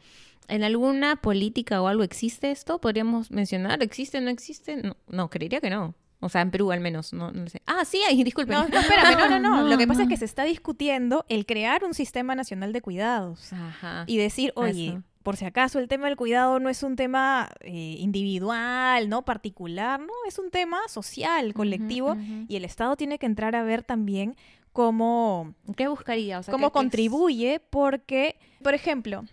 ¿en 0.48 0.62
alguna 0.62 1.16
política 1.16 1.82
o 1.82 1.88
algo 1.88 2.04
existe 2.04 2.50
esto? 2.50 2.80
¿Podríamos 2.80 3.30
mencionar? 3.30 3.82
¿Existe 3.82 4.20
no 4.20 4.30
existe? 4.30 4.76
No, 4.76 4.96
no 5.08 5.28
creería 5.28 5.60
que 5.60 5.70
no. 5.70 5.94
O 6.24 6.28
sea, 6.28 6.40
en 6.40 6.52
Perú 6.52 6.70
al 6.70 6.78
menos, 6.78 7.12
no, 7.12 7.32
sé. 7.48 7.62
Ah, 7.66 7.84
sí, 7.84 8.00
hay, 8.06 8.22
disculpen. 8.22 8.54
No, 8.54 8.68
no, 8.68 8.78
espérame, 8.78 9.18
no, 9.18 9.28
no, 9.28 9.40
no. 9.40 9.62
No, 9.62 9.68
Lo 9.68 9.76
que 9.76 9.88
pasa 9.88 10.04
es 10.04 10.08
que 10.08 10.16
se 10.16 10.24
está 10.24 10.44
discutiendo 10.44 11.26
el 11.28 11.46
crear 11.46 11.82
un 11.82 11.94
sistema 11.94 12.36
nacional 12.36 12.72
de 12.72 12.80
cuidados 12.80 13.52
Ajá. 13.52 14.04
y 14.06 14.18
decir, 14.18 14.52
oye, 14.54 14.90
Eso. 14.90 15.02
por 15.24 15.36
si 15.36 15.46
acaso 15.46 15.80
el 15.80 15.88
tema 15.88 16.06
del 16.06 16.16
cuidado 16.16 16.60
no 16.60 16.68
es 16.68 16.84
un 16.84 16.94
tema 16.94 17.50
eh, 17.62 17.96
individual, 17.98 19.08
no 19.08 19.24
particular, 19.24 19.98
no, 19.98 20.12
es 20.28 20.38
un 20.38 20.52
tema 20.52 20.78
social, 20.86 21.54
colectivo 21.54 22.16
y 22.46 22.54
el 22.54 22.64
Estado 22.64 22.94
tiene 22.94 23.18
que 23.18 23.26
entrar 23.26 23.56
a 23.56 23.64
ver 23.64 23.82
también 23.82 24.36
cómo 24.72 25.54
¿Qué 25.76 25.88
buscaría? 25.88 26.38
O 26.38 26.42
sea, 26.44 26.52
cómo 26.52 26.70
contribuye 26.70 27.58
porque, 27.58 28.36
por 28.62 28.74
ejemplo, 28.74 29.24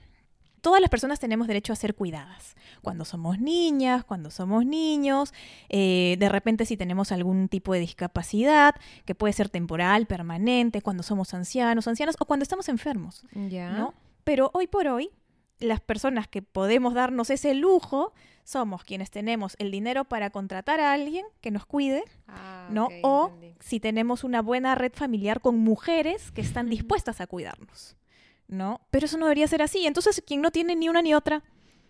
todas 0.62 0.82
las 0.82 0.90
personas 0.90 1.20
tenemos 1.20 1.48
derecho 1.48 1.74
a 1.74 1.76
ser 1.76 1.96
cuidadas. 1.96 2.56
Cuando 2.82 3.06
somos 3.06 3.40
niñas, 3.40 4.04
cuando 4.04 4.30
somos 4.32 4.66
niños, 4.66 5.34
eh, 5.70 6.16
de 6.20 6.30
repente 6.30 6.66
si 6.66 6.78
tenemos 6.78 7.12
algún 7.12 7.48
tipo 7.50 7.74
de 7.74 7.80
discapacidad, 7.80 8.76
que 9.06 9.16
puede 9.16 9.34
ser 9.34 9.50
temporal, 9.50 10.06
permanente, 10.06 10.82
cuando 10.82 11.04
somos 11.04 11.34
ancianos, 11.34 11.88
ancianas 11.88 12.16
o 12.20 12.26
cuando 12.26 12.44
estamos 12.44 12.70
enfermos. 12.70 13.24
Pero 14.24 14.52
hoy 14.54 14.68
por 14.68 14.88
hoy, 14.88 15.10
las 15.60 15.82
personas 15.82 16.28
que 16.28 16.42
podemos 16.42 16.94
darnos 16.94 17.30
ese 17.30 17.54
lujo 17.54 18.14
somos 18.46 18.84
quienes 18.84 19.12
tenemos 19.12 19.56
el 19.60 19.72
dinero 19.72 20.06
para 20.06 20.30
contratar 20.30 20.80
a 20.80 20.94
alguien 20.94 21.26
que 21.42 21.52
nos 21.52 21.66
cuide, 21.66 22.04
Ah, 22.28 22.68
¿no? 22.72 22.88
o 23.04 23.28
entendí. 23.28 23.56
si 23.60 23.80
tenemos 23.80 24.24
una 24.24 24.42
buena 24.42 24.74
red 24.76 24.92
familiar 24.94 25.42
con 25.42 25.58
mujeres 25.60 26.32
que 26.32 26.42
están 26.42 26.70
dispuestas 26.70 27.22
a 27.22 27.28
cuidarnos, 27.28 27.96
¿no? 28.50 28.82
Pero 28.92 29.06
eso 29.06 29.18
no 29.18 29.26
debería 29.28 29.48
ser 29.48 29.62
así. 29.62 29.86
Entonces, 29.86 30.22
quien 30.26 30.42
no 30.42 30.52
tiene 30.52 30.76
ni 30.76 30.90
una 30.90 31.02
ni 31.02 31.14
otra, 31.14 31.44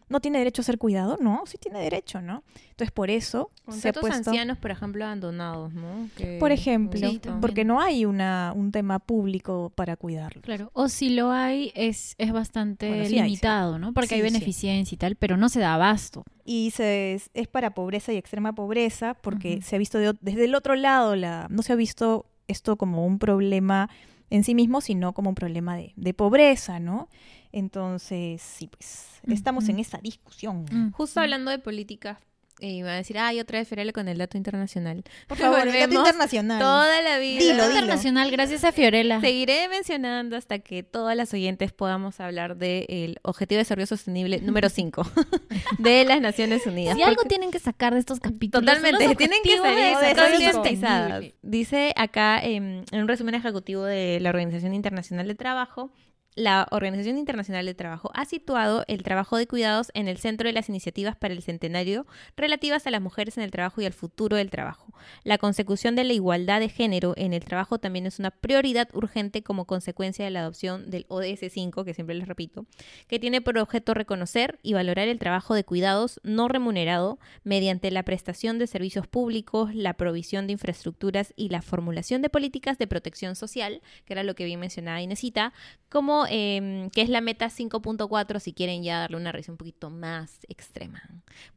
no 0.09 0.19
tiene 0.21 0.39
derecho 0.39 0.63
a 0.63 0.65
ser 0.65 0.79
cuidado, 0.79 1.17
no, 1.21 1.43
sí 1.45 1.59
tiene 1.59 1.79
derecho, 1.81 2.19
¿no? 2.19 2.43
Entonces, 2.71 2.91
por 2.91 3.11
eso 3.11 3.51
Con 3.63 3.75
se 3.75 3.89
ha 3.89 3.93
puesto, 3.93 4.17
ancianos, 4.31 4.57
por 4.57 4.71
ejemplo, 4.71 5.05
abandonados, 5.05 5.71
¿no? 5.73 6.09
Que- 6.17 6.37
por 6.39 6.51
ejemplo, 6.51 7.07
Sí, 7.11 7.21
porque 7.39 7.63
no 7.63 7.79
hay 7.79 8.05
una, 8.05 8.51
un 8.55 8.71
tema 8.71 8.97
público 8.97 9.71
para 9.75 9.95
cuidarlos. 9.97 10.43
Claro. 10.43 10.71
O 10.73 10.89
si 10.89 11.11
lo 11.11 11.29
hay, 11.31 11.71
es, 11.75 12.15
es 12.17 12.31
bastante 12.31 12.87
Bueno, 12.87 13.05
sí 13.05 13.13
hay, 13.13 13.19
sí. 13.19 13.23
limitado, 13.25 13.77
¿no? 13.77 13.93
Porque 13.93 14.15
hay 14.15 14.21
beneficencia 14.21 14.95
y 14.95 14.97
tal, 14.97 15.15
pero 15.15 15.37
no 15.37 15.47
se 15.47 15.59
da 15.59 15.75
abasto. 15.75 16.23
Y 16.43 16.71
se, 16.71 17.13
es, 17.13 17.29
es 17.35 17.47
para 17.47 17.75
pobreza 17.75 18.11
y 18.11 18.17
extrema 18.17 18.53
pobreza, 18.53 19.13
porque 19.13 19.61
se 19.61 19.75
ha 19.75 19.79
visto 19.79 19.99
de 19.99 20.15
desde 20.21 20.45
el 20.45 20.55
otro 20.55 20.73
lado, 20.75 21.15
la, 21.15 21.45
no 21.51 21.61
se 21.61 21.71
ha 21.73 21.75
visto 21.75 22.25
esto 22.47 22.77
como 22.77 23.05
un 23.05 23.19
problema 23.19 23.91
en 24.29 24.43
sí 24.43 24.55
mismo, 24.55 24.81
sino 24.81 25.13
como 25.13 25.29
un 25.29 25.35
problema 25.35 25.75
de, 25.75 25.93
de 25.95 26.13
pobreza, 26.13 26.79
¿no? 26.79 27.09
Entonces, 27.51 28.41
sí, 28.41 28.67
pues 28.67 29.21
estamos 29.27 29.69
en 29.69 29.79
esa 29.79 29.97
discusión. 29.97 30.65
Mm. 30.71 30.91
Justo 30.91 31.19
hablando 31.19 31.49
de 31.51 31.59
políticas, 31.59 32.19
eh, 32.59 32.71
iba 32.71 32.91
a 32.91 32.95
decir, 32.95 33.17
ay, 33.17 33.39
otra 33.39 33.59
vez 33.59 33.67
Fiorella 33.67 33.93
con 33.93 34.07
el 34.07 34.17
dato 34.17 34.37
internacional. 34.37 35.03
Por 35.27 35.37
favor, 35.39 35.67
el 35.67 35.73
dato 35.73 35.93
internacional. 35.93 36.59
Toda 36.59 37.01
la 37.01 37.19
vida. 37.19 37.39
Dilo, 37.39 37.53
dilo. 37.53 37.67
internacional, 37.67 38.31
gracias 38.31 38.63
a 38.63 38.71
Fiorella. 38.71 39.21
Seguiré 39.21 39.67
mencionando 39.69 40.35
hasta 40.35 40.59
que 40.59 40.83
todas 40.83 41.15
las 41.15 41.33
oyentes 41.33 41.71
podamos 41.71 42.19
hablar 42.19 42.57
del 42.57 43.19
Objetivo 43.23 43.57
de 43.57 43.63
Desarrollo 43.63 43.87
Sostenible 43.87 44.41
número 44.41 44.69
5 44.69 45.03
de 45.79 46.05
las 46.05 46.21
Naciones 46.21 46.65
Unidas. 46.65 46.95
Si 46.95 47.03
algo 47.03 47.23
tienen 47.23 47.51
que 47.51 47.59
sacar 47.59 47.93
de 47.93 47.99
estos 47.99 48.19
capítulos. 48.19 48.65
Totalmente, 48.65 49.07
los 49.07 49.17
tienen 49.17 49.39
que 49.43 49.57
salir 49.57 49.97
de. 49.97 51.35
Dice 51.41 51.93
acá 51.95 52.39
em, 52.43 52.83
en 52.91 53.01
un 53.01 53.07
resumen 53.07 53.35
ejecutivo 53.35 53.83
de 53.83 54.19
la 54.19 54.29
Organización 54.29 54.73
Internacional 54.73 55.27
de 55.27 55.35
Trabajo, 55.35 55.91
la 56.35 56.67
Organización 56.71 57.17
Internacional 57.17 57.65
de 57.65 57.73
Trabajo 57.73 58.11
ha 58.13 58.25
situado 58.25 58.85
el 58.87 59.03
trabajo 59.03 59.37
de 59.37 59.47
cuidados 59.47 59.91
en 59.93 60.07
el 60.07 60.17
centro 60.17 60.47
de 60.47 60.53
las 60.53 60.69
iniciativas 60.69 61.15
para 61.15 61.33
el 61.33 61.41
centenario 61.41 62.05
relativas 62.37 62.87
a 62.87 62.91
las 62.91 63.01
mujeres 63.01 63.37
en 63.37 63.43
el 63.43 63.51
trabajo 63.51 63.81
y 63.81 63.85
al 63.85 63.93
futuro 63.93 64.37
del 64.37 64.49
trabajo. 64.49 64.93
La 65.23 65.37
consecución 65.37 65.95
de 65.95 66.03
la 66.03 66.13
igualdad 66.13 66.59
de 66.59 66.69
género 66.69 67.13
en 67.17 67.33
el 67.33 67.43
trabajo 67.43 67.79
también 67.79 68.05
es 68.05 68.19
una 68.19 68.31
prioridad 68.31 68.89
urgente 68.93 69.43
como 69.43 69.65
consecuencia 69.65 70.23
de 70.23 70.31
la 70.31 70.41
adopción 70.41 70.89
del 70.89 71.05
ODS 71.09 71.51
5, 71.51 71.83
que 71.83 71.93
siempre 71.93 72.15
les 72.15 72.27
repito, 72.27 72.65
que 73.07 73.19
tiene 73.19 73.41
por 73.41 73.57
objeto 73.57 73.93
reconocer 73.93 74.59
y 74.63 74.73
valorar 74.73 75.07
el 75.07 75.19
trabajo 75.19 75.55
de 75.55 75.63
cuidados 75.63 76.19
no 76.23 76.47
remunerado 76.47 77.19
mediante 77.43 77.91
la 77.91 78.03
prestación 78.03 78.59
de 78.59 78.67
servicios 78.67 79.07
públicos, 79.07 79.73
la 79.73 79.95
provisión 79.95 80.47
de 80.47 80.53
infraestructuras 80.53 81.33
y 81.35 81.49
la 81.49 81.61
formulación 81.61 82.21
de 82.21 82.29
políticas 82.29 82.77
de 82.77 82.87
protección 82.87 83.35
social, 83.35 83.81
que 84.05 84.13
era 84.13 84.23
lo 84.23 84.35
que 84.35 84.45
bien 84.45 84.59
mencionaba 84.59 85.01
Inesita, 85.01 85.53
como 85.89 86.27
eh, 86.29 86.89
que 86.93 87.01
es 87.01 87.09
la 87.09 87.21
meta 87.21 87.47
5.4 87.47 88.39
si 88.39 88.53
quieren 88.53 88.83
ya 88.83 88.99
darle 88.99 89.17
una 89.17 89.31
revisión 89.31 89.53
un 89.53 89.57
poquito 89.57 89.89
más 89.89 90.39
extrema. 90.47 91.01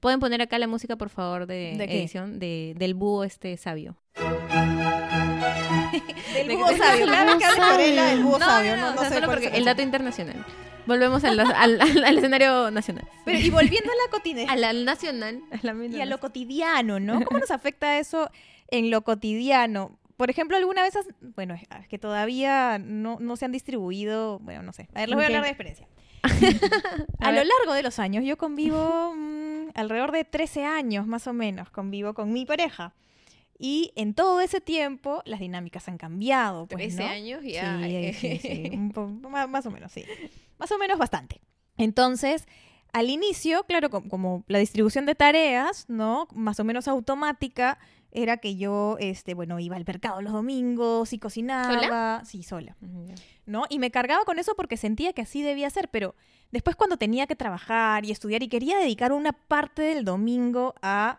Pueden 0.01 0.21
poner 0.21 0.43
acá 0.43 0.59
la 0.59 0.67
música, 0.67 0.97
por 0.97 1.09
favor, 1.11 1.47
de, 1.47 1.73
edición 1.85 2.39
de, 2.39 2.75
del 2.77 2.95
búho 2.95 3.25
este 3.25 3.57
sabio. 3.57 3.97
Del 6.35 6.49
De- 6.49 6.57
búho 6.57 6.69
sabio. 6.77 7.07
Vez 7.07 7.37
que 7.39 8.01
del 8.03 8.23
búho 8.23 8.39
No, 8.39 8.47
sabio. 8.47 8.77
no, 8.77 8.83
No, 8.83 8.89
no, 8.89 8.95
no 8.95 9.01
o 9.01 9.01
sea, 9.01 9.09
sé 9.09 9.15
solo 9.17 9.27
cuál 9.27 9.39
es 9.39 9.45
porque 9.45 9.47
esa 9.49 9.57
el 9.59 9.65
dato 9.65 9.83
internacional. 9.83 10.45
Volvemos 10.87 11.23
al, 11.25 11.39
al- 11.39 11.53
al- 11.81 12.05
al 12.05 12.19
escenario 12.19 12.71
nacional. 12.71 13.07
Pero, 13.25 13.39
y 13.39 13.51
volviendo 13.51 13.91
a 13.91 13.95
la 14.07 14.11
cotidiana. 14.11 14.53
Al 14.69 14.85
nacional. 14.85 15.41
a 15.51 15.59
la 15.63 15.87
y 15.87 16.01
a 16.01 16.07
lo 16.07 16.19
cotidiano, 16.21 16.99
¿no? 17.01 17.23
¿Cómo 17.25 17.39
nos 17.41 17.51
afecta 17.51 17.99
eso 17.99 18.31
en 18.69 18.91
lo 18.91 19.03
cotidiano? 19.03 19.99
Por 20.17 20.31
ejemplo, 20.31 20.57
alguna 20.57 20.83
vez, 20.83 20.95
has- 20.97 21.09
bueno, 21.35 21.55
es 21.55 21.89
que 21.89 21.99
todavía 21.99 22.79
no, 22.79 23.19
no 23.21 23.37
se 23.37 23.45
han 23.45 23.53
distribuido, 23.53 24.39
bueno, 24.41 24.63
no 24.63 24.73
sé. 24.73 24.89
A 24.95 25.01
ver, 25.01 25.09
les 25.09 25.17
voy 25.17 25.25
a 25.25 25.27
hablar 25.27 25.43
de 25.45 25.49
experiencia. 25.49 25.89
A 27.19 27.29
A, 27.29 27.33
lo 27.33 27.43
largo 27.45 27.73
de 27.75 27.83
los 27.83 27.99
años, 27.99 28.25
yo 28.25 28.37
convivo 28.39 29.15
mm, 29.17 29.71
alrededor 29.75 30.13
de 30.13 30.25
13 30.25 30.65
años 30.65 31.07
más 31.07 31.27
o 31.27 31.33
menos, 31.33 31.71
convivo 31.71 32.15
con 32.15 32.33
mi 32.33 32.47
pareja. 32.47 32.95
Y 33.59 33.93
en 33.95 34.15
todo 34.15 34.41
ese 34.41 34.61
tiempo 34.61 35.23
las 35.25 35.39
dinámicas 35.41 35.89
han 35.89 35.97
cambiado. 35.97 36.67
Pues, 36.67 36.97
13 36.97 37.03
¿no? 37.05 37.09
años 37.09 37.43
ya. 37.45 37.79
Sí, 37.81 38.13
sí, 38.13 38.39
sí, 38.39 38.71
un 38.97 39.21
más, 39.51 39.67
o 39.67 39.71
menos, 39.71 39.93
sí. 39.93 40.05
Más 40.59 40.71
o 40.73 40.79
menos 40.79 40.99
bastante. 40.99 41.41
Entonces, 41.77 42.47
al 42.93 43.09
inicio, 43.09 43.65
claro, 43.65 43.89
com- 43.91 44.09
como, 44.09 44.45
la 44.49 44.59
distribución 44.59 45.07
de 45.07 45.15
tareas, 45.15 45.89
¿no? 45.89 46.29
Más 46.35 46.59
o 46.61 46.65
menos 46.65 46.89
automática, 46.89 47.79
era 48.13 48.37
que 48.37 48.57
yo, 48.57 48.97
este, 49.01 49.35
bueno, 49.35 49.59
iba 49.59 49.75
al 49.77 49.85
mercado 49.87 50.21
los 50.23 50.33
domingos 50.33 51.13
y 51.13 51.19
cocinaba. 51.19 51.71
Sí, 52.25 52.43
sola. 52.43 52.77
¿no? 53.47 53.65
Y 53.69 53.79
me 53.79 53.91
cargaba 53.91 54.25
con 54.25 54.39
eso 54.39 54.55
porque 54.57 54.77
sentía 54.77 55.13
que 55.13 55.23
así 55.23 55.43
debía 55.43 55.69
ser, 55.71 55.89
pero 55.89 56.15
después 56.51 56.77
cuando 56.77 56.97
tenía 56.97 57.27
que 57.27 57.35
trabajar 57.37 58.05
y 58.05 58.11
estudiar 58.13 58.43
y 58.43 58.49
quería 58.49 58.79
dedicar 58.79 59.13
una 59.13 59.33
parte 59.33 59.83
del 59.83 60.05
domingo 60.05 60.75
a 60.83 61.19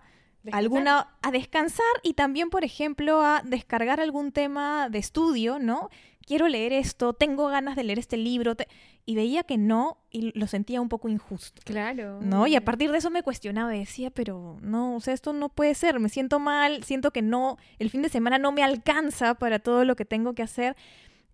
alguna 0.52 1.16
a 1.22 1.32
descansar 1.32 1.86
y 2.04 2.14
también, 2.14 2.50
por 2.50 2.64
ejemplo, 2.64 3.22
a 3.22 3.42
descargar 3.46 4.00
algún 4.00 4.32
tema 4.32 4.90
de 4.90 5.00
estudio, 5.00 5.58
¿no? 5.60 5.90
Quiero 6.26 6.48
leer 6.48 6.72
esto, 6.74 7.14
tengo 7.14 7.48
ganas 7.48 7.76
de 7.76 7.84
leer 7.84 8.00
este 8.00 8.18
libro 8.18 8.56
te- 8.56 8.68
y 9.06 9.16
veía 9.16 9.44
que 9.44 9.58
no 9.58 9.98
y 10.10 10.38
lo 10.38 10.48
sentía 10.48 10.80
un 10.80 10.90
poco 10.90 11.10
injusto. 11.10 11.62
Claro. 11.66 12.22
¿No? 12.22 12.48
Y 12.48 12.56
a 12.56 12.64
partir 12.64 12.92
de 12.92 13.00
eso 13.00 13.10
me 13.10 13.24
cuestionaba 13.24 13.76
y 13.76 13.80
decía, 13.80 14.12
pero 14.12 14.58
no, 14.62 14.96
o 14.96 15.00
sea, 15.02 15.14
esto 15.14 15.34
no 15.34 15.50
puede 15.50 15.76
ser, 15.76 16.00
me 16.00 16.10
siento 16.10 16.40
mal, 16.40 16.84
siento 16.84 17.12
que 17.12 17.22
no, 17.22 17.58
el 17.80 17.90
fin 17.90 18.02
de 18.02 18.10
semana 18.10 18.38
no 18.38 18.52
me 18.52 18.64
alcanza 18.64 19.36
para 19.36 19.60
todo 19.60 19.86
lo 19.86 19.96
que 19.96 20.06
tengo 20.06 20.34
que 20.34 20.44
hacer. 20.44 20.76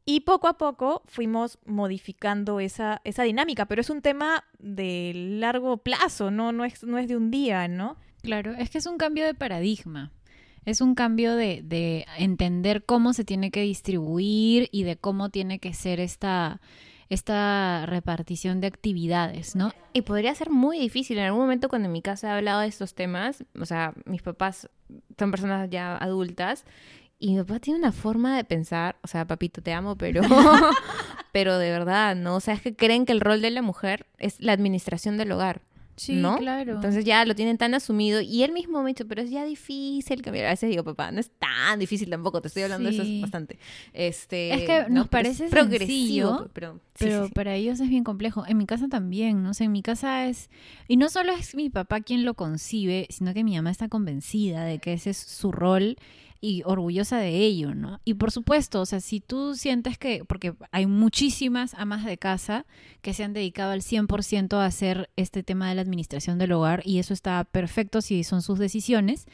Y 0.05 0.21
poco 0.21 0.47
a 0.47 0.57
poco 0.57 1.03
fuimos 1.05 1.59
modificando 1.65 2.59
esa, 2.59 3.01
esa 3.03 3.23
dinámica, 3.23 3.67
pero 3.67 3.81
es 3.81 3.91
un 3.91 4.01
tema 4.01 4.43
de 4.57 5.11
largo 5.13 5.77
plazo, 5.77 6.31
¿no? 6.31 6.51
No 6.51 6.65
es, 6.65 6.83
no 6.83 6.97
es 6.97 7.07
de 7.07 7.15
un 7.15 7.29
día, 7.29 7.67
¿no? 7.67 7.95
Claro, 8.23 8.53
es 8.55 8.71
que 8.71 8.79
es 8.79 8.87
un 8.87 8.97
cambio 8.97 9.25
de 9.25 9.35
paradigma. 9.35 10.11
Es 10.65 10.81
un 10.81 10.95
cambio 10.95 11.35
de, 11.35 11.61
de 11.63 12.05
entender 12.17 12.83
cómo 12.85 13.13
se 13.13 13.23
tiene 13.23 13.51
que 13.51 13.61
distribuir 13.61 14.67
y 14.71 14.83
de 14.83 14.97
cómo 14.97 15.29
tiene 15.29 15.59
que 15.59 15.73
ser 15.73 15.99
esta, 15.99 16.59
esta 17.09 17.85
repartición 17.85 18.61
de 18.61 18.67
actividades, 18.67 19.55
¿no? 19.55 19.71
Y 19.93 20.03
podría 20.03 20.33
ser 20.35 20.49
muy 20.49 20.79
difícil. 20.79 21.17
En 21.17 21.25
algún 21.25 21.41
momento 21.41 21.69
cuando 21.69 21.87
en 21.87 21.91
mi 21.91 22.01
casa 22.01 22.29
he 22.29 22.37
hablado 22.37 22.61
de 22.61 22.67
estos 22.67 22.93
temas, 22.93 23.43
o 23.59 23.65
sea, 23.65 23.93
mis 24.05 24.21
papás 24.21 24.69
son 25.17 25.31
personas 25.31 25.69
ya 25.69 25.97
adultas 25.97 26.65
y 27.17 27.33
mi 27.33 27.43
papá 27.43 27.59
tiene 27.59 27.79
una 27.79 27.91
forma 27.91 28.37
de 28.37 28.43
pensar, 28.43 28.97
o 29.03 29.07
sea, 29.07 29.25
papito, 29.25 29.61
te 29.61 29.73
amo, 29.73 29.95
pero 29.95 30.21
pero 31.31 31.57
de 31.57 31.71
verdad, 31.71 32.15
¿no? 32.15 32.35
O 32.35 32.39
sea, 32.39 32.53
es 32.53 32.61
que 32.61 32.75
creen 32.75 33.05
que 33.05 33.11
el 33.11 33.21
rol 33.21 33.41
de 33.41 33.51
la 33.51 33.61
mujer 33.61 34.05
es 34.17 34.39
la 34.39 34.53
administración 34.53 35.17
del 35.17 35.31
hogar. 35.31 35.61
¿No? 36.07 36.37
claro. 36.37 36.73
Entonces 36.75 37.03
ya 37.05 37.25
lo 37.25 37.35
tienen 37.35 37.57
tan 37.57 37.73
asumido 37.73 38.21
y 38.21 38.43
él 38.43 38.51
mismo 38.51 38.79
me 38.81 38.85
ha 38.85 38.87
dicho, 38.93 39.07
pero 39.07 39.21
es 39.21 39.29
ya 39.29 39.43
difícil 39.45 40.21
cambiar. 40.21 40.45
A 40.45 40.49
veces 40.51 40.69
digo, 40.69 40.83
papá, 40.83 41.11
no 41.11 41.19
es 41.19 41.29
tan 41.39 41.79
difícil 41.79 42.09
tampoco, 42.09 42.41
te 42.41 42.47
estoy 42.47 42.63
hablando 42.63 42.89
de 42.89 42.95
eso 42.95 43.03
Sí. 43.03 43.15
es 43.17 43.21
bastante. 43.21 43.59
Este, 43.93 44.53
Es 44.53 44.61
que 44.63 44.81
¿no? 44.89 44.95
nos 44.95 45.07
Pero 45.07 45.09
parece 45.09 45.45
es 45.45 45.51
progresivo, 45.51 46.49
pero, 46.53 46.73
sí, 46.75 46.79
pero 47.05 47.21
sí, 47.23 47.27
sí. 47.27 47.33
para 47.33 47.55
ellos 47.55 47.79
es 47.79 47.89
bien 47.89 48.03
complejo. 48.03 48.45
En 48.47 48.57
mi 48.57 48.65
casa 48.65 48.87
también, 48.87 49.43
no 49.43 49.53
sé, 49.53 49.65
en 49.65 49.71
mi 49.71 49.81
casa 49.81 50.27
es... 50.27 50.49
Y 50.87 50.97
no 50.97 51.09
solo 51.09 51.31
es 51.33 51.55
mi 51.55 51.69
papá 51.69 52.01
quien 52.01 52.25
lo 52.25 52.33
concibe, 52.33 53.07
sino 53.09 53.33
que 53.33 53.43
mi 53.43 53.55
mamá 53.55 53.71
está 53.71 53.89
convencida 53.89 54.63
de 54.63 54.79
que 54.79 54.93
ese 54.93 55.11
es 55.11 55.17
su 55.17 55.51
rol 55.51 55.97
y 56.41 56.63
orgullosa 56.65 57.17
de 57.17 57.35
ello, 57.37 57.75
¿no? 57.75 57.99
Y 58.05 58.15
por 58.15 58.31
supuesto, 58.31 58.81
o 58.81 58.85
sea, 58.85 58.99
si 58.99 59.19
tú 59.19 59.55
sientes 59.55 59.97
que, 59.97 60.23
porque 60.25 60.53
hay 60.71 60.85
muchísimas 60.85 61.73
amas 61.73 62.05
de 62.05 62.17
casa 62.17 62.65
que 63.01 63.13
se 63.13 63.23
han 63.23 63.33
dedicado 63.33 63.71
al 63.71 63.81
100% 63.81 64.53
a 64.53 64.65
hacer 64.65 65.09
este 65.15 65.43
tema 65.43 65.69
de 65.69 65.75
la 65.75 65.81
administración 65.81 66.37
del 66.37 66.53
hogar 66.53 66.81
y 66.85 66.99
eso 66.99 67.13
está 67.13 67.43
perfecto 67.43 68.01
si 68.01 68.23
son 68.23 68.41
sus 68.41 68.59
decisiones, 68.59 69.27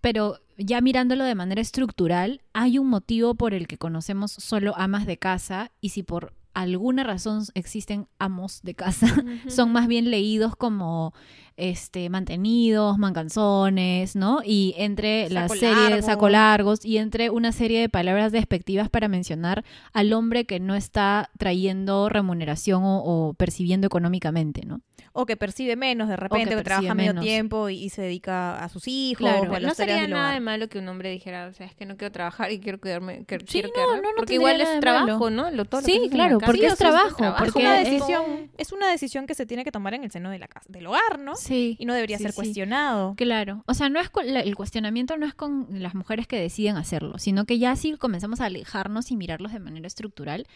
pero 0.00 0.40
ya 0.58 0.80
mirándolo 0.80 1.24
de 1.24 1.34
manera 1.34 1.62
estructural, 1.62 2.42
hay 2.52 2.78
un 2.78 2.88
motivo 2.88 3.34
por 3.34 3.54
el 3.54 3.66
que 3.66 3.78
conocemos 3.78 4.32
solo 4.32 4.74
amas 4.76 5.06
de 5.06 5.16
casa 5.16 5.72
y 5.80 5.88
si 5.90 6.02
por 6.02 6.34
alguna 6.54 7.04
razón 7.04 7.42
existen 7.54 8.06
amos 8.18 8.62
de 8.62 8.74
casa, 8.74 9.06
son 9.48 9.72
más 9.72 9.86
bien 9.88 10.10
leídos 10.10 10.56
como 10.56 11.12
este 11.56 12.10
mantenidos, 12.10 12.98
mancanzones, 12.98 14.16
¿no? 14.16 14.40
Y 14.44 14.74
entre 14.76 15.30
la 15.30 15.48
serie 15.48 15.94
de 15.94 16.02
saco 16.02 16.28
largos 16.28 16.84
y 16.84 16.98
entre 16.98 17.30
una 17.30 17.52
serie 17.52 17.80
de 17.80 17.88
palabras 17.88 18.32
despectivas 18.32 18.88
para 18.88 19.06
mencionar 19.06 19.64
al 19.92 20.12
hombre 20.12 20.46
que 20.46 20.58
no 20.58 20.74
está 20.74 21.30
trayendo 21.38 22.08
remuneración 22.08 22.82
o, 22.84 22.98
o 23.04 23.34
percibiendo 23.34 23.86
económicamente, 23.86 24.62
¿no? 24.66 24.80
O 25.12 25.26
que 25.26 25.36
percibe 25.36 25.76
menos 25.76 26.08
de 26.08 26.16
repente, 26.16 26.50
que 26.50 26.56
que, 26.56 26.62
trabaja 26.64 26.92
medio 26.94 27.12
menos. 27.12 27.24
tiempo 27.24 27.68
y, 27.68 27.84
y 27.84 27.90
se 27.90 28.02
dedica 28.02 28.56
a 28.64 28.68
sus 28.68 28.88
hijos 28.88 29.18
Claro, 29.18 29.52
o 29.52 29.54
a 29.54 29.60
las 29.60 29.68
no 29.68 29.74
sería 29.74 30.00
del 30.00 30.10
nada 30.10 30.22
hogar. 30.24 30.34
de 30.34 30.40
malo 30.40 30.68
que 30.68 30.78
un 30.80 30.88
hombre 30.88 31.10
dijera, 31.10 31.46
o 31.46 31.52
sea, 31.52 31.66
es 31.66 31.74
que 31.76 31.86
no 31.86 31.96
quiero 31.96 32.10
trabajar 32.10 32.50
y 32.50 32.58
quiero 32.58 32.80
cuidarme, 32.80 33.24
que, 33.26 33.38
Sí, 33.46 33.62
quiero 33.62 33.68
no, 33.68 33.74
quedarme", 33.74 34.02
no, 34.02 34.08
no 34.10 34.16
porque 34.16 34.34
igual 34.34 34.60
es 34.60 34.80
trabajo, 34.80 35.06
malo. 35.06 35.30
¿no? 35.30 35.50
Lo, 35.52 35.64
todo 35.66 35.82
lo 35.82 35.86
Sí, 35.86 36.08
claro. 36.10 36.40
Porque 36.46 36.60
Sí, 36.60 36.66
es 36.66 36.76
trabajo, 36.76 37.24
Es 37.24 37.32
porque 37.38 37.58
una 37.60 37.80
es- 37.80 37.90
decisión, 37.90 38.50
es 38.56 38.72
una 38.72 38.90
decisión 38.90 39.26
que 39.26 39.34
se 39.34 39.46
tiene 39.46 39.64
que 39.64 39.72
tomar 39.72 39.94
en 39.94 40.04
el 40.04 40.10
seno 40.10 40.30
de 40.30 40.38
la 40.38 40.48
casa, 40.48 40.66
del 40.70 40.86
hogar, 40.86 41.18
¿no? 41.18 41.36
Sí. 41.36 41.76
Y 41.78 41.86
no 41.86 41.94
debería 41.94 42.18
Sí, 42.18 42.24
ser 42.24 42.32
sí. 42.32 42.36
cuestionado. 42.36 43.14
Claro, 43.16 43.62
o 43.66 43.74
sea, 43.74 43.88
no 43.88 44.00
es 44.00 44.10
con- 44.10 44.28
el 44.28 44.54
cuestionamiento 44.56 45.16
no 45.16 45.26
es 45.26 45.34
con 45.34 45.66
las 45.70 45.94
mujeres 45.94 46.26
que 46.26 46.38
deciden 46.40 46.76
hacerlo, 46.76 47.18
sino 47.18 47.44
que 47.44 47.58
ya 47.58 47.76
si 47.76 47.96
comenzamos 47.96 48.40
a 48.40 48.46
alejarnos 48.46 49.10
y 49.10 49.16
mirarlos 49.16 49.52
de 49.52 49.58
manera 49.60 49.86
estructural, 49.86 50.46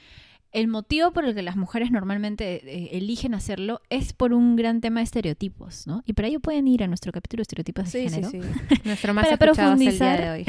el 0.52 0.68
motivo 0.68 1.10
por 1.12 1.24
el 1.24 1.34
que 1.34 1.42
las 1.42 1.56
mujeres 1.56 1.90
normalmente 1.90 2.62
eh, 2.64 2.96
eligen 2.96 3.34
hacerlo 3.34 3.82
es 3.90 4.12
por 4.12 4.32
un 4.32 4.56
gran 4.56 4.80
tema 4.80 5.00
de 5.00 5.04
estereotipos, 5.04 5.86
¿no? 5.86 6.02
Y 6.06 6.14
para 6.14 6.28
ello 6.28 6.40
pueden 6.40 6.66
ir 6.66 6.82
a 6.82 6.86
nuestro 6.86 7.12
capítulo 7.12 7.40
de 7.40 7.42
estereotipos 7.42 7.92
de 7.92 8.08
género. 8.08 8.30
Nuestro 8.84 9.12
más 9.14 9.26
Para 9.26 9.34
hasta 9.34 9.44
el 9.44 9.52
día 9.52 9.64
profundizar. 9.64 10.20
de 10.20 10.30
hoy. 10.30 10.46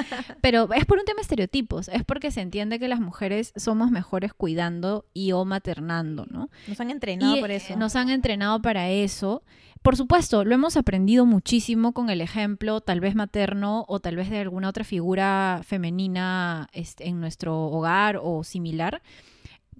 Pero 0.40 0.72
es 0.72 0.84
por 0.84 0.98
un 0.98 1.04
tema 1.04 1.16
de 1.16 1.22
estereotipos, 1.22 1.88
es 1.88 2.04
porque 2.04 2.30
se 2.30 2.40
entiende 2.40 2.78
que 2.78 2.86
las 2.86 3.00
mujeres 3.00 3.52
somos 3.56 3.90
mejores 3.90 4.32
cuidando 4.32 5.06
y 5.12 5.32
o 5.32 5.44
maternando, 5.44 6.26
¿no? 6.30 6.48
Nos 6.68 6.80
han 6.80 6.90
entrenado 6.90 7.36
Y, 7.36 7.40
por 7.40 7.50
eh, 7.50 7.56
eso. 7.56 7.76
Nos 7.76 7.96
han 7.96 8.08
entrenado 8.08 8.62
para 8.62 8.88
eso. 8.90 9.42
Por 9.82 9.96
supuesto, 9.96 10.44
lo 10.44 10.54
hemos 10.54 10.76
aprendido 10.76 11.24
muchísimo 11.24 11.92
con 11.92 12.10
el 12.10 12.20
ejemplo, 12.20 12.82
tal 12.82 13.00
vez 13.00 13.14
materno 13.14 13.86
o 13.88 13.98
tal 13.98 14.14
vez 14.14 14.28
de 14.28 14.38
alguna 14.38 14.68
otra 14.68 14.84
figura 14.84 15.62
femenina 15.64 16.68
este, 16.72 17.08
en 17.08 17.18
nuestro 17.18 17.64
hogar 17.64 18.20
o 18.22 18.44
similar. 18.44 19.00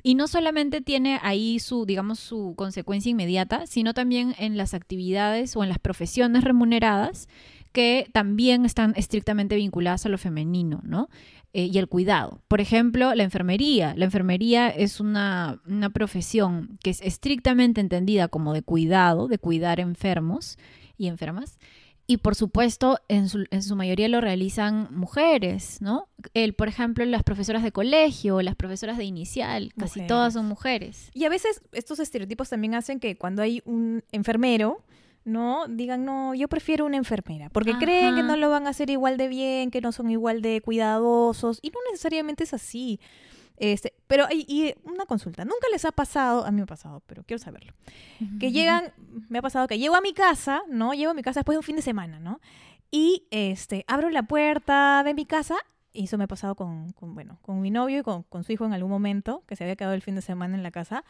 Y 0.03 0.15
no 0.15 0.29
solamente 0.29 0.81
tiene 0.81 1.19
ahí 1.23 1.59
su, 1.59 1.87
digamos, 1.87 2.19
su 2.19 2.55
consecuencia 2.57 3.11
inmediata, 3.11 3.67
sino 3.67 3.95
también 3.95 4.35
en 4.39 4.57
las 4.57 4.75
actividades 4.75 5.57
o 5.57 5.63
en 5.63 5.69
las 5.69 5.79
profesiones 5.79 6.45
remuneradas 6.45 7.29
que 7.73 8.09
también 8.13 8.65
están 8.65 8.95
estrictamente 8.97 9.55
vinculadas 9.57 10.05
a 10.05 10.09
lo 10.09 10.19
femenino, 10.19 10.81
¿no? 10.83 11.09
Eh, 11.53 11.69
y 11.73 11.79
el 11.79 11.89
cuidado. 11.89 12.41
Por 12.49 12.61
ejemplo, 12.61 13.15
la 13.15 13.25
enfermería. 13.25 13.95
La 13.97 14.05
enfermería 14.05 14.69
es 14.69 15.01
una, 15.01 15.61
una 15.67 15.91
profesión 15.91 16.79
que 16.83 16.91
es 16.91 17.01
estrictamente 17.01 17.81
entendida 17.81 18.29
como 18.29 18.53
de 18.53 18.63
cuidado, 18.63 19.29
de 19.29 19.39
cuidar 19.39 19.81
enfermos 19.81 20.59
y 20.97 21.09
enfermas. 21.09 21.59
Y 22.11 22.17
por 22.17 22.35
supuesto, 22.35 22.99
en 23.07 23.29
su, 23.29 23.47
en 23.53 23.63
su 23.63 23.77
mayoría 23.77 24.09
lo 24.09 24.21
realizan 24.21 24.89
mujeres, 24.91 25.81
¿no? 25.81 26.09
El, 26.35 26.55
por 26.55 26.67
ejemplo, 26.67 27.05
las 27.05 27.23
profesoras 27.23 27.63
de 27.63 27.71
colegio, 27.71 28.43
las 28.43 28.57
profesoras 28.57 28.99
de 28.99 29.05
inicial, 29.05 29.73
casi 29.79 30.01
Mujeres. 30.01 30.09
todas 30.09 30.33
son 30.33 30.47
mujeres. 30.47 31.13
Y 31.15 31.25
a 31.25 31.29
veces 31.29 31.63
estos 31.71 32.01
estereotipos 32.01 32.49
también 32.49 32.75
hacen 32.75 32.99
que 32.99 33.17
cuando 33.17 33.43
hay 33.43 33.63
un 33.65 34.03
enfermero, 34.11 34.83
¿no? 35.25 35.69
Digan, 35.69 36.05
no, 36.05 36.35
yo 36.35 36.49
prefiero 36.49 36.85
una 36.85 36.97
enfermera. 36.97 37.49
Porque 37.51 37.75
creen 37.79 38.17
que 38.17 38.25
no 38.25 38.37
lo 38.37 38.51
van 38.51 38.67
a 38.67 38.71
hacer 38.71 38.91
igual 38.91 39.17
de 39.17 39.29
bien, 39.29 39.71
que 39.71 39.81
no 39.81 39.93
son 39.93 40.11
igual 40.11 40.43
de 40.43 40.61
cuidadosos. 40.63 41.61
Y 41.63 41.71
no 41.71 41.79
necesariamente 41.93 42.43
es 42.43 42.53
así. 42.53 42.99
Este, 43.61 43.93
pero 44.07 44.25
y, 44.31 44.47
y 44.49 44.75
una 44.89 45.05
consulta, 45.05 45.45
nunca 45.45 45.67
les 45.71 45.85
ha 45.85 45.93
pasado, 45.93 46.47
a 46.47 46.51
mí 46.51 46.57
me 46.57 46.63
ha 46.63 46.67
pasado, 46.67 47.03
pero 47.07 47.25
quiero 47.25 47.43
saberlo. 47.43 47.75
Que 48.41 48.53
llegan, 48.53 48.95
me 49.29 49.39
ha 49.39 49.43
pasado 49.43 49.69
que 49.69 49.79
llego 49.79 49.95
a 49.95 50.01
mi 50.01 50.15
casa, 50.15 50.63
¿no? 50.67 50.95
Llego 50.95 51.11
a 51.11 51.15
mi 51.15 51.23
casa 51.23 51.41
después 51.41 51.57
de 51.57 51.59
un 51.59 51.63
fin 51.63 51.77
de 51.77 51.83
semana, 51.83 52.19
¿no? 52.19 52.41
Y 52.91 53.27
este, 53.31 53.85
abro 53.87 54.09
la 54.09 54.23
puerta 54.23 55.03
de 55.05 55.13
mi 55.13 55.27
casa, 55.27 55.57
y 55.93 56.05
eso 56.05 56.17
me 56.17 56.25
ha 56.25 56.27
pasado 56.27 56.55
con, 56.55 56.93
con, 56.93 57.15
bueno, 57.15 57.39
con 57.43 57.61
mi 57.61 57.71
novio 57.71 57.99
y 57.99 58.03
con, 58.03 58.23
con 58.23 58.45
su 58.45 58.53
hijo 58.53 58.65
en 58.65 58.73
algún 58.73 58.91
momento, 58.91 59.45
que 59.47 59.57
se 59.57 59.65
había 59.65 59.77
quedado 59.77 59.93
el 59.93 60.01
fin 60.01 60.15
de 60.15 60.23
semana 60.23 60.57
en 60.57 60.63
la 60.63 60.71
casa. 60.71 61.05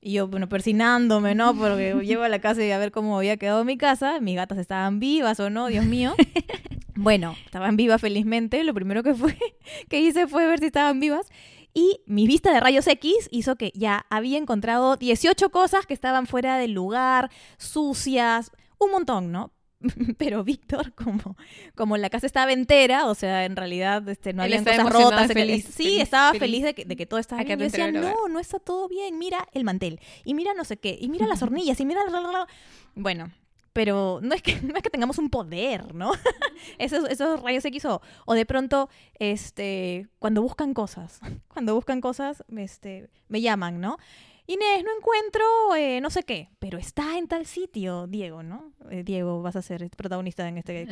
Y 0.00 0.14
yo, 0.14 0.28
bueno, 0.28 0.48
persinándome, 0.48 1.34
¿no? 1.34 1.54
Porque 1.54 1.94
llego 2.06 2.22
a 2.22 2.30
la 2.30 2.38
casa 2.38 2.64
y 2.64 2.70
a 2.70 2.78
ver 2.78 2.90
cómo 2.90 3.18
había 3.18 3.36
quedado 3.36 3.66
mi 3.66 3.76
casa. 3.76 4.18
Mis 4.18 4.36
gatas 4.36 4.56
estaban 4.56 4.98
vivas 4.98 5.38
o 5.40 5.50
no, 5.50 5.66
Dios 5.66 5.84
mío. 5.84 6.14
Bueno, 6.94 7.34
estaban 7.46 7.76
vivas 7.76 8.00
felizmente. 8.00 8.62
Lo 8.64 8.74
primero 8.74 9.02
que 9.02 9.14
fue 9.14 9.36
que 9.88 10.00
hice 10.00 10.26
fue 10.26 10.46
ver 10.46 10.60
si 10.60 10.66
estaban 10.66 11.00
vivas. 11.00 11.26
Y 11.74 12.00
mi 12.06 12.26
vista 12.26 12.52
de 12.52 12.60
rayos 12.60 12.86
X 12.86 13.28
hizo 13.30 13.56
que 13.56 13.72
ya 13.74 14.06
había 14.10 14.38
encontrado 14.38 14.96
18 14.96 15.50
cosas 15.50 15.86
que 15.86 15.94
estaban 15.94 16.26
fuera 16.26 16.58
del 16.58 16.72
lugar, 16.72 17.30
sucias, 17.56 18.50
un 18.78 18.90
montón, 18.90 19.32
¿no? 19.32 19.52
Pero 20.18 20.44
Víctor, 20.44 20.92
como, 20.94 21.36
como 21.74 21.96
la 21.96 22.10
casa 22.10 22.26
estaba 22.26 22.52
entera, 22.52 23.06
o 23.06 23.14
sea, 23.14 23.44
en 23.44 23.56
realidad 23.56 24.06
este, 24.08 24.32
no 24.32 24.42
había 24.42 24.62
cosas 24.62 24.92
rotas. 24.92 25.32
feliz, 25.32 25.64
sí, 25.64 25.84
feliz, 25.84 26.02
estaba 26.02 26.32
feliz. 26.32 26.40
feliz, 26.40 26.62
de, 26.64 26.74
que, 26.74 26.84
de 26.84 26.96
que 26.96 27.06
todo 27.06 27.18
estaba 27.18 27.42
bien. 27.42 27.58
Yo 27.58 27.64
decía, 27.64 27.90
no, 27.90 28.28
no 28.28 28.38
está 28.38 28.58
todo 28.58 28.88
bien. 28.88 29.18
Mira 29.18 29.48
el 29.52 29.64
mantel. 29.64 30.00
Y 30.24 30.34
mira 30.34 30.54
no 30.54 30.64
sé 30.64 30.76
qué. 30.76 30.96
Y 31.00 31.08
mira 31.08 31.26
las 31.26 31.42
hornillas. 31.42 31.80
Y 31.80 31.86
mira... 31.86 32.04
la, 32.04 32.20
la, 32.20 32.32
la". 32.32 32.46
Bueno, 32.94 33.30
pero 33.72 34.20
no 34.22 34.34
es 34.34 34.42
que, 34.42 34.60
no 34.62 34.76
es 34.76 34.82
que 34.82 34.90
tengamos 34.90 35.18
un 35.18 35.30
poder, 35.30 35.94
¿no? 35.94 36.12
esos, 36.78 37.08
esos 37.08 37.42
rayos 37.42 37.64
X 37.64 37.84
o, 37.86 38.00
o 38.26 38.34
de 38.34 38.46
pronto, 38.46 38.88
este, 39.18 40.08
cuando 40.18 40.42
buscan 40.42 40.74
cosas, 40.74 41.20
cuando 41.48 41.74
buscan 41.74 42.00
cosas, 42.00 42.44
este, 42.56 43.08
me 43.28 43.40
llaman, 43.40 43.80
¿no? 43.80 43.98
Inés, 44.46 44.82
no 44.84 44.90
encuentro 44.96 45.44
eh, 45.76 46.00
no 46.00 46.10
sé 46.10 46.24
qué, 46.24 46.48
pero 46.58 46.76
está 46.76 47.16
en 47.16 47.28
tal 47.28 47.46
sitio, 47.46 48.08
Diego, 48.08 48.42
¿no? 48.42 48.72
Eh, 48.90 49.04
Diego, 49.04 49.40
vas 49.40 49.54
a 49.54 49.62
ser 49.62 49.88
protagonista 49.90 50.46
en 50.48 50.58
este, 50.58 50.88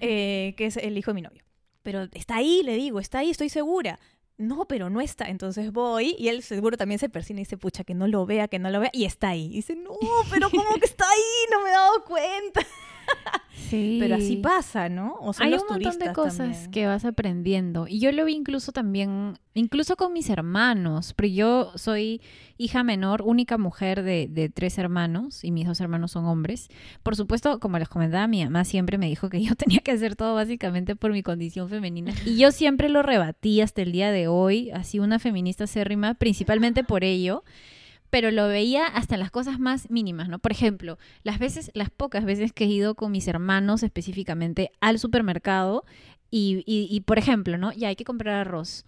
eh, 0.00 0.54
que 0.56 0.66
es 0.66 0.78
el 0.78 0.96
hijo 0.96 1.10
de 1.10 1.14
mi 1.14 1.22
novio. 1.22 1.44
Pero 1.82 2.08
está 2.12 2.36
ahí, 2.36 2.62
le 2.64 2.76
digo, 2.76 2.98
está 2.98 3.18
ahí, 3.18 3.28
estoy 3.28 3.50
segura. 3.50 4.00
No, 4.36 4.66
pero 4.66 4.90
no 4.90 5.00
está. 5.00 5.26
Entonces 5.26 5.72
voy 5.72 6.16
y 6.18 6.28
él 6.28 6.42
seguro 6.42 6.76
también 6.76 6.98
se 6.98 7.08
persina 7.08 7.40
y 7.40 7.44
dice, 7.44 7.56
pucha, 7.56 7.84
que 7.84 7.94
no 7.94 8.08
lo 8.08 8.26
vea, 8.26 8.48
que 8.48 8.58
no 8.58 8.70
lo 8.70 8.80
vea. 8.80 8.90
Y 8.92 9.04
está 9.04 9.28
ahí. 9.28 9.46
Y 9.46 9.56
dice, 9.56 9.76
no, 9.76 9.96
pero 10.30 10.50
¿cómo 10.50 10.74
que 10.74 10.86
está 10.86 11.08
ahí? 11.08 11.50
No 11.52 11.62
me 11.62 11.70
he 11.70 11.72
dado 11.72 12.04
cuenta. 12.04 12.60
Sí. 13.70 13.96
Pero 14.00 14.16
así 14.16 14.36
pasa, 14.36 14.88
¿no? 14.88 15.14
O 15.20 15.32
son 15.32 15.46
Hay 15.46 15.52
los 15.52 15.62
un 15.62 15.68
montón 15.68 15.98
de 15.98 16.12
cosas 16.12 16.36
también. 16.36 16.70
que 16.70 16.86
vas 16.86 17.04
aprendiendo. 17.04 17.86
Y 17.88 17.98
yo 17.98 18.12
lo 18.12 18.24
vi 18.24 18.34
incluso 18.34 18.72
también, 18.72 19.38
incluso 19.54 19.96
con 19.96 20.12
mis 20.12 20.28
hermanos, 20.28 21.14
pero 21.14 21.28
yo 21.28 21.72
soy 21.76 22.20
hija 22.58 22.82
menor, 22.84 23.22
única 23.22 23.56
mujer 23.56 24.02
de, 24.02 24.28
de 24.28 24.48
tres 24.50 24.76
hermanos, 24.76 25.44
y 25.44 25.50
mis 25.50 25.66
dos 25.66 25.80
hermanos 25.80 26.12
son 26.12 26.26
hombres. 26.26 26.68
Por 27.02 27.16
supuesto, 27.16 27.58
como 27.58 27.78
les 27.78 27.88
comentaba, 27.88 28.26
mi 28.26 28.44
mamá 28.44 28.64
siempre 28.64 28.98
me 28.98 29.06
dijo 29.06 29.30
que 29.30 29.42
yo 29.42 29.54
tenía 29.56 29.80
que 29.80 29.92
hacer 29.92 30.14
todo 30.14 30.34
básicamente 30.34 30.94
por 30.94 31.12
mi 31.12 31.22
condición 31.22 31.68
femenina. 31.68 32.12
Y 32.26 32.36
yo 32.36 32.52
siempre 32.52 32.88
lo 32.88 33.02
rebatí 33.02 33.60
hasta 33.60 33.82
el 33.82 33.92
día 33.92 34.10
de 34.12 34.28
hoy, 34.28 34.70
así 34.72 34.98
una 34.98 35.18
feminista 35.18 35.64
acérrima, 35.64 36.14
principalmente 36.14 36.84
por 36.84 37.02
ello 37.02 37.44
pero 38.14 38.30
lo 38.30 38.46
veía 38.46 38.86
hasta 38.86 39.16
en 39.16 39.20
las 39.20 39.32
cosas 39.32 39.58
más 39.58 39.90
mínimas, 39.90 40.28
¿no? 40.28 40.38
Por 40.38 40.52
ejemplo, 40.52 40.98
las 41.24 41.40
veces, 41.40 41.72
las 41.74 41.90
pocas 41.90 42.24
veces 42.24 42.52
que 42.52 42.62
he 42.62 42.68
ido 42.68 42.94
con 42.94 43.10
mis 43.10 43.26
hermanos 43.26 43.82
específicamente 43.82 44.70
al 44.80 45.00
supermercado 45.00 45.84
y, 46.30 46.62
y, 46.64 46.86
y, 46.88 47.00
por 47.00 47.18
ejemplo, 47.18 47.58
¿no? 47.58 47.72
Ya 47.72 47.88
hay 47.88 47.96
que 47.96 48.04
comprar 48.04 48.36
arroz. 48.36 48.84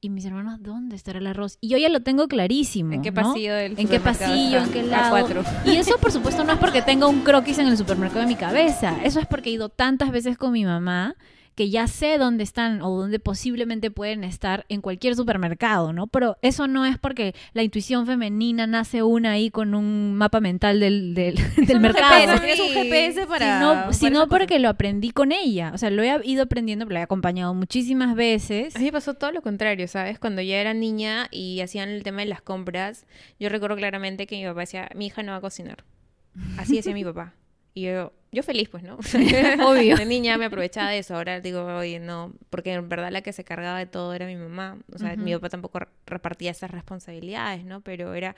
Y 0.00 0.10
mis 0.10 0.24
hermanos, 0.24 0.60
¿dónde 0.60 0.96
estará 0.96 1.20
el 1.20 1.26
arroz? 1.28 1.56
Y 1.60 1.68
yo 1.68 1.78
ya 1.78 1.88
lo 1.88 2.00
tengo 2.00 2.26
clarísimo. 2.26 2.94
¿En 2.94 3.02
qué 3.02 3.12
¿no? 3.12 3.22
pasillo 3.22 3.54
del 3.54 3.78
¿En 3.78 3.86
qué 3.86 4.00
pasillo? 4.00 4.64
¿En 4.64 4.70
qué 4.72 4.80
A 4.80 4.82
lado? 4.82 5.10
cuatro. 5.10 5.44
Y 5.64 5.76
eso, 5.76 5.96
por 5.98 6.10
supuesto, 6.10 6.42
no 6.42 6.54
es 6.54 6.58
porque 6.58 6.82
tenga 6.82 7.06
un 7.06 7.20
croquis 7.20 7.60
en 7.60 7.68
el 7.68 7.76
supermercado 7.76 8.22
de 8.22 8.26
mi 8.26 8.34
cabeza. 8.34 9.04
Eso 9.04 9.20
es 9.20 9.26
porque 9.28 9.50
he 9.50 9.52
ido 9.52 9.68
tantas 9.68 10.10
veces 10.10 10.36
con 10.36 10.50
mi 10.50 10.64
mamá 10.64 11.14
que 11.54 11.70
ya 11.70 11.86
sé 11.86 12.18
dónde 12.18 12.42
están 12.42 12.82
o 12.82 12.90
dónde 12.90 13.20
posiblemente 13.20 13.90
pueden 13.90 14.24
estar 14.24 14.66
en 14.68 14.80
cualquier 14.80 15.14
supermercado, 15.14 15.92
¿no? 15.92 16.06
Pero 16.08 16.36
eso 16.42 16.66
no 16.66 16.84
es 16.84 16.98
porque 16.98 17.34
la 17.52 17.62
intuición 17.62 18.06
femenina 18.06 18.66
nace 18.66 19.02
una 19.02 19.32
ahí 19.32 19.50
con 19.50 19.74
un 19.74 20.14
mapa 20.14 20.40
mental 20.40 20.80
del, 20.80 21.14
del, 21.14 21.36
mercado. 21.80 22.14
GPS, 22.14 22.40
tienes 22.40 22.60
un 22.60 22.68
GPS 22.68 23.26
para... 23.26 23.92
Sino, 23.92 24.28
para 24.28 24.38
porque 24.38 24.58
lo 24.58 24.68
aprendí 24.68 25.10
con 25.10 25.32
ella. 25.32 25.70
O 25.74 25.78
sea, 25.78 25.90
lo 25.90 26.02
he 26.02 26.20
ido 26.24 26.42
aprendiendo, 26.42 26.86
lo 26.86 26.96
he 26.96 27.02
acompañado 27.02 27.54
muchísimas 27.54 28.16
veces. 28.16 28.74
A 28.74 28.78
mí 28.80 28.86
me 28.86 28.92
pasó 28.92 29.14
todo 29.14 29.30
lo 29.30 29.42
contrario, 29.42 29.86
¿sabes? 29.86 30.18
Cuando 30.18 30.42
ya 30.42 30.56
era 30.56 30.74
niña 30.74 31.28
y 31.30 31.60
hacían 31.60 31.88
el 31.88 32.02
tema 32.02 32.20
de 32.22 32.26
las 32.26 32.42
compras, 32.42 33.06
yo 33.38 33.48
recuerdo 33.48 33.76
claramente 33.76 34.26
que 34.26 34.36
mi 34.36 34.44
papá 34.44 34.60
decía, 34.60 34.88
mi 34.94 35.06
hija 35.06 35.22
no 35.22 35.32
va 35.32 35.38
a 35.38 35.40
cocinar. 35.40 35.84
Así 36.58 36.76
decía 36.76 36.92
mi 36.92 37.04
papá. 37.04 37.34
Y 37.74 37.82
yo, 37.82 38.12
yo 38.34 38.42
feliz, 38.42 38.68
pues, 38.68 38.82
¿no? 38.82 38.98
Obvio. 39.66 39.96
De 39.96 40.04
niña 40.06 40.36
me 40.36 40.46
aprovechaba 40.46 40.90
de 40.90 40.98
eso. 40.98 41.14
Ahora 41.14 41.40
digo, 41.40 41.64
oye, 41.64 42.00
no, 42.00 42.32
porque 42.50 42.72
en 42.74 42.88
verdad 42.88 43.10
la 43.10 43.22
que 43.22 43.32
se 43.32 43.44
cargaba 43.44 43.78
de 43.78 43.86
todo 43.86 44.12
era 44.12 44.26
mi 44.26 44.36
mamá. 44.36 44.76
O 44.92 44.98
sea, 44.98 45.16
mi 45.16 45.32
papá 45.34 45.48
tampoco 45.48 45.78
re- 45.78 45.88
repartía 46.06 46.50
esas 46.50 46.70
responsabilidades, 46.70 47.64
¿no? 47.64 47.80
Pero 47.80 48.14
era... 48.14 48.34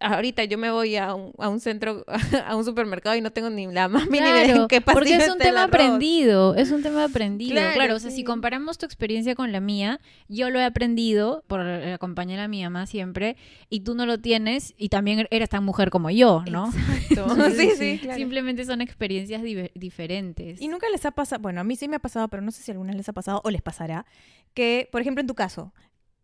Ahorita 0.00 0.42
yo 0.44 0.56
me 0.56 0.70
voy 0.70 0.96
a 0.96 1.14
un, 1.14 1.32
a 1.38 1.50
un 1.50 1.60
centro, 1.60 2.04
a 2.46 2.56
un 2.56 2.64
supermercado 2.64 3.14
y 3.14 3.20
no 3.20 3.30
tengo 3.30 3.50
ni 3.50 3.66
la 3.70 3.88
más 3.88 4.08
mínima 4.08 4.30
idea 4.30 4.44
Claro, 4.46 4.62
en 4.62 4.68
qué 4.68 4.80
porque 4.80 5.16
es 5.16 5.28
un 5.30 5.36
tema 5.38 5.64
aprendido, 5.64 6.54
es 6.56 6.70
un 6.70 6.82
tema 6.82 7.04
aprendido. 7.04 7.52
Claro, 7.52 7.74
Claro, 7.74 7.94
o 7.96 7.98
sea, 7.98 8.10
sí. 8.10 8.16
si 8.16 8.24
comparamos 8.24 8.78
tu 8.78 8.86
experiencia 8.86 9.34
con 9.34 9.52
la 9.52 9.60
mía, 9.60 10.00
yo 10.28 10.48
lo 10.48 10.58
he 10.58 10.64
aprendido 10.64 11.44
por 11.46 11.60
eh, 11.60 11.92
acompañar 11.92 12.40
a 12.40 12.48
mi 12.48 12.62
mamá 12.64 12.86
siempre 12.86 13.36
y 13.68 13.80
tú 13.80 13.94
no 13.94 14.06
lo 14.06 14.18
tienes 14.18 14.74
y 14.78 14.88
también 14.88 15.26
eres 15.30 15.50
tan 15.50 15.62
mujer 15.62 15.90
como 15.90 16.08
yo, 16.10 16.42
¿no? 16.50 16.72
Exacto. 17.10 17.50
sí, 17.54 17.70
sí, 17.78 17.98
claro. 17.98 18.18
Simplemente 18.18 18.64
son 18.64 18.80
experiencias 18.80 19.21
diver- 19.30 19.72
diferentes. 19.74 20.60
Y 20.60 20.68
nunca 20.68 20.88
les 20.90 21.04
ha 21.06 21.10
pasado, 21.12 21.40
bueno, 21.42 21.60
a 21.60 21.64
mí 21.64 21.76
sí 21.76 21.88
me 21.88 21.96
ha 21.96 22.00
pasado, 22.00 22.28
pero 22.28 22.42
no 22.42 22.50
sé 22.50 22.62
si 22.62 22.70
a 22.70 22.74
algunas 22.74 22.96
les 22.96 23.08
ha 23.08 23.12
pasado 23.12 23.40
o 23.44 23.50
les 23.50 23.62
pasará, 23.62 24.06
que, 24.54 24.88
por 24.92 25.00
ejemplo, 25.00 25.20
en 25.20 25.26
tu 25.26 25.34
caso, 25.34 25.72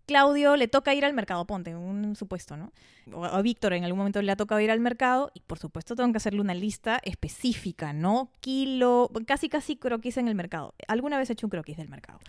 Claudio 0.07 0.57
le 0.57 0.69
toca 0.69 0.95
ir 0.95 1.05
al 1.05 1.13
mercado, 1.13 1.47
ponte, 1.47 1.77
un 1.77 2.17
supuesto, 2.17 2.57
¿no? 2.57 2.73
O 3.13 3.27
a 3.27 3.43
Víctor 3.43 3.75
en 3.75 3.85
algún 3.85 3.99
momento 3.99 4.23
le 4.23 4.33
ha 4.33 4.37
tocado 4.37 4.59
ir 4.59 4.71
al 4.71 4.81
mercado 4.81 5.31
y 5.35 5.41
por 5.41 5.59
supuesto 5.59 5.95
tengo 5.97 6.11
que 6.13 6.17
hacerle 6.17 6.41
una 6.41 6.55
lista 6.55 6.99
específica, 7.05 7.93
¿no? 7.93 8.31
Kilo, 8.41 9.11
casi 9.27 9.51
casi 9.51 9.77
croquis 9.77 10.17
en 10.17 10.27
el 10.27 10.35
mercado. 10.35 10.75
Alguna 10.89 11.19
vez 11.19 11.29
he 11.29 11.35
hecho 11.35 11.45
un 11.47 11.51
croquis 11.51 11.77
del 11.77 11.91
mercado. 11.91 12.21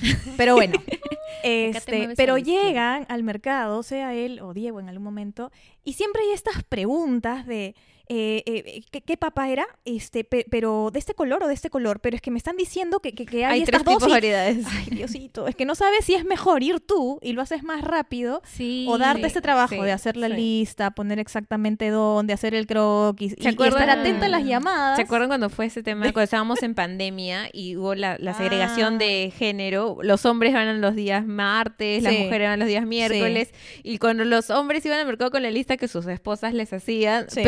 Pero 0.38 0.54
bueno, 0.54 0.78
este, 1.42 2.14
pero 2.16 2.38
llegan 2.38 3.04
al 3.10 3.22
mercado, 3.22 3.82
sea 3.82 4.14
él 4.14 4.40
o 4.40 4.54
Diego 4.54 4.80
en 4.80 4.88
algún 4.88 5.04
momento, 5.04 5.50
y 5.84 5.92
siempre 5.92 6.22
hay 6.22 6.30
estas 6.30 6.62
preguntas 6.64 7.46
de 7.46 7.74
eh, 8.08 8.42
eh, 8.46 8.82
¿qué, 8.90 9.00
qué 9.00 9.16
papa 9.16 9.48
era? 9.50 9.66
Este, 9.84 10.24
pe- 10.24 10.46
pero 10.50 10.90
de 10.92 10.98
este 10.98 11.14
color 11.14 11.42
o 11.42 11.48
de 11.48 11.54
este 11.54 11.70
color, 11.70 12.00
pero 12.00 12.16
es 12.16 12.22
que 12.22 12.30
me 12.30 12.38
están 12.38 12.56
diciendo 12.56 13.00
que, 13.00 13.12
que- 13.12 13.26
que 13.26 13.44
hay, 13.44 13.54
Hay 13.54 13.62
estas 13.62 13.82
tres 13.82 13.96
tipos 13.96 14.10
variedades. 14.10 14.64
Ay, 14.70 14.86
Diosito, 14.96 15.48
es 15.48 15.54
que 15.56 15.64
no 15.64 15.74
sabes 15.74 16.04
si 16.04 16.14
es 16.14 16.24
mejor 16.24 16.62
ir 16.62 16.80
tú 16.80 17.18
y 17.22 17.32
lo 17.32 17.42
haces 17.42 17.62
más 17.62 17.82
rápido 17.82 18.42
Sí. 18.44 18.86
o 18.88 18.98
darte 18.98 19.26
este 19.26 19.40
trabajo 19.40 19.74
sí, 19.74 19.80
de 19.80 19.92
hacer 19.92 20.16
la 20.16 20.28
lista, 20.28 20.90
poner 20.92 21.18
exactamente 21.18 21.88
dónde, 21.90 22.32
hacer 22.32 22.54
el 22.54 22.66
croquis 22.66 23.34
y, 23.38 23.44
y 23.44 23.48
estar 23.48 23.90
atenta 23.90 24.26
a 24.26 24.28
las 24.28 24.44
llamadas. 24.44 24.96
¿Se 24.96 25.02
acuerdan 25.02 25.28
cuando 25.28 25.50
fue 25.50 25.66
ese 25.66 25.82
tema? 25.82 26.02
Cuando 26.04 26.22
estábamos 26.22 26.62
en 26.62 26.74
pandemia 26.74 27.48
y 27.52 27.76
hubo 27.76 27.94
la, 27.94 28.16
la 28.18 28.34
segregación 28.34 28.94
Ah. 28.94 28.98
de 28.98 29.32
género. 29.36 29.98
Los 30.02 30.24
hombres 30.26 30.52
van 30.52 30.80
los 30.80 30.94
días 30.94 31.26
martes, 31.26 32.02
las 32.02 32.12
mujeres 32.12 32.48
van 32.48 32.58
los 32.58 32.68
días 32.68 32.86
miércoles. 32.86 33.52
Y 33.82 33.98
cuando 33.98 34.24
los 34.24 34.50
hombres 34.50 34.84
iban 34.86 34.98
al 35.00 35.06
mercado 35.06 35.30
con 35.30 35.42
la 35.42 35.50
lista 35.50 35.76
que 35.76 35.88
sus 35.88 36.06
esposas 36.06 36.54
les 36.54 36.72
hacían, 36.72 37.28
Sí. 37.30 37.42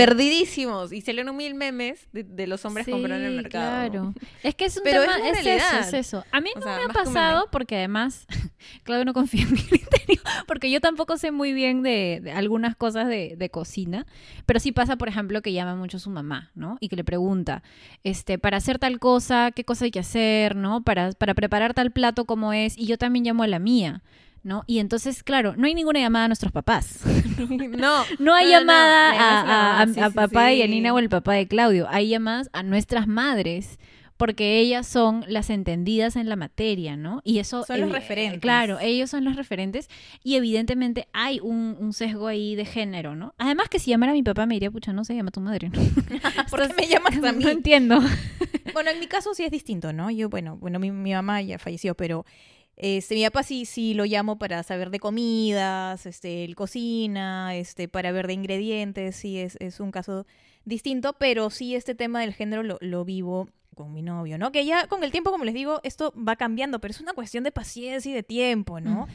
Perdidísimos. 0.49 0.93
Y 0.93 1.01
salieron 1.01 1.37
mil 1.37 1.55
memes 1.55 2.09
de, 2.13 2.25
de 2.25 2.47
los 2.47 2.65
hombres 2.65 2.87
Sí, 2.87 2.93
comprando 2.93 3.19
en 3.19 3.33
el 3.33 3.37
mercado. 3.37 3.91
Claro. 3.91 4.15
Es 4.43 4.55
que 4.55 4.65
es 4.67 4.77
un 4.77 4.83
Pero 4.85 5.03
tema, 5.03 5.19
es 5.29 5.39
es, 5.39 5.63
eso, 5.63 5.79
es 5.79 5.93
eso. 5.93 6.25
A 6.33 6.41
mí 6.41 6.51
O 6.55 6.59
no 6.59 6.65
sea, 6.65 6.77
me 6.79 6.85
ha 6.85 6.89
pasado 6.89 7.49
porque 7.51 7.77
además, 7.77 8.27
Claudio 8.85 9.05
no 9.05 9.15
confía 9.15 9.43
en 9.43 9.53
mi 9.53 9.63
criterio, 9.69 10.23
porque 10.47 10.71
yo 10.71 10.81
tampoco 10.81 11.17
sé 11.17 11.31
muy 11.31 11.53
bien 11.53 11.83
de, 11.83 12.21
de 12.23 12.33
algunas 12.33 12.77
cosas 12.77 13.09
de, 13.09 13.37
de 13.37 13.51
cocina, 13.51 14.07
pero 14.47 14.61
sí 14.61 14.73
pasa, 14.73 14.97
por 14.97 15.09
ejemplo, 15.09 15.43
que 15.43 15.53
llama 15.53 15.75
mucho 15.77 15.99
a 15.99 16.01
su 16.01 16.11
mamá, 16.11 16.51
¿no? 16.55 16.79
Y 16.81 16.89
que 16.89 16.97
le 16.97 17.05
pregunta, 17.05 17.63
este, 18.05 18.39
para 18.39 18.57
hacer 18.57 18.79
tal 18.79 18.99
cosa, 18.99 19.51
qué 19.53 19.65
cosa 19.65 19.85
hay 19.85 19.91
que 19.91 20.01
hacer, 20.01 20.57
¿no? 20.57 20.83
Para, 20.83 21.13
para 21.13 21.35
preparar 21.35 21.75
tal 21.75 21.91
plato 21.91 22.25
como 22.25 22.53
es, 22.53 22.77
y 22.77 22.87
yo 22.87 22.99
también 22.99 23.25
llamo 23.25 23.43
a 23.43 23.47
la 23.47 23.59
mía. 23.59 24.03
¿No? 24.45 24.63
Y 24.67 24.79
entonces, 24.79 25.23
claro, 25.23 25.55
no 25.57 25.67
hay 25.67 25.75
ninguna 25.75 26.01
llamada 26.01 26.27
a 26.27 26.29
nuestros 26.29 26.53
papás. 26.53 27.01
no. 27.39 28.05
No 28.19 28.35
hay 28.35 28.47
no, 28.47 28.51
llamada 28.53 29.11
a, 29.13 29.41
a- 29.41 29.83
a- 29.83 29.87
sí, 29.89 30.01
a 30.01 30.09
sí, 30.09 30.15
papá 30.15 30.47
de. 30.47 30.59
Yanina 30.59 30.95
o 30.95 30.99
el 30.99 31.09
papá 31.09 31.35
de 31.35 31.47
Claudio. 31.49 31.87
Hay 31.91 32.09
llamadas 32.09 32.49
a 32.53 32.63
nuestras 32.63 33.07
madres 33.09 33.79
porque 34.17 34.59
ellas 34.59 34.87
son 34.89 35.25
las 35.29 35.49
entendidas 35.49 36.17
en 36.17 36.29
la 36.29 36.35
materia, 36.35 36.97
¿no? 36.97 37.21
Y 37.23 37.39
eso... 37.39 37.63
Son 37.65 37.81
los 37.81 37.89
evi- 37.91 37.93
referentes. 37.93 38.41
Claro, 38.41 38.79
ellos 38.81 39.11
son 39.11 39.25
los 39.25 39.37
referentes 39.37 39.89
y 40.25 40.35
evidentemente 40.35 41.07
hay 41.13 41.39
un, 41.39 41.77
un 41.79 41.93
sesgo 41.93 42.27
ahí 42.27 42.57
de 42.57 42.65
género, 42.65 43.15
¿no? 43.15 43.35
Además 43.39 43.69
que 43.69 43.79
si 43.79 43.91
llamara 43.91 44.11
a 44.11 44.15
mi 44.17 44.25
papá 44.25 44.45
me 44.47 44.55
diría, 44.55 44.73
pucha, 44.73 44.93
no 44.93 45.05
se 45.05 45.15
llama 45.15 45.31
tu 45.31 45.41
madre, 45.41 45.69
¿no? 45.69 45.81
¿Por 46.51 46.67
qué 46.67 46.75
me 46.75 46.89
llamas 46.89 47.17
a 47.23 47.33
mí? 47.33 47.45
No 47.45 47.51
entiendo. 47.51 48.01
Bueno, 48.73 48.91
en 48.91 48.99
mi 48.99 49.07
caso 49.07 49.35
sí 49.35 49.45
es 49.45 49.53
distinto, 49.53 49.93
¿no? 49.93 50.11
Yo, 50.11 50.29
bueno, 50.29 50.57
bueno, 50.57 50.81
mi, 50.81 50.91
mi 50.91 51.13
mamá 51.13 51.41
ya 51.43 51.59
falleció, 51.61 51.95
pero 51.95 52.27
este, 52.79 53.17
mi 53.17 53.25
papá 53.25 53.43
sí, 53.43 53.65
sí 53.65 53.93
lo 53.95 54.05
llamo 54.05 54.39
para 54.39 54.63
saber 54.63 54.91
de 54.91 55.01
comidas, 55.01 56.07
este, 56.07 56.45
él 56.45 56.55
cocina, 56.55 57.57
este, 57.57 57.89
para 57.89 58.13
ver 58.13 58.29
de 58.29 58.35
ingredientes, 58.35 59.17
sí 59.17 59.39
es, 59.39 59.57
es 59.61 59.81
un 59.81 59.91
caso 59.91 60.27
distinto, 60.65 61.15
pero 61.19 61.51
sí 61.51 61.75
este 61.75 61.95
tema 61.95 62.21
del 62.21 62.35
género 62.35 62.63
lo, 62.63 62.79
lo 62.81 63.05
vivo 63.05 63.49
con 63.79 63.93
mi 63.93 64.03
novio, 64.03 64.39
¿no? 64.39 64.51
Que 64.51 64.67
ya 64.67 64.89
con 64.89 65.05
el 65.05 65.13
tiempo, 65.13 65.31
como 65.31 65.45
les 65.45 65.55
digo, 65.55 65.79
esto 65.85 66.13
va 66.17 66.35
cambiando, 66.35 66.81
pero 66.81 66.91
es 66.91 67.01
una 67.01 67.13
cuestión 67.13 67.45
de 67.45 67.53
paciencia 67.53 68.11
y 68.11 68.13
de 68.13 68.25
tiempo, 68.25 68.81
¿no? 68.81 69.07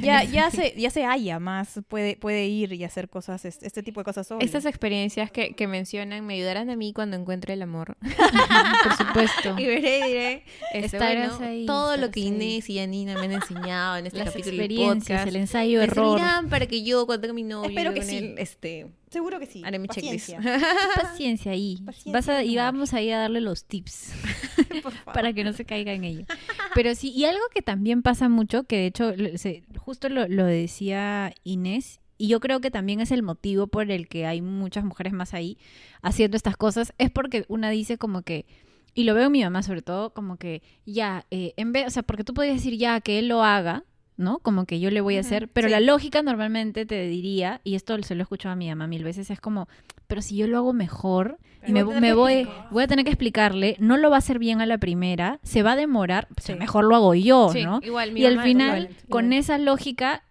Ya, 0.00 0.22
ya 0.36 0.48
se, 0.52 0.74
ya 0.78 0.90
se 0.90 1.04
halla 1.04 1.40
más, 1.40 1.80
puede, 1.88 2.16
puede 2.16 2.46
ir 2.46 2.72
y 2.72 2.84
hacer 2.84 3.08
cosas, 3.08 3.44
este, 3.44 3.66
este 3.66 3.82
tipo 3.82 4.00
de 4.00 4.04
cosas 4.04 4.28
solo. 4.28 4.40
Estas 4.40 4.64
experiencias 4.64 5.32
que, 5.32 5.54
que 5.54 5.66
mencionan 5.66 6.24
me 6.24 6.34
ayudarán 6.34 6.70
a 6.70 6.76
mí 6.76 6.92
cuando 6.92 7.16
encuentre 7.16 7.54
el 7.54 7.62
amor. 7.62 7.96
Por 8.84 8.96
supuesto. 8.96 9.56
Y 9.58 9.66
veré 9.66 9.98
y 9.98 10.02
diré, 10.06 10.44
este, 10.72 10.96
Estarás 10.96 11.38
bueno, 11.38 11.52
ahí, 11.52 11.66
todo 11.66 11.96
lo 11.96 12.12
que 12.12 12.20
ahí. 12.20 12.28
Inés 12.28 12.70
y 12.70 12.78
Anina 12.78 13.14
me 13.14 13.24
han 13.24 13.32
enseñado 13.32 13.96
en 13.96 14.06
este 14.06 14.18
Las 14.20 14.28
capítulo 14.28 14.52
del 14.52 14.60
experiencias, 14.60 15.18
podcast. 15.18 15.26
el 15.28 15.36
ensayo 15.36 15.82
error. 15.82 16.20
para 16.48 16.66
que 16.66 16.84
yo 16.84 17.06
cuando 17.06 17.22
tenga 17.22 17.34
mi 17.34 17.42
novio 17.42 17.70
Espero 17.70 17.92
que 17.92 18.02
sí. 18.02 18.18
él, 18.18 18.34
este, 18.38 18.86
Seguro 19.16 19.40
que 19.40 19.46
sí. 19.46 19.62
haré 19.64 19.78
mi 19.78 19.88
checklist. 19.88 20.34
Paciencia. 20.34 20.68
Paciencia 20.94 21.52
ahí. 21.52 21.78
Paciencia 21.84 22.12
Vas 22.12 22.28
a, 22.28 22.44
y 22.44 22.54
vamos 22.56 22.92
ahí 22.92 23.10
a 23.10 23.18
darle 23.18 23.40
los 23.40 23.64
tips. 23.64 24.12
Para 25.06 25.32
que 25.32 25.42
no 25.42 25.54
se 25.54 25.64
caiga 25.64 25.92
en 25.94 26.04
ello. 26.04 26.26
Pero 26.74 26.94
sí, 26.94 27.12
y 27.16 27.24
algo 27.24 27.40
que 27.54 27.62
también 27.62 28.02
pasa 28.02 28.28
mucho, 28.28 28.64
que 28.64 28.76
de 28.76 28.86
hecho 28.86 29.12
se- 29.36 29.64
justo 29.78 30.10
lo, 30.10 30.28
lo 30.28 30.44
decía 30.44 31.32
Inés, 31.44 32.00
y 32.18 32.28
yo 32.28 32.40
creo 32.40 32.60
que 32.60 32.70
también 32.70 33.00
es 33.00 33.10
el 33.10 33.22
motivo 33.22 33.66
por 33.68 33.90
el 33.90 34.06
que 34.08 34.26
hay 34.26 34.42
muchas 34.42 34.84
mujeres 34.84 35.12
más 35.14 35.32
ahí 35.34 35.56
haciendo 36.02 36.36
estas 36.36 36.56
cosas, 36.58 36.92
es 36.98 37.10
porque 37.10 37.46
una 37.48 37.70
dice 37.70 37.96
como 37.98 38.20
que, 38.22 38.44
y 38.94 39.04
lo 39.04 39.14
veo 39.14 39.26
en 39.26 39.32
mi 39.32 39.42
mamá 39.42 39.62
sobre 39.62 39.80
todo, 39.82 40.12
como 40.12 40.36
que 40.36 40.62
ya, 40.84 41.24
eh, 41.30 41.54
en 41.56 41.72
vez, 41.72 41.86
o 41.86 41.90
sea, 41.90 42.02
porque 42.02 42.24
tú 42.24 42.34
podrías 42.34 42.56
decir 42.56 42.76
ya 42.78 43.00
que 43.00 43.18
él 43.18 43.28
lo 43.28 43.42
haga, 43.42 43.84
¿no? 44.16 44.38
Como 44.38 44.64
que 44.64 44.80
yo 44.80 44.90
le 44.90 45.00
voy 45.00 45.16
a 45.16 45.20
hacer, 45.20 45.48
pero 45.48 45.68
sí. 45.68 45.72
la 45.72 45.80
lógica 45.80 46.22
normalmente 46.22 46.86
te 46.86 47.06
diría, 47.06 47.60
y 47.64 47.74
esto 47.74 48.00
se 48.02 48.14
lo 48.14 48.20
he 48.20 48.24
escuchado 48.24 48.52
a 48.52 48.56
mi 48.56 48.68
mamá 48.68 48.86
mil 48.86 49.04
veces, 49.04 49.30
es 49.30 49.40
como, 49.40 49.68
pero 50.06 50.22
si 50.22 50.36
yo 50.36 50.46
lo 50.46 50.56
hago 50.58 50.72
mejor, 50.72 51.38
Pero 51.60 51.72
me, 51.74 51.82
voy 51.82 52.00
me 52.00 52.14
voy, 52.14 52.48
voy 52.70 52.84
a 52.84 52.86
tener 52.86 53.04
que 53.04 53.10
explicarle, 53.10 53.76
no 53.78 53.96
lo 53.96 54.08
va 54.10 54.16
a 54.16 54.18
hacer 54.18 54.38
bien 54.38 54.60
a 54.60 54.66
la 54.66 54.78
primera, 54.78 55.38
se 55.42 55.62
va 55.62 55.72
a 55.72 55.76
demorar, 55.76 56.28
pues, 56.28 56.44
Sí. 56.46 56.54
mejor 56.54 56.84
lo 56.84 56.94
hago 56.96 57.14
yo, 57.14 57.50
Sí, 57.52 57.64
¿no? 57.64 57.80
igual, 57.82 58.12
mi 58.12 58.20
Y 58.20 58.26
al 58.26 58.40
final, 58.40 58.82
igual, 58.84 58.96
con 59.10 59.24
igual. 59.26 59.38
esa 59.40 59.58
lógica, 59.58 60.22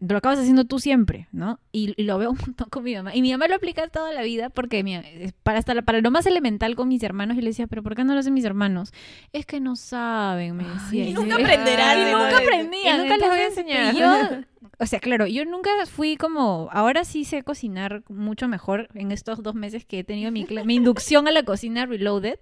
lo 0.00 0.16
acabas 0.18 0.38
haciendo 0.38 0.64
tú 0.64 0.78
siempre, 0.78 1.28
¿no? 1.32 1.60
Y, 1.72 1.94
y 1.96 2.04
lo 2.04 2.18
veo 2.18 2.30
un 2.32 2.38
montón 2.38 2.68
con 2.70 2.84
mi 2.84 2.94
mamá. 2.94 3.14
Y 3.14 3.22
mi 3.22 3.32
mamá 3.32 3.48
lo 3.48 3.54
aplica 3.54 3.86
toda 3.88 4.12
la 4.12 4.22
vida 4.22 4.50
porque 4.50 4.82
mi- 4.84 5.00
para, 5.42 5.58
hasta 5.58 5.74
la- 5.74 5.82
para 5.82 6.00
lo 6.00 6.10
más 6.10 6.26
elemental 6.26 6.74
con 6.76 6.88
mis 6.88 7.02
hermanos, 7.02 7.36
yo 7.36 7.42
le 7.42 7.48
decía, 7.50 7.66
pero 7.66 7.82
¿por 7.82 7.94
qué 7.94 8.04
no 8.04 8.14
lo 8.14 8.20
hacen 8.20 8.34
mis 8.34 8.44
hermanos? 8.44 8.92
Es 9.32 9.46
que 9.46 9.60
no 9.60 9.76
saben, 9.76 10.56
me 10.56 10.64
decía. 10.64 11.04
y 11.04 11.10
Y 11.10 11.14
nunca 11.14 11.34
aprenderán, 11.36 11.98
Y 11.98 12.12
nunca 12.12 12.38
aprendían. 12.38 12.96
y 12.96 13.02
nunca 13.02 13.16
les 13.16 13.28
voy 13.28 13.38
a 13.38 13.46
enseñar. 13.46 13.94
y 13.94 13.98
yo, 13.98 14.12
o 14.80 14.86
sea, 14.86 15.00
claro, 15.00 15.26
yo 15.26 15.44
nunca 15.44 15.70
fui 15.86 16.16
como, 16.16 16.68
ahora 16.72 17.04
sí 17.04 17.24
sé 17.24 17.42
cocinar 17.42 18.02
mucho 18.08 18.48
mejor 18.48 18.88
en 18.94 19.12
estos 19.12 19.42
dos 19.42 19.54
meses 19.54 19.84
que 19.84 20.00
he 20.00 20.04
tenido 20.04 20.30
mi, 20.32 20.46
mi 20.64 20.74
inducción 20.76 21.26
a 21.28 21.30
la 21.30 21.42
cocina 21.42 21.86
reloaded. 21.86 22.38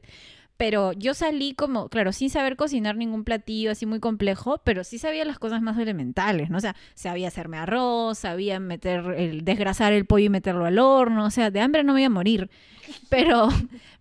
Pero 0.57 0.93
yo 0.93 1.13
salí 1.13 1.55
como, 1.55 1.89
claro, 1.89 2.13
sin 2.13 2.31
saber 2.31 2.57
cocinar 2.57 2.97
ningún 2.97 3.25
platillo 3.25 3.71
así 3.71 3.85
muy 3.85 4.01
complejo, 4.01 4.61
pero 4.65 4.85
sí 4.85 4.99
sabía 4.99 5.25
las 5.25 5.39
cosas 5.39 5.61
más 5.61 5.79
elementales, 5.79 6.49
¿no? 6.49 6.57
O 6.57 6.61
sea, 6.61 6.75
sabía 6.95 7.29
hacerme 7.29 7.59
arroz, 7.59 8.19
sabía 8.19 8.59
meter, 8.59 9.15
el, 9.17 9.45
desgrasar 9.45 9.93
el 9.93 10.07
pollo 10.07 10.27
y 10.27 10.31
meterlo 10.31 10.65
al 10.65 10.79
horno, 10.79 11.27
o 11.27 11.31
sea, 11.31 11.51
de 11.51 11.61
hambre 11.61 11.85
no 11.85 11.93
me 11.93 12.01
iba 12.01 12.07
a 12.07 12.11
morir. 12.11 12.51
Pero, 13.11 13.49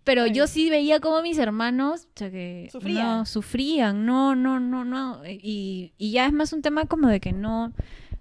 pero 0.03 0.27
yo 0.27 0.45
sí 0.45 0.69
veía 0.69 0.99
como 0.99 1.23
mis 1.23 1.39
hermanos, 1.39 2.05
o 2.05 2.19
sea, 2.19 2.29
que 2.29 2.69
Sufrían. 2.71 3.03
no, 3.03 3.25
sufrían, 3.25 4.05
no, 4.05 4.35
no, 4.35 4.59
no, 4.59 4.85
no. 4.85 5.25
Y, 5.25 5.93
y 5.97 6.11
ya 6.11 6.27
es 6.27 6.33
más 6.33 6.53
un 6.53 6.61
tema 6.61 6.85
como 6.85 7.07
de 7.07 7.19
que 7.19 7.31
no, 7.33 7.73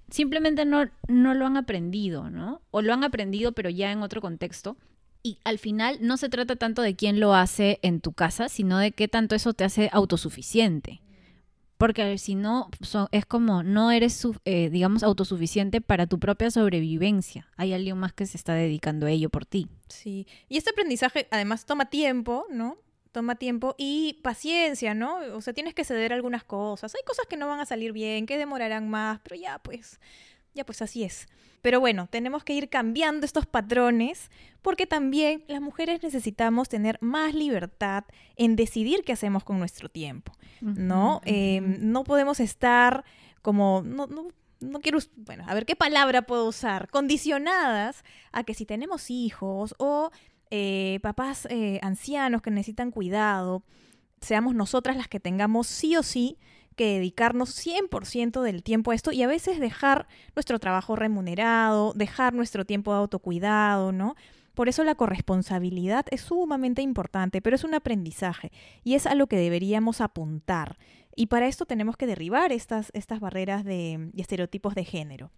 simplemente 0.08 0.64
no, 0.64 0.88
no 1.08 1.34
lo 1.34 1.44
han 1.44 1.56
aprendido, 1.56 2.30
¿no? 2.30 2.62
O 2.70 2.82
lo 2.82 2.94
han 2.94 3.04
aprendido, 3.04 3.52
pero 3.52 3.68
ya 3.68 3.92
en 3.92 4.02
otro 4.02 4.20
contexto. 4.20 4.76
Y 5.26 5.38
al 5.42 5.58
final 5.58 5.96
no 6.02 6.18
se 6.18 6.28
trata 6.28 6.54
tanto 6.56 6.82
de 6.82 6.96
quién 6.96 7.18
lo 7.18 7.34
hace 7.34 7.78
en 7.80 8.02
tu 8.02 8.12
casa, 8.12 8.50
sino 8.50 8.76
de 8.76 8.92
qué 8.92 9.08
tanto 9.08 9.34
eso 9.34 9.54
te 9.54 9.64
hace 9.64 9.88
autosuficiente. 9.90 11.00
Porque 11.78 12.18
si 12.18 12.34
no, 12.34 12.68
es 13.10 13.24
como 13.24 13.62
no 13.62 13.90
eres, 13.90 14.22
eh, 14.44 14.68
digamos, 14.68 15.02
autosuficiente 15.02 15.80
para 15.80 16.06
tu 16.06 16.20
propia 16.20 16.50
sobrevivencia. 16.50 17.48
Hay 17.56 17.72
alguien 17.72 17.96
más 17.96 18.12
que 18.12 18.26
se 18.26 18.36
está 18.36 18.52
dedicando 18.52 19.06
a 19.06 19.10
ello 19.10 19.30
por 19.30 19.46
ti. 19.46 19.66
Sí. 19.88 20.26
Y 20.50 20.58
este 20.58 20.70
aprendizaje 20.70 21.26
además 21.30 21.64
toma 21.64 21.86
tiempo, 21.86 22.44
¿no? 22.50 22.76
Toma 23.10 23.36
tiempo 23.36 23.74
y 23.78 24.20
paciencia, 24.22 24.92
¿no? 24.92 25.20
O 25.34 25.40
sea, 25.40 25.54
tienes 25.54 25.72
que 25.72 25.84
ceder 25.84 26.12
algunas 26.12 26.44
cosas. 26.44 26.94
Hay 26.94 27.02
cosas 27.06 27.24
que 27.30 27.38
no 27.38 27.48
van 27.48 27.60
a 27.60 27.66
salir 27.66 27.92
bien, 27.92 28.26
que 28.26 28.36
demorarán 28.36 28.90
más, 28.90 29.20
pero 29.22 29.36
ya 29.36 29.58
pues, 29.58 30.00
ya 30.52 30.66
pues 30.66 30.82
así 30.82 31.02
es. 31.02 31.28
Pero 31.64 31.80
bueno, 31.80 32.08
tenemos 32.10 32.44
que 32.44 32.52
ir 32.52 32.68
cambiando 32.68 33.24
estos 33.24 33.46
patrones 33.46 34.30
porque 34.60 34.86
también 34.86 35.44
las 35.48 35.62
mujeres 35.62 36.02
necesitamos 36.02 36.68
tener 36.68 36.98
más 37.00 37.32
libertad 37.32 38.04
en 38.36 38.54
decidir 38.54 39.02
qué 39.02 39.14
hacemos 39.14 39.44
con 39.44 39.58
nuestro 39.58 39.88
tiempo. 39.88 40.32
¿no? 40.60 41.22
Eh, 41.24 41.62
no 41.62 42.04
podemos 42.04 42.38
estar 42.38 43.06
como, 43.40 43.80
no, 43.82 44.06
no, 44.06 44.28
no 44.60 44.80
quiero, 44.80 44.98
bueno, 45.16 45.46
a 45.48 45.54
ver 45.54 45.64
qué 45.64 45.74
palabra 45.74 46.26
puedo 46.26 46.46
usar, 46.46 46.90
condicionadas 46.90 48.04
a 48.30 48.44
que 48.44 48.52
si 48.52 48.66
tenemos 48.66 49.10
hijos 49.10 49.74
o 49.78 50.10
eh, 50.50 50.98
papás 51.00 51.48
eh, 51.48 51.78
ancianos 51.80 52.42
que 52.42 52.50
necesitan 52.50 52.90
cuidado, 52.90 53.62
seamos 54.20 54.54
nosotras 54.54 54.98
las 54.98 55.08
que 55.08 55.18
tengamos 55.18 55.66
sí 55.66 55.96
o 55.96 56.02
sí 56.02 56.36
que 56.74 56.94
dedicarnos 56.94 57.50
100% 57.50 58.42
del 58.42 58.62
tiempo 58.62 58.90
a 58.90 58.94
esto 58.94 59.12
y 59.12 59.22
a 59.22 59.26
veces 59.26 59.60
dejar 59.60 60.06
nuestro 60.34 60.58
trabajo 60.58 60.96
remunerado, 60.96 61.92
dejar 61.94 62.34
nuestro 62.34 62.64
tiempo 62.64 62.92
de 62.92 62.98
autocuidado, 62.98 63.92
¿no? 63.92 64.16
Por 64.54 64.68
eso 64.68 64.84
la 64.84 64.94
corresponsabilidad 64.94 66.06
es 66.10 66.20
sumamente 66.20 66.80
importante, 66.80 67.42
pero 67.42 67.56
es 67.56 67.64
un 67.64 67.74
aprendizaje 67.74 68.52
y 68.84 68.94
es 68.94 69.06
a 69.06 69.14
lo 69.14 69.26
que 69.26 69.36
deberíamos 69.36 70.00
apuntar. 70.00 70.78
Y 71.16 71.26
para 71.26 71.48
esto 71.48 71.66
tenemos 71.66 71.96
que 71.96 72.06
derribar 72.06 72.52
estas, 72.52 72.90
estas 72.94 73.20
barreras 73.20 73.64
de, 73.64 74.10
y 74.12 74.20
estereotipos 74.20 74.74
de 74.74 74.84
género. 74.84 75.30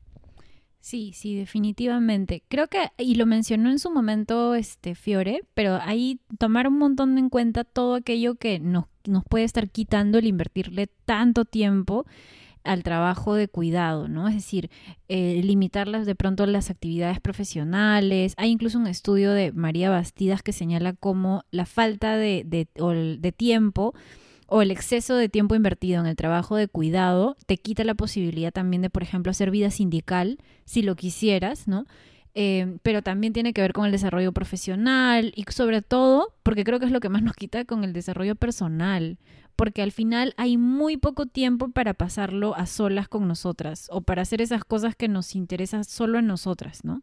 Sí, 0.86 1.10
sí, 1.12 1.34
definitivamente. 1.34 2.44
Creo 2.46 2.68
que, 2.68 2.92
y 2.96 3.16
lo 3.16 3.26
mencionó 3.26 3.72
en 3.72 3.80
su 3.80 3.90
momento 3.90 4.54
este 4.54 4.94
Fiore, 4.94 5.42
pero 5.52 5.80
ahí 5.82 6.20
tomar 6.38 6.68
un 6.68 6.78
montón 6.78 7.18
en 7.18 7.28
cuenta 7.28 7.64
todo 7.64 7.96
aquello 7.96 8.36
que 8.36 8.60
nos, 8.60 8.84
nos 9.04 9.24
puede 9.24 9.44
estar 9.44 9.68
quitando 9.68 10.18
el 10.18 10.28
invertirle 10.28 10.86
tanto 11.04 11.44
tiempo 11.44 12.06
al 12.62 12.84
trabajo 12.84 13.34
de 13.34 13.48
cuidado, 13.48 14.06
¿no? 14.06 14.28
Es 14.28 14.36
decir, 14.36 14.70
eh, 15.08 15.40
limitarlas 15.42 16.06
de 16.06 16.14
pronto 16.14 16.46
las 16.46 16.70
actividades 16.70 17.18
profesionales. 17.18 18.34
Hay 18.36 18.52
incluso 18.52 18.78
un 18.78 18.86
estudio 18.86 19.32
de 19.32 19.50
María 19.50 19.90
Bastidas 19.90 20.44
que 20.44 20.52
señala 20.52 20.92
cómo 20.92 21.42
la 21.50 21.66
falta 21.66 22.16
de, 22.16 22.44
de, 22.46 22.68
de 23.18 23.32
tiempo 23.32 23.92
o 24.46 24.62
el 24.62 24.70
exceso 24.70 25.16
de 25.16 25.28
tiempo 25.28 25.54
invertido 25.54 26.00
en 26.00 26.06
el 26.06 26.16
trabajo 26.16 26.56
de 26.56 26.68
cuidado 26.68 27.36
te 27.46 27.56
quita 27.56 27.84
la 27.84 27.94
posibilidad 27.94 28.52
también 28.52 28.82
de, 28.82 28.90
por 28.90 29.02
ejemplo, 29.02 29.30
hacer 29.30 29.50
vida 29.50 29.70
sindical, 29.70 30.38
si 30.64 30.82
lo 30.82 30.96
quisieras, 30.96 31.68
¿no? 31.68 31.86
Eh, 32.38 32.76
pero 32.82 33.00
también 33.00 33.32
tiene 33.32 33.54
que 33.54 33.62
ver 33.62 33.72
con 33.72 33.86
el 33.86 33.92
desarrollo 33.92 34.30
profesional 34.32 35.32
y 35.34 35.44
sobre 35.50 35.80
todo, 35.80 36.34
porque 36.42 36.64
creo 36.64 36.78
que 36.78 36.84
es 36.84 36.92
lo 36.92 37.00
que 37.00 37.08
más 37.08 37.22
nos 37.22 37.34
quita 37.34 37.64
con 37.64 37.82
el 37.82 37.94
desarrollo 37.94 38.34
personal, 38.34 39.18
porque 39.56 39.80
al 39.80 39.90
final 39.90 40.34
hay 40.36 40.58
muy 40.58 40.98
poco 40.98 41.24
tiempo 41.24 41.70
para 41.70 41.94
pasarlo 41.94 42.54
a 42.54 42.66
solas 42.66 43.08
con 43.08 43.26
nosotras 43.26 43.88
o 43.90 44.02
para 44.02 44.20
hacer 44.20 44.42
esas 44.42 44.64
cosas 44.64 44.94
que 44.94 45.08
nos 45.08 45.34
interesan 45.34 45.84
solo 45.84 46.18
en 46.18 46.26
nosotras, 46.26 46.84
¿no? 46.84 47.00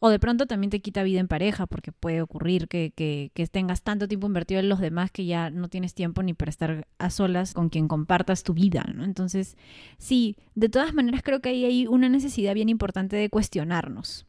O 0.00 0.08
de 0.10 0.18
pronto 0.18 0.46
también 0.46 0.70
te 0.70 0.80
quita 0.80 1.02
vida 1.02 1.20
en 1.20 1.28
pareja, 1.28 1.66
porque 1.66 1.92
puede 1.92 2.22
ocurrir 2.22 2.68
que, 2.68 2.92
que, 2.94 3.30
que 3.34 3.46
tengas 3.46 3.82
tanto 3.82 4.08
tiempo 4.08 4.26
invertido 4.26 4.60
en 4.60 4.68
los 4.68 4.80
demás 4.80 5.10
que 5.10 5.24
ya 5.24 5.50
no 5.50 5.68
tienes 5.68 5.94
tiempo 5.94 6.22
ni 6.22 6.34
para 6.34 6.50
estar 6.50 6.86
a 6.98 7.10
solas 7.10 7.54
con 7.54 7.68
quien 7.68 7.88
compartas 7.88 8.42
tu 8.42 8.54
vida, 8.54 8.84
¿no? 8.94 9.04
Entonces, 9.04 9.56
sí, 9.98 10.36
de 10.54 10.68
todas 10.68 10.94
maneras 10.94 11.22
creo 11.22 11.40
que 11.40 11.50
ahí 11.50 11.64
hay 11.64 11.86
una 11.86 12.08
necesidad 12.08 12.54
bien 12.54 12.68
importante 12.68 13.16
de 13.16 13.30
cuestionarnos. 13.30 14.26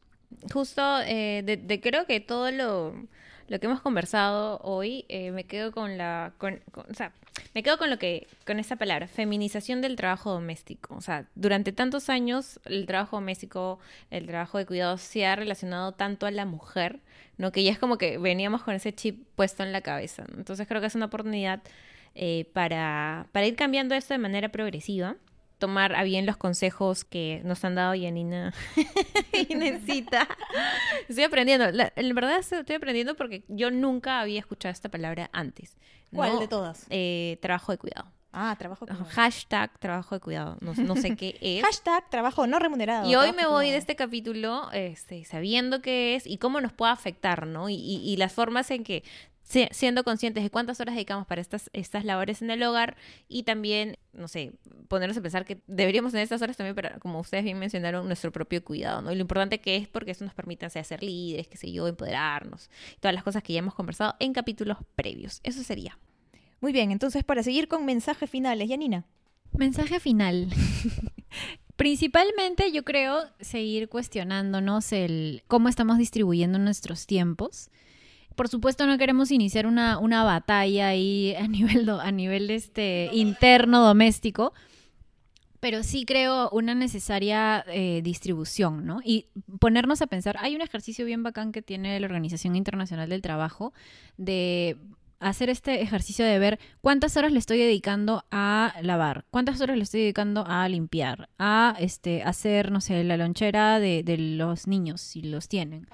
Justo, 0.52 0.82
eh, 1.02 1.44
de, 1.46 1.58
de 1.58 1.82
creo 1.82 2.06
que 2.06 2.20
todo 2.20 2.52
lo, 2.52 2.94
lo 3.48 3.60
que 3.60 3.66
hemos 3.66 3.82
conversado 3.82 4.60
hoy, 4.64 5.06
eh, 5.10 5.32
me 5.32 5.46
quedo 5.46 5.72
con 5.72 5.98
la, 5.98 6.34
con, 6.38 6.62
o 6.74 6.94
sea, 6.94 7.14
me 7.54 7.64
quedo 7.64 7.78
con 7.78 7.90
lo 7.90 7.98
que, 7.98 8.28
con 8.46 8.60
esa 8.60 8.76
palabra, 8.76 9.08
feminización 9.08 9.82
del 9.82 9.96
trabajo 9.96 10.32
doméstico. 10.32 10.96
O 10.96 11.02
sea, 11.02 11.26
durante 11.36 11.72
tantos 11.72 12.10
años 12.10 12.60
el 12.66 12.86
trabajo 12.86 13.18
doméstico, 13.18 13.80
el 14.12 14.28
trabajo 14.28 14.58
de 14.58 14.66
cuidados 14.66 15.02
se 15.02 15.26
ha 15.26 15.36
relacionado 15.36 15.94
tanto 15.94 16.26
a 16.26 16.32
la 16.32 16.46
mujer, 16.46 17.00
¿no? 17.38 17.52
Que 17.52 17.64
ya 17.64 17.72
es 17.72 17.80
como 17.80 17.98
que 17.98 18.18
veníamos 18.18 18.64
con 18.64 18.74
ese 18.74 18.94
chip 18.94 19.24
puesto 19.36 19.64
en 19.64 19.72
la 19.72 19.82
cabeza. 19.82 20.26
Entonces 20.36 20.68
creo 20.68 20.82
que 20.82 20.88
es 20.88 20.96
una 20.96 21.06
oportunidad 21.06 21.62
eh, 22.16 22.50
para, 22.54 23.28
para 23.32 23.46
ir 23.46 23.56
cambiando 23.56 23.96
esto 23.96 24.14
de 24.14 24.18
manera 24.18 24.50
progresiva 24.50 25.16
tomar 25.58 25.96
a 25.96 26.04
bien 26.04 26.26
los 26.26 26.38
consejos 26.38 27.04
que 27.06 27.42
nos 27.44 27.64
han 27.66 27.76
dado 27.76 27.96
Yanina 27.96 28.54
y 29.50 29.56
Necita. 29.56 30.28
Estoy 31.08 31.24
aprendiendo. 31.24 31.72
La- 31.72 31.92
en 31.96 32.16
verdad 32.16 32.38
estoy 32.40 32.76
aprendiendo 32.76 33.16
porque 33.16 33.44
yo 33.48 33.72
nunca 33.72 34.20
había 34.20 34.40
escuchado 34.40 34.72
esta 34.72 34.90
palabra 34.90 35.30
antes. 35.34 35.78
¿Cuál 36.14 36.34
¿no? 36.34 36.40
de 36.40 36.48
todas? 36.48 36.86
Eh, 36.90 37.38
trabajo 37.42 37.72
de 37.72 37.78
cuidado. 37.78 38.12
Ah, 38.32 38.56
trabajo 38.60 38.86
Ajá, 38.88 38.98
con- 39.04 39.08
Hashtag 39.08 39.80
trabajo 39.80 40.14
de 40.16 40.22
cuidado. 40.22 40.58
No, 40.62 40.74
no 40.76 40.96
sé 40.96 41.16
qué 41.16 41.38
es. 41.42 41.64
Hashtag 41.64 42.10
trabajo 42.10 42.46
no 42.46 42.60
remunerado. 42.60 43.10
Y 43.10 43.16
hoy 43.16 43.32
me 43.34 43.48
voy 43.48 43.72
de 43.72 43.78
este 43.78 43.96
capítulo 43.96 44.70
este, 44.74 45.26
sabiendo 45.26 45.82
qué 45.82 46.16
es 46.16 46.28
y 46.28 46.38
cómo 46.38 46.62
nos 46.62 46.72
puede 46.74 46.92
afectar, 46.92 47.48
¿no? 47.48 47.68
Y, 47.70 47.76
y- 47.76 48.02
y 48.04 48.18
las 48.18 48.34
formas 48.34 48.70
en 48.70 48.84
que, 48.84 49.04
siendo 49.48 50.04
conscientes 50.04 50.44
de 50.44 50.50
cuántas 50.50 50.80
horas 50.80 50.96
dedicamos 50.96 51.26
para 51.26 51.42
estas, 51.42 51.70
estas 51.74 52.04
labores 52.04 52.42
en 52.42 52.52
el 52.52 52.62
hogar 52.64 52.98
y 53.28 53.44
también, 53.44 53.98
no 54.14 54.28
sé, 54.28 54.54
ponernos 54.88 55.18
a 55.18 55.22
pensar 55.22 55.46
que 55.46 55.62
deberíamos 55.68 56.12
tener 56.12 56.24
estas 56.24 56.42
horas 56.42 56.58
también 56.58 56.76
para, 56.76 57.00
como 57.00 57.20
ustedes 57.20 57.44
bien 57.44 57.58
mencionaron, 57.58 58.08
nuestro 58.08 58.32
propio 58.32 58.64
cuidado, 58.64 59.02
¿no? 59.02 59.12
Y 59.12 59.16
lo 59.16 59.22
importante 59.22 59.60
que 59.60 59.78
es 59.78 59.88
porque 59.88 60.12
eso 60.12 60.26
nos 60.26 60.34
permite 60.34 60.66
o 60.66 60.70
sea, 60.70 60.84
ser 60.84 61.02
líderes, 61.02 61.48
qué 61.48 61.58
sé 61.58 61.72
yo, 61.72 61.88
empoderarnos, 61.88 62.70
todas 63.00 63.16
las 63.16 63.24
cosas 63.24 63.42
que 63.44 63.54
ya 63.54 63.60
hemos 63.60 63.74
conversado 63.74 64.16
en 64.20 64.34
capítulos 64.34 64.78
previos. 64.96 65.40
Eso 65.44 65.64
sería. 65.64 65.98
Muy 66.60 66.74
bien, 66.74 66.92
entonces 66.92 67.24
para 67.24 67.44
seguir 67.44 67.68
con 67.68 67.86
mensajes 67.86 68.30
finales, 68.30 68.68
Yanina. 68.68 69.06
Mensaje 69.54 70.00
final. 70.00 70.50
Principalmente 71.78 72.72
yo 72.72 72.84
creo 72.84 73.24
seguir 73.40 73.88
cuestionándonos 73.88 74.92
el 74.92 75.44
cómo 75.48 75.70
estamos 75.70 76.00
distribuyendo 76.00 76.58
nuestros 76.58 77.06
tiempos. 77.06 77.70
Por 78.38 78.50
supuesto 78.50 78.86
no 78.86 79.00
queremos 79.00 79.32
iniciar 79.32 79.66
una, 79.66 79.98
una 79.98 80.24
batalla 80.24 80.90
ahí 80.90 81.34
a 81.36 81.48
nivel, 81.48 81.90
a 81.90 82.12
nivel 82.12 82.52
este, 82.52 83.10
interno, 83.12 83.84
doméstico, 83.84 84.54
pero 85.60 85.82
sí 85.82 86.06
creo 86.06 86.48
una 86.52 86.76
necesaria 86.76 87.66
eh, 87.68 88.02
distribución, 88.04 88.86
¿no? 88.86 89.00
Y 89.04 89.26
ponernos 89.60 90.04
a 90.04 90.08
pensar, 90.08 90.38
hay 90.40 90.56
un 90.56 90.62
ejercicio 90.62 91.04
bien 91.04 91.24
bacán 91.24 91.52
que 91.52 91.64
tiene 91.64 92.00
la 92.00 92.06
Organización 92.06 92.56
Internacional 92.56 93.10
del 93.10 93.24
Trabajo 93.24 93.74
de 94.18 94.78
Hacer 95.20 95.50
este 95.50 95.82
ejercicio 95.82 96.24
de 96.26 96.38
ver 96.38 96.60
cuántas 96.82 97.18
horas 97.18 97.32
le 97.32 97.40
estoy 97.40 97.58
dedicando 97.58 98.24
a 98.30 98.74
lavar, 98.82 99.26
cuántas 99.32 99.60
horas 99.62 99.76
le 99.76 99.84
estoy 99.84 100.02
dedicando 100.02 100.46
a 100.48 100.68
limpiar, 100.70 101.30
a 101.40 101.76
este, 101.80 102.22
hacer, 102.24 102.72
no 102.72 102.82
sé, 102.82 103.04
la 103.04 103.18
lonchera 103.18 103.80
de, 103.80 104.04
de 104.04 104.18
los 104.18 104.68
niños, 104.68 105.02
si 105.02 105.24
los 105.24 105.48
tienen, 105.48 105.88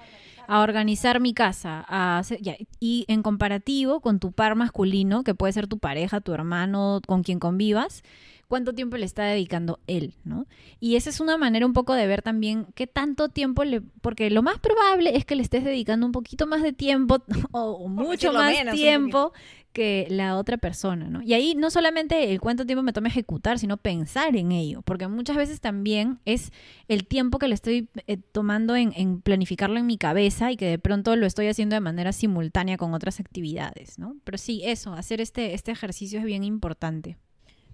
a 0.46 0.60
organizar 0.60 1.20
mi 1.20 1.32
casa, 1.32 1.84
a 1.88 2.18
hacer, 2.18 2.40
ya, 2.42 2.56
y 2.80 3.06
en 3.08 3.22
comparativo 3.22 4.00
con 4.00 4.20
tu 4.20 4.32
par 4.32 4.56
masculino, 4.56 5.24
que 5.24 5.34
puede 5.34 5.54
ser 5.54 5.68
tu 5.68 5.78
pareja, 5.78 6.20
tu 6.20 6.34
hermano, 6.34 7.00
con 7.06 7.22
quien 7.22 7.38
convivas, 7.38 8.02
cuánto 8.48 8.72
tiempo 8.72 8.96
le 8.96 9.06
está 9.06 9.24
dedicando 9.24 9.80
él, 9.86 10.14
¿no? 10.24 10.46
Y 10.80 10.96
esa 10.96 11.10
es 11.10 11.20
una 11.20 11.36
manera 11.36 11.66
un 11.66 11.72
poco 11.72 11.94
de 11.94 12.06
ver 12.06 12.22
también 12.22 12.66
qué 12.74 12.86
tanto 12.86 13.28
tiempo 13.28 13.64
le... 13.64 13.80
Porque 13.80 14.30
lo 14.30 14.42
más 14.42 14.58
probable 14.58 15.16
es 15.16 15.24
que 15.24 15.36
le 15.36 15.42
estés 15.42 15.64
dedicando 15.64 16.06
un 16.06 16.12
poquito 16.12 16.46
más 16.46 16.62
de 16.62 16.72
tiempo 16.72 17.22
o, 17.52 17.60
o 17.72 17.88
mucho 17.88 18.32
más 18.32 18.52
menos, 18.52 18.74
tiempo 18.74 19.32
que 19.74 20.06
la 20.08 20.38
otra 20.38 20.56
persona, 20.56 21.10
¿no? 21.10 21.20
Y 21.20 21.34
ahí 21.34 21.54
no 21.56 21.68
solamente 21.68 22.32
el 22.32 22.40
cuánto 22.40 22.64
tiempo 22.64 22.82
me 22.82 22.92
toma 22.92 23.08
ejecutar, 23.08 23.58
sino 23.58 23.76
pensar 23.76 24.36
en 24.36 24.52
ello, 24.52 24.82
porque 24.82 25.08
muchas 25.08 25.36
veces 25.36 25.60
también 25.60 26.20
es 26.24 26.52
el 26.86 27.06
tiempo 27.06 27.38
que 27.38 27.48
le 27.48 27.54
estoy 27.54 27.88
eh, 28.06 28.16
tomando 28.16 28.76
en, 28.76 28.92
en 28.96 29.20
planificarlo 29.20 29.78
en 29.78 29.86
mi 29.86 29.98
cabeza 29.98 30.52
y 30.52 30.56
que 30.56 30.66
de 30.66 30.78
pronto 30.78 31.16
lo 31.16 31.26
estoy 31.26 31.48
haciendo 31.48 31.74
de 31.74 31.80
manera 31.80 32.12
simultánea 32.12 32.76
con 32.76 32.94
otras 32.94 33.18
actividades, 33.18 33.98
¿no? 33.98 34.16
Pero 34.22 34.38
sí, 34.38 34.62
eso, 34.64 34.94
hacer 34.94 35.20
este, 35.20 35.54
este 35.54 35.72
ejercicio 35.72 36.20
es 36.20 36.24
bien 36.24 36.44
importante. 36.44 37.18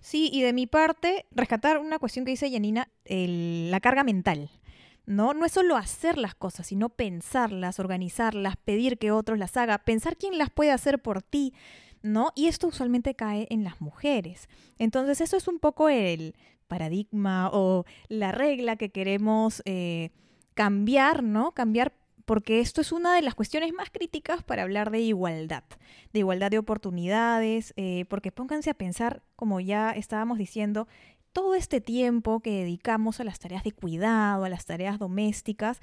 Sí, 0.01 0.31
y 0.33 0.43
de 0.43 0.53
mi 0.53 0.67
parte, 0.67 1.27
rescatar 1.31 1.79
una 1.79 1.99
cuestión 1.99 2.25
que 2.25 2.31
dice 2.33 2.51
Janina, 2.51 2.89
la 3.05 3.81
carga 3.81 4.05
mental. 4.05 4.51
¿no? 5.07 5.35
No 5.35 5.45
es 5.45 5.53
solo 5.53 5.77
hacer 5.77 6.19
las 6.19 6.35
cosas, 6.35 6.69
sino 6.69 6.89
pensarlas, 6.89 7.81
organizarlas, 7.81 8.57
pedir 8.57 8.97
que 8.99 9.11
otros 9.11 9.39
las 9.39 9.57
haga, 9.57 9.79
pensar 9.79 10.17
quién 10.17 10.39
las 10.39 10.51
puede 10.51 10.71
hacer 10.71 11.01
por 11.01 11.21
ti, 11.23 11.53
¿no? 12.03 12.31
Y 12.37 12.47
esto 12.47 12.69
usualmente 12.69 13.15
cae 13.15 13.47
en 13.51 13.65
las 13.65 13.81
mujeres. 13.81 14.49
Entonces, 14.79 15.21
eso 15.21 15.37
es 15.37 15.49
un 15.49 15.59
poco 15.59 15.89
el 15.89 16.37
paradigma 16.69 17.51
o 17.53 17.85
la 18.09 18.31
regla 18.31 18.77
que 18.77 18.91
queremos 18.91 19.63
eh, 19.65 20.11
cambiar, 20.55 21.25
¿no? 21.25 21.51
Cambiar 21.53 21.93
porque 22.31 22.61
esto 22.61 22.81
es 22.81 22.93
una 22.93 23.17
de 23.17 23.23
las 23.23 23.35
cuestiones 23.35 23.73
más 23.73 23.91
críticas 23.91 24.45
para 24.45 24.63
hablar 24.63 24.93
de 24.93 25.01
igualdad, 25.01 25.65
de 26.13 26.21
igualdad 26.21 26.49
de 26.49 26.59
oportunidades, 26.59 27.75
eh, 27.77 28.05
porque 28.09 28.31
pónganse 28.31 28.71
a 28.71 28.75
pensar, 28.75 29.25
como 29.35 29.59
ya 29.59 29.91
estábamos 29.91 30.39
diciendo, 30.39 30.87
todo 31.33 31.57
este 31.57 31.81
tiempo 31.81 32.39
que 32.39 32.53
dedicamos 32.53 33.19
a 33.19 33.25
las 33.25 33.41
tareas 33.41 33.65
de 33.65 33.73
cuidado, 33.73 34.45
a 34.45 34.49
las 34.49 34.65
tareas 34.65 35.01
domésticas, 35.01 35.81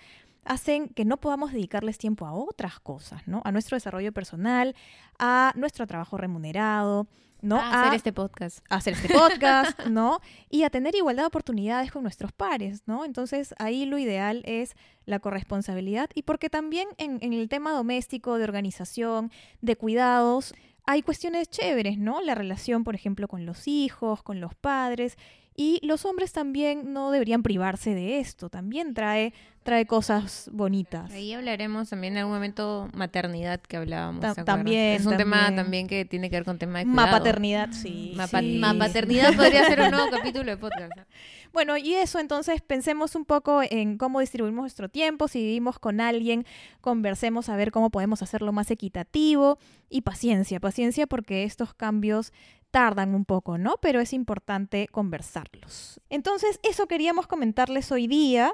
hacen 0.47 0.89
que 0.89 1.05
no 1.05 1.17
podamos 1.17 1.51
dedicarles 1.51 1.97
tiempo 1.97 2.25
a 2.25 2.33
otras 2.33 2.79
cosas, 2.79 3.27
¿no? 3.27 3.41
A 3.45 3.51
nuestro 3.51 3.75
desarrollo 3.75 4.11
personal, 4.11 4.75
a 5.19 5.53
nuestro 5.55 5.87
trabajo 5.87 6.17
remunerado, 6.17 7.07
¿no? 7.41 7.57
a 7.57 7.81
hacer 7.81 7.93
este 7.95 8.13
podcast. 8.13 8.59
a 8.69 8.75
hacer 8.75 8.93
este 8.93 9.13
podcast, 9.13 9.85
¿no? 9.87 10.19
Y 10.49 10.63
a 10.63 10.69
tener 10.69 10.95
igualdad 10.95 11.23
de 11.23 11.27
oportunidades 11.27 11.91
con 11.91 12.03
nuestros 12.03 12.31
pares, 12.31 12.83
¿no? 12.85 13.05
Entonces 13.05 13.53
ahí 13.59 13.85
lo 13.85 13.97
ideal 13.97 14.43
es 14.45 14.75
la 15.05 15.19
corresponsabilidad 15.19 16.09
y 16.13 16.23
porque 16.23 16.49
también 16.49 16.87
en, 16.97 17.19
en 17.21 17.33
el 17.33 17.49
tema 17.49 17.71
doméstico, 17.71 18.37
de 18.37 18.43
organización, 18.43 19.31
de 19.61 19.75
cuidados, 19.75 20.53
hay 20.85 21.01
cuestiones 21.01 21.49
chéveres, 21.49 21.97
¿no? 21.97 22.21
La 22.21 22.33
relación, 22.33 22.83
por 22.83 22.95
ejemplo, 22.95 23.27
con 23.27 23.45
los 23.45 23.67
hijos, 23.67 24.23
con 24.23 24.39
los 24.39 24.55
padres. 24.55 25.17
Y 25.59 25.79
los 25.81 26.05
hombres 26.05 26.33
también 26.33 26.93
no 26.93 27.09
deberían 27.09 27.41
privarse 27.41 27.95
de 27.95 28.19
esto. 28.19 28.47
También 28.47 28.93
trae, 28.93 29.33
trae 29.63 29.87
cosas 29.87 30.51
bonitas. 30.53 31.11
Ahí 31.11 31.33
hablaremos 31.33 31.89
también 31.89 32.13
en 32.13 32.19
algún 32.19 32.35
momento 32.35 32.87
maternidad 32.93 33.59
que 33.59 33.77
hablábamos. 33.77 34.23
También, 34.45 35.01
Es 35.01 35.07
un 35.07 35.17
tema 35.17 35.51
también. 35.55 35.87
que 35.87 36.05
tiene 36.05 36.29
que 36.29 36.35
ver 36.35 36.45
con 36.45 36.59
tema 36.59 36.77
de 36.77 36.85
cuidado. 36.85 37.09
paternidad, 37.11 37.71
sí. 37.71 38.13
Sí. 38.15 38.61
paternidad 38.79 39.35
podría 39.35 39.65
ser 39.65 39.81
un 39.81 39.89
nuevo 39.89 40.11
capítulo 40.11 40.45
de 40.51 40.57
podcast. 40.57 40.91
Bueno, 41.53 41.75
y 41.75 41.95
eso, 41.95 42.19
entonces 42.19 42.61
pensemos 42.61 43.15
un 43.15 43.25
poco 43.25 43.61
en 43.67 43.97
cómo 43.97 44.19
distribuimos 44.19 44.61
nuestro 44.61 44.89
tiempo, 44.89 45.27
si 45.27 45.39
vivimos 45.39 45.79
con 45.79 46.01
alguien, 46.01 46.45
conversemos 46.81 47.49
a 47.49 47.55
ver 47.55 47.71
cómo 47.71 47.89
podemos 47.89 48.21
hacerlo 48.21 48.51
más 48.51 48.69
equitativo 48.69 49.57
y 49.89 50.01
paciencia, 50.01 50.59
paciencia 50.59 51.07
porque 51.07 51.45
estos 51.45 51.73
cambios 51.73 52.31
tardan 52.71 53.15
un 53.15 53.25
poco, 53.25 53.57
¿no? 53.57 53.75
Pero 53.81 53.99
es 53.99 54.13
importante 54.13 54.87
conversarlos. 54.87 55.99
Entonces, 56.09 56.59
eso 56.63 56.87
queríamos 56.87 57.27
comentarles 57.27 57.91
hoy 57.91 58.07
día 58.07 58.53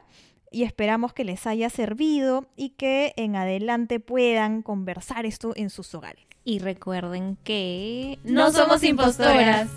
y 0.51 0.63
esperamos 0.63 1.13
que 1.13 1.25
les 1.25 1.47
haya 1.47 1.69
servido 1.69 2.47
y 2.55 2.69
que 2.69 3.13
en 3.17 3.35
adelante 3.35 3.99
puedan 3.99 4.61
conversar 4.61 5.25
esto 5.25 5.53
en 5.55 5.69
sus 5.69 5.93
hogares. 5.95 6.25
Y 6.45 6.59
recuerden 6.59 7.37
que 7.43 8.19
No 8.23 8.51
somos 8.51 8.83
impostoras. 8.83 9.69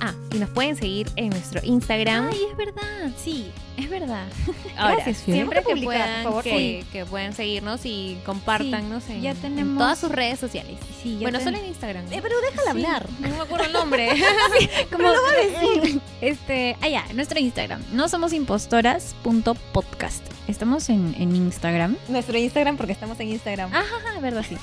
Ah, 0.00 0.14
y 0.34 0.38
nos 0.38 0.50
pueden 0.50 0.74
seguir 0.74 1.08
en 1.16 1.30
nuestro 1.30 1.60
Instagram. 1.62 2.28
Ay, 2.30 2.40
es 2.50 2.56
verdad, 2.56 3.12
sí, 3.16 3.52
es 3.76 3.88
verdad. 3.90 4.26
Ahora, 4.76 4.94
Gracias, 4.96 5.18
siempre 5.18 5.62
¿Cómo 5.62 5.74
que 5.74 5.80
publicar, 5.86 5.98
por 5.98 6.12
puedan, 6.12 6.24
favor? 6.24 6.44
que, 6.44 6.84
que 6.92 7.06
puedan 7.06 7.32
seguirnos 7.34 7.80
y 7.84 8.18
compártanos 8.24 9.08
en, 9.08 9.20
ya 9.22 9.30
en 9.32 9.36
tenemos- 9.38 9.78
todas 9.78 9.98
sus 9.98 10.10
redes 10.10 10.38
sociales. 10.38 10.78
Sí, 11.02 11.14
ya 11.14 11.22
bueno, 11.22 11.38
ten- 11.38 11.46
solo 11.48 11.58
en 11.58 11.66
Instagram. 11.66 12.04
Eh, 12.12 12.20
pero 12.22 12.34
déjala 12.40 12.62
Sí. 12.62 12.68
hablar. 12.68 13.06
No 13.20 13.28
me 13.28 13.40
acuerdo 13.40 13.66
el 13.66 13.72
nombre. 13.72 14.10
como 14.92 15.08
lo 15.08 15.14
va 15.22 15.30
a 15.30 15.46
decir. 15.46 16.00
Este, 16.22 16.76
allá, 16.80 17.04
nuestro 17.14 17.40
Instagram. 17.40 17.82
No 17.92 18.08
somos 18.08 18.32
impostoras.podcast. 18.32 20.24
Estamos 20.48 20.88
en, 20.88 21.14
en 21.18 21.34
Instagram. 21.34 21.96
Nuestro 22.08 22.38
Instagram, 22.38 22.76
porque 22.76 22.92
estamos 22.92 23.18
en 23.20 23.28
Instagram. 23.28 23.72
Ajá, 23.74 24.20
verdad, 24.20 24.44
sí. 24.48 24.56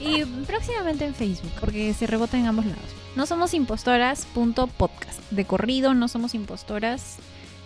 Y 0.00 0.24
próximamente 0.46 1.04
en 1.04 1.14
Facebook, 1.14 1.50
porque 1.60 1.92
se 1.94 2.06
rebota 2.06 2.36
en 2.38 2.46
ambos 2.46 2.66
lados. 2.66 2.84
No 3.16 3.26
somos 3.26 3.54
impostoras.podcast. 3.54 5.18
De 5.30 5.44
corrido, 5.44 5.94
no 5.94 6.06
somos 6.08 6.34
impostoras 6.34 7.16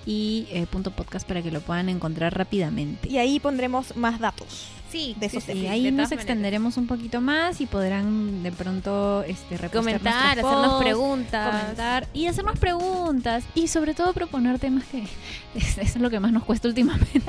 y 0.07 0.46
eh, 0.50 0.66
punto 0.70 0.90
podcast 0.90 1.26
para 1.26 1.42
que 1.42 1.50
lo 1.50 1.61
puedan 1.61 1.88
encontrar 1.88 2.36
rápidamente. 2.36 3.09
Y 3.09 3.18
ahí 3.18 3.40
pondremos 3.40 3.96
más 3.96 4.20
datos. 4.20 4.68
sí, 4.90 5.16
De 5.18 5.28
sí, 5.28 5.36
esos 5.38 5.44
sí, 5.44 5.52
Y 5.59 5.61
sí, 5.62 5.66
ahí 5.66 5.84
de 5.84 5.90
nos 5.92 5.96
maneras. 6.05 6.12
extenderemos 6.12 6.76
un 6.76 6.86
poquito 6.86 7.20
más 7.20 7.61
y 7.61 7.66
podrán 7.66 8.42
de 8.42 8.52
pronto 8.52 9.22
este, 9.22 9.57
Comentar, 9.70 10.36
nuestros 10.36 10.44
hacernos 10.46 10.66
posts, 10.68 10.84
preguntas. 10.84 11.61
comentar 11.62 12.09
y 12.12 12.26
hacernos 12.26 12.59
preguntas 12.59 13.44
y 13.55 13.68
sobre 13.68 13.94
todo 13.94 14.12
proponer 14.12 14.59
temas 14.59 14.84
que 14.84 15.05
es, 15.55 15.78
es 15.78 15.96
lo 15.96 16.11
que 16.11 16.20
más 16.20 16.32
nos 16.32 16.44
cuesta 16.44 16.68
últimamente. 16.68 17.22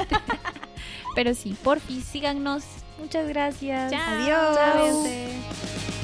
Pero 1.15 1.33
sí, 1.33 1.55
porfi, 1.63 2.01
síganos. 2.01 2.63
Muchas 2.99 3.27
gracias. 3.27 3.91
Chao. 3.91 4.01
Adiós. 4.01 4.55
Chao. 4.57 5.94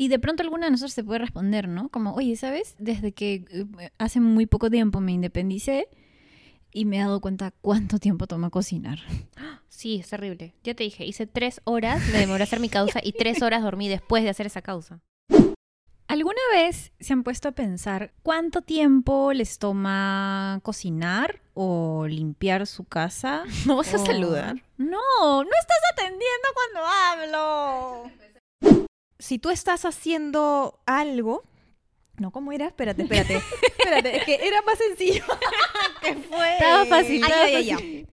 Y 0.00 0.08
de 0.08 0.18
pronto 0.18 0.42
alguna 0.42 0.64
de 0.64 0.70
nosotros 0.70 0.94
se 0.94 1.04
puede 1.04 1.18
responder, 1.18 1.68
¿no? 1.68 1.90
Como, 1.90 2.14
oye, 2.14 2.34
¿sabes? 2.34 2.74
Desde 2.78 3.12
que 3.12 3.44
eh, 3.50 3.90
hace 3.98 4.18
muy 4.18 4.46
poco 4.46 4.70
tiempo 4.70 4.98
me 5.00 5.12
independicé 5.12 5.88
y 6.72 6.86
me 6.86 6.96
he 6.96 7.00
dado 7.00 7.20
cuenta 7.20 7.52
cuánto 7.60 7.98
tiempo 7.98 8.26
toma 8.26 8.48
cocinar. 8.48 8.98
Sí, 9.68 9.96
es 10.00 10.08
terrible. 10.08 10.54
Ya 10.64 10.74
te 10.74 10.84
dije, 10.84 11.04
hice 11.06 11.26
tres 11.26 11.60
horas, 11.64 12.00
me 12.12 12.18
demoré 12.18 12.42
a 12.42 12.44
hacer 12.44 12.60
mi 12.60 12.68
causa 12.70 13.00
y 13.02 13.12
tres 13.12 13.40
horas 13.42 13.62
dormí 13.62 13.88
después 13.88 14.22
de 14.24 14.30
hacer 14.30 14.46
esa 14.46 14.60
causa. 14.62 15.00
¿Alguna 16.08 16.40
vez 16.52 16.92
se 16.98 17.12
han 17.12 17.22
puesto 17.22 17.48
a 17.48 17.52
pensar 17.52 18.12
cuánto 18.22 18.62
tiempo 18.62 19.32
les 19.32 19.58
toma 19.58 20.60
cocinar 20.62 21.40
o 21.54 22.06
limpiar 22.08 22.66
su 22.66 22.84
casa? 22.84 23.44
¿No 23.66 23.76
vas 23.76 23.92
a 23.94 23.98
O- 23.98 24.06
saludar? 24.06 24.56
No, 24.78 25.44
no 25.44 25.50
estás 25.60 25.78
atendiendo 25.92 26.48
cuando 26.54 26.88
hablo. 26.88 28.10
Si 29.20 29.38
tú 29.38 29.50
estás 29.50 29.84
haciendo 29.84 30.80
algo. 30.86 31.44
No, 32.16 32.30
¿cómo 32.32 32.52
era? 32.52 32.66
Espérate, 32.66 33.02
espérate. 33.02 33.36
espérate, 33.78 34.16
es 34.18 34.24
que 34.24 34.34
era 34.34 34.60
más 34.62 34.76
sencillo. 34.78 35.24
que 36.02 36.14
fue? 36.16 36.52
Estaba 36.54 36.84
fácil, 36.86 37.22
Ay, 37.24 37.30
estaba 37.30 37.44
ay, 37.44 37.54
ay, 37.54 37.70
fácil. 37.70 38.02
ya. 38.06 38.10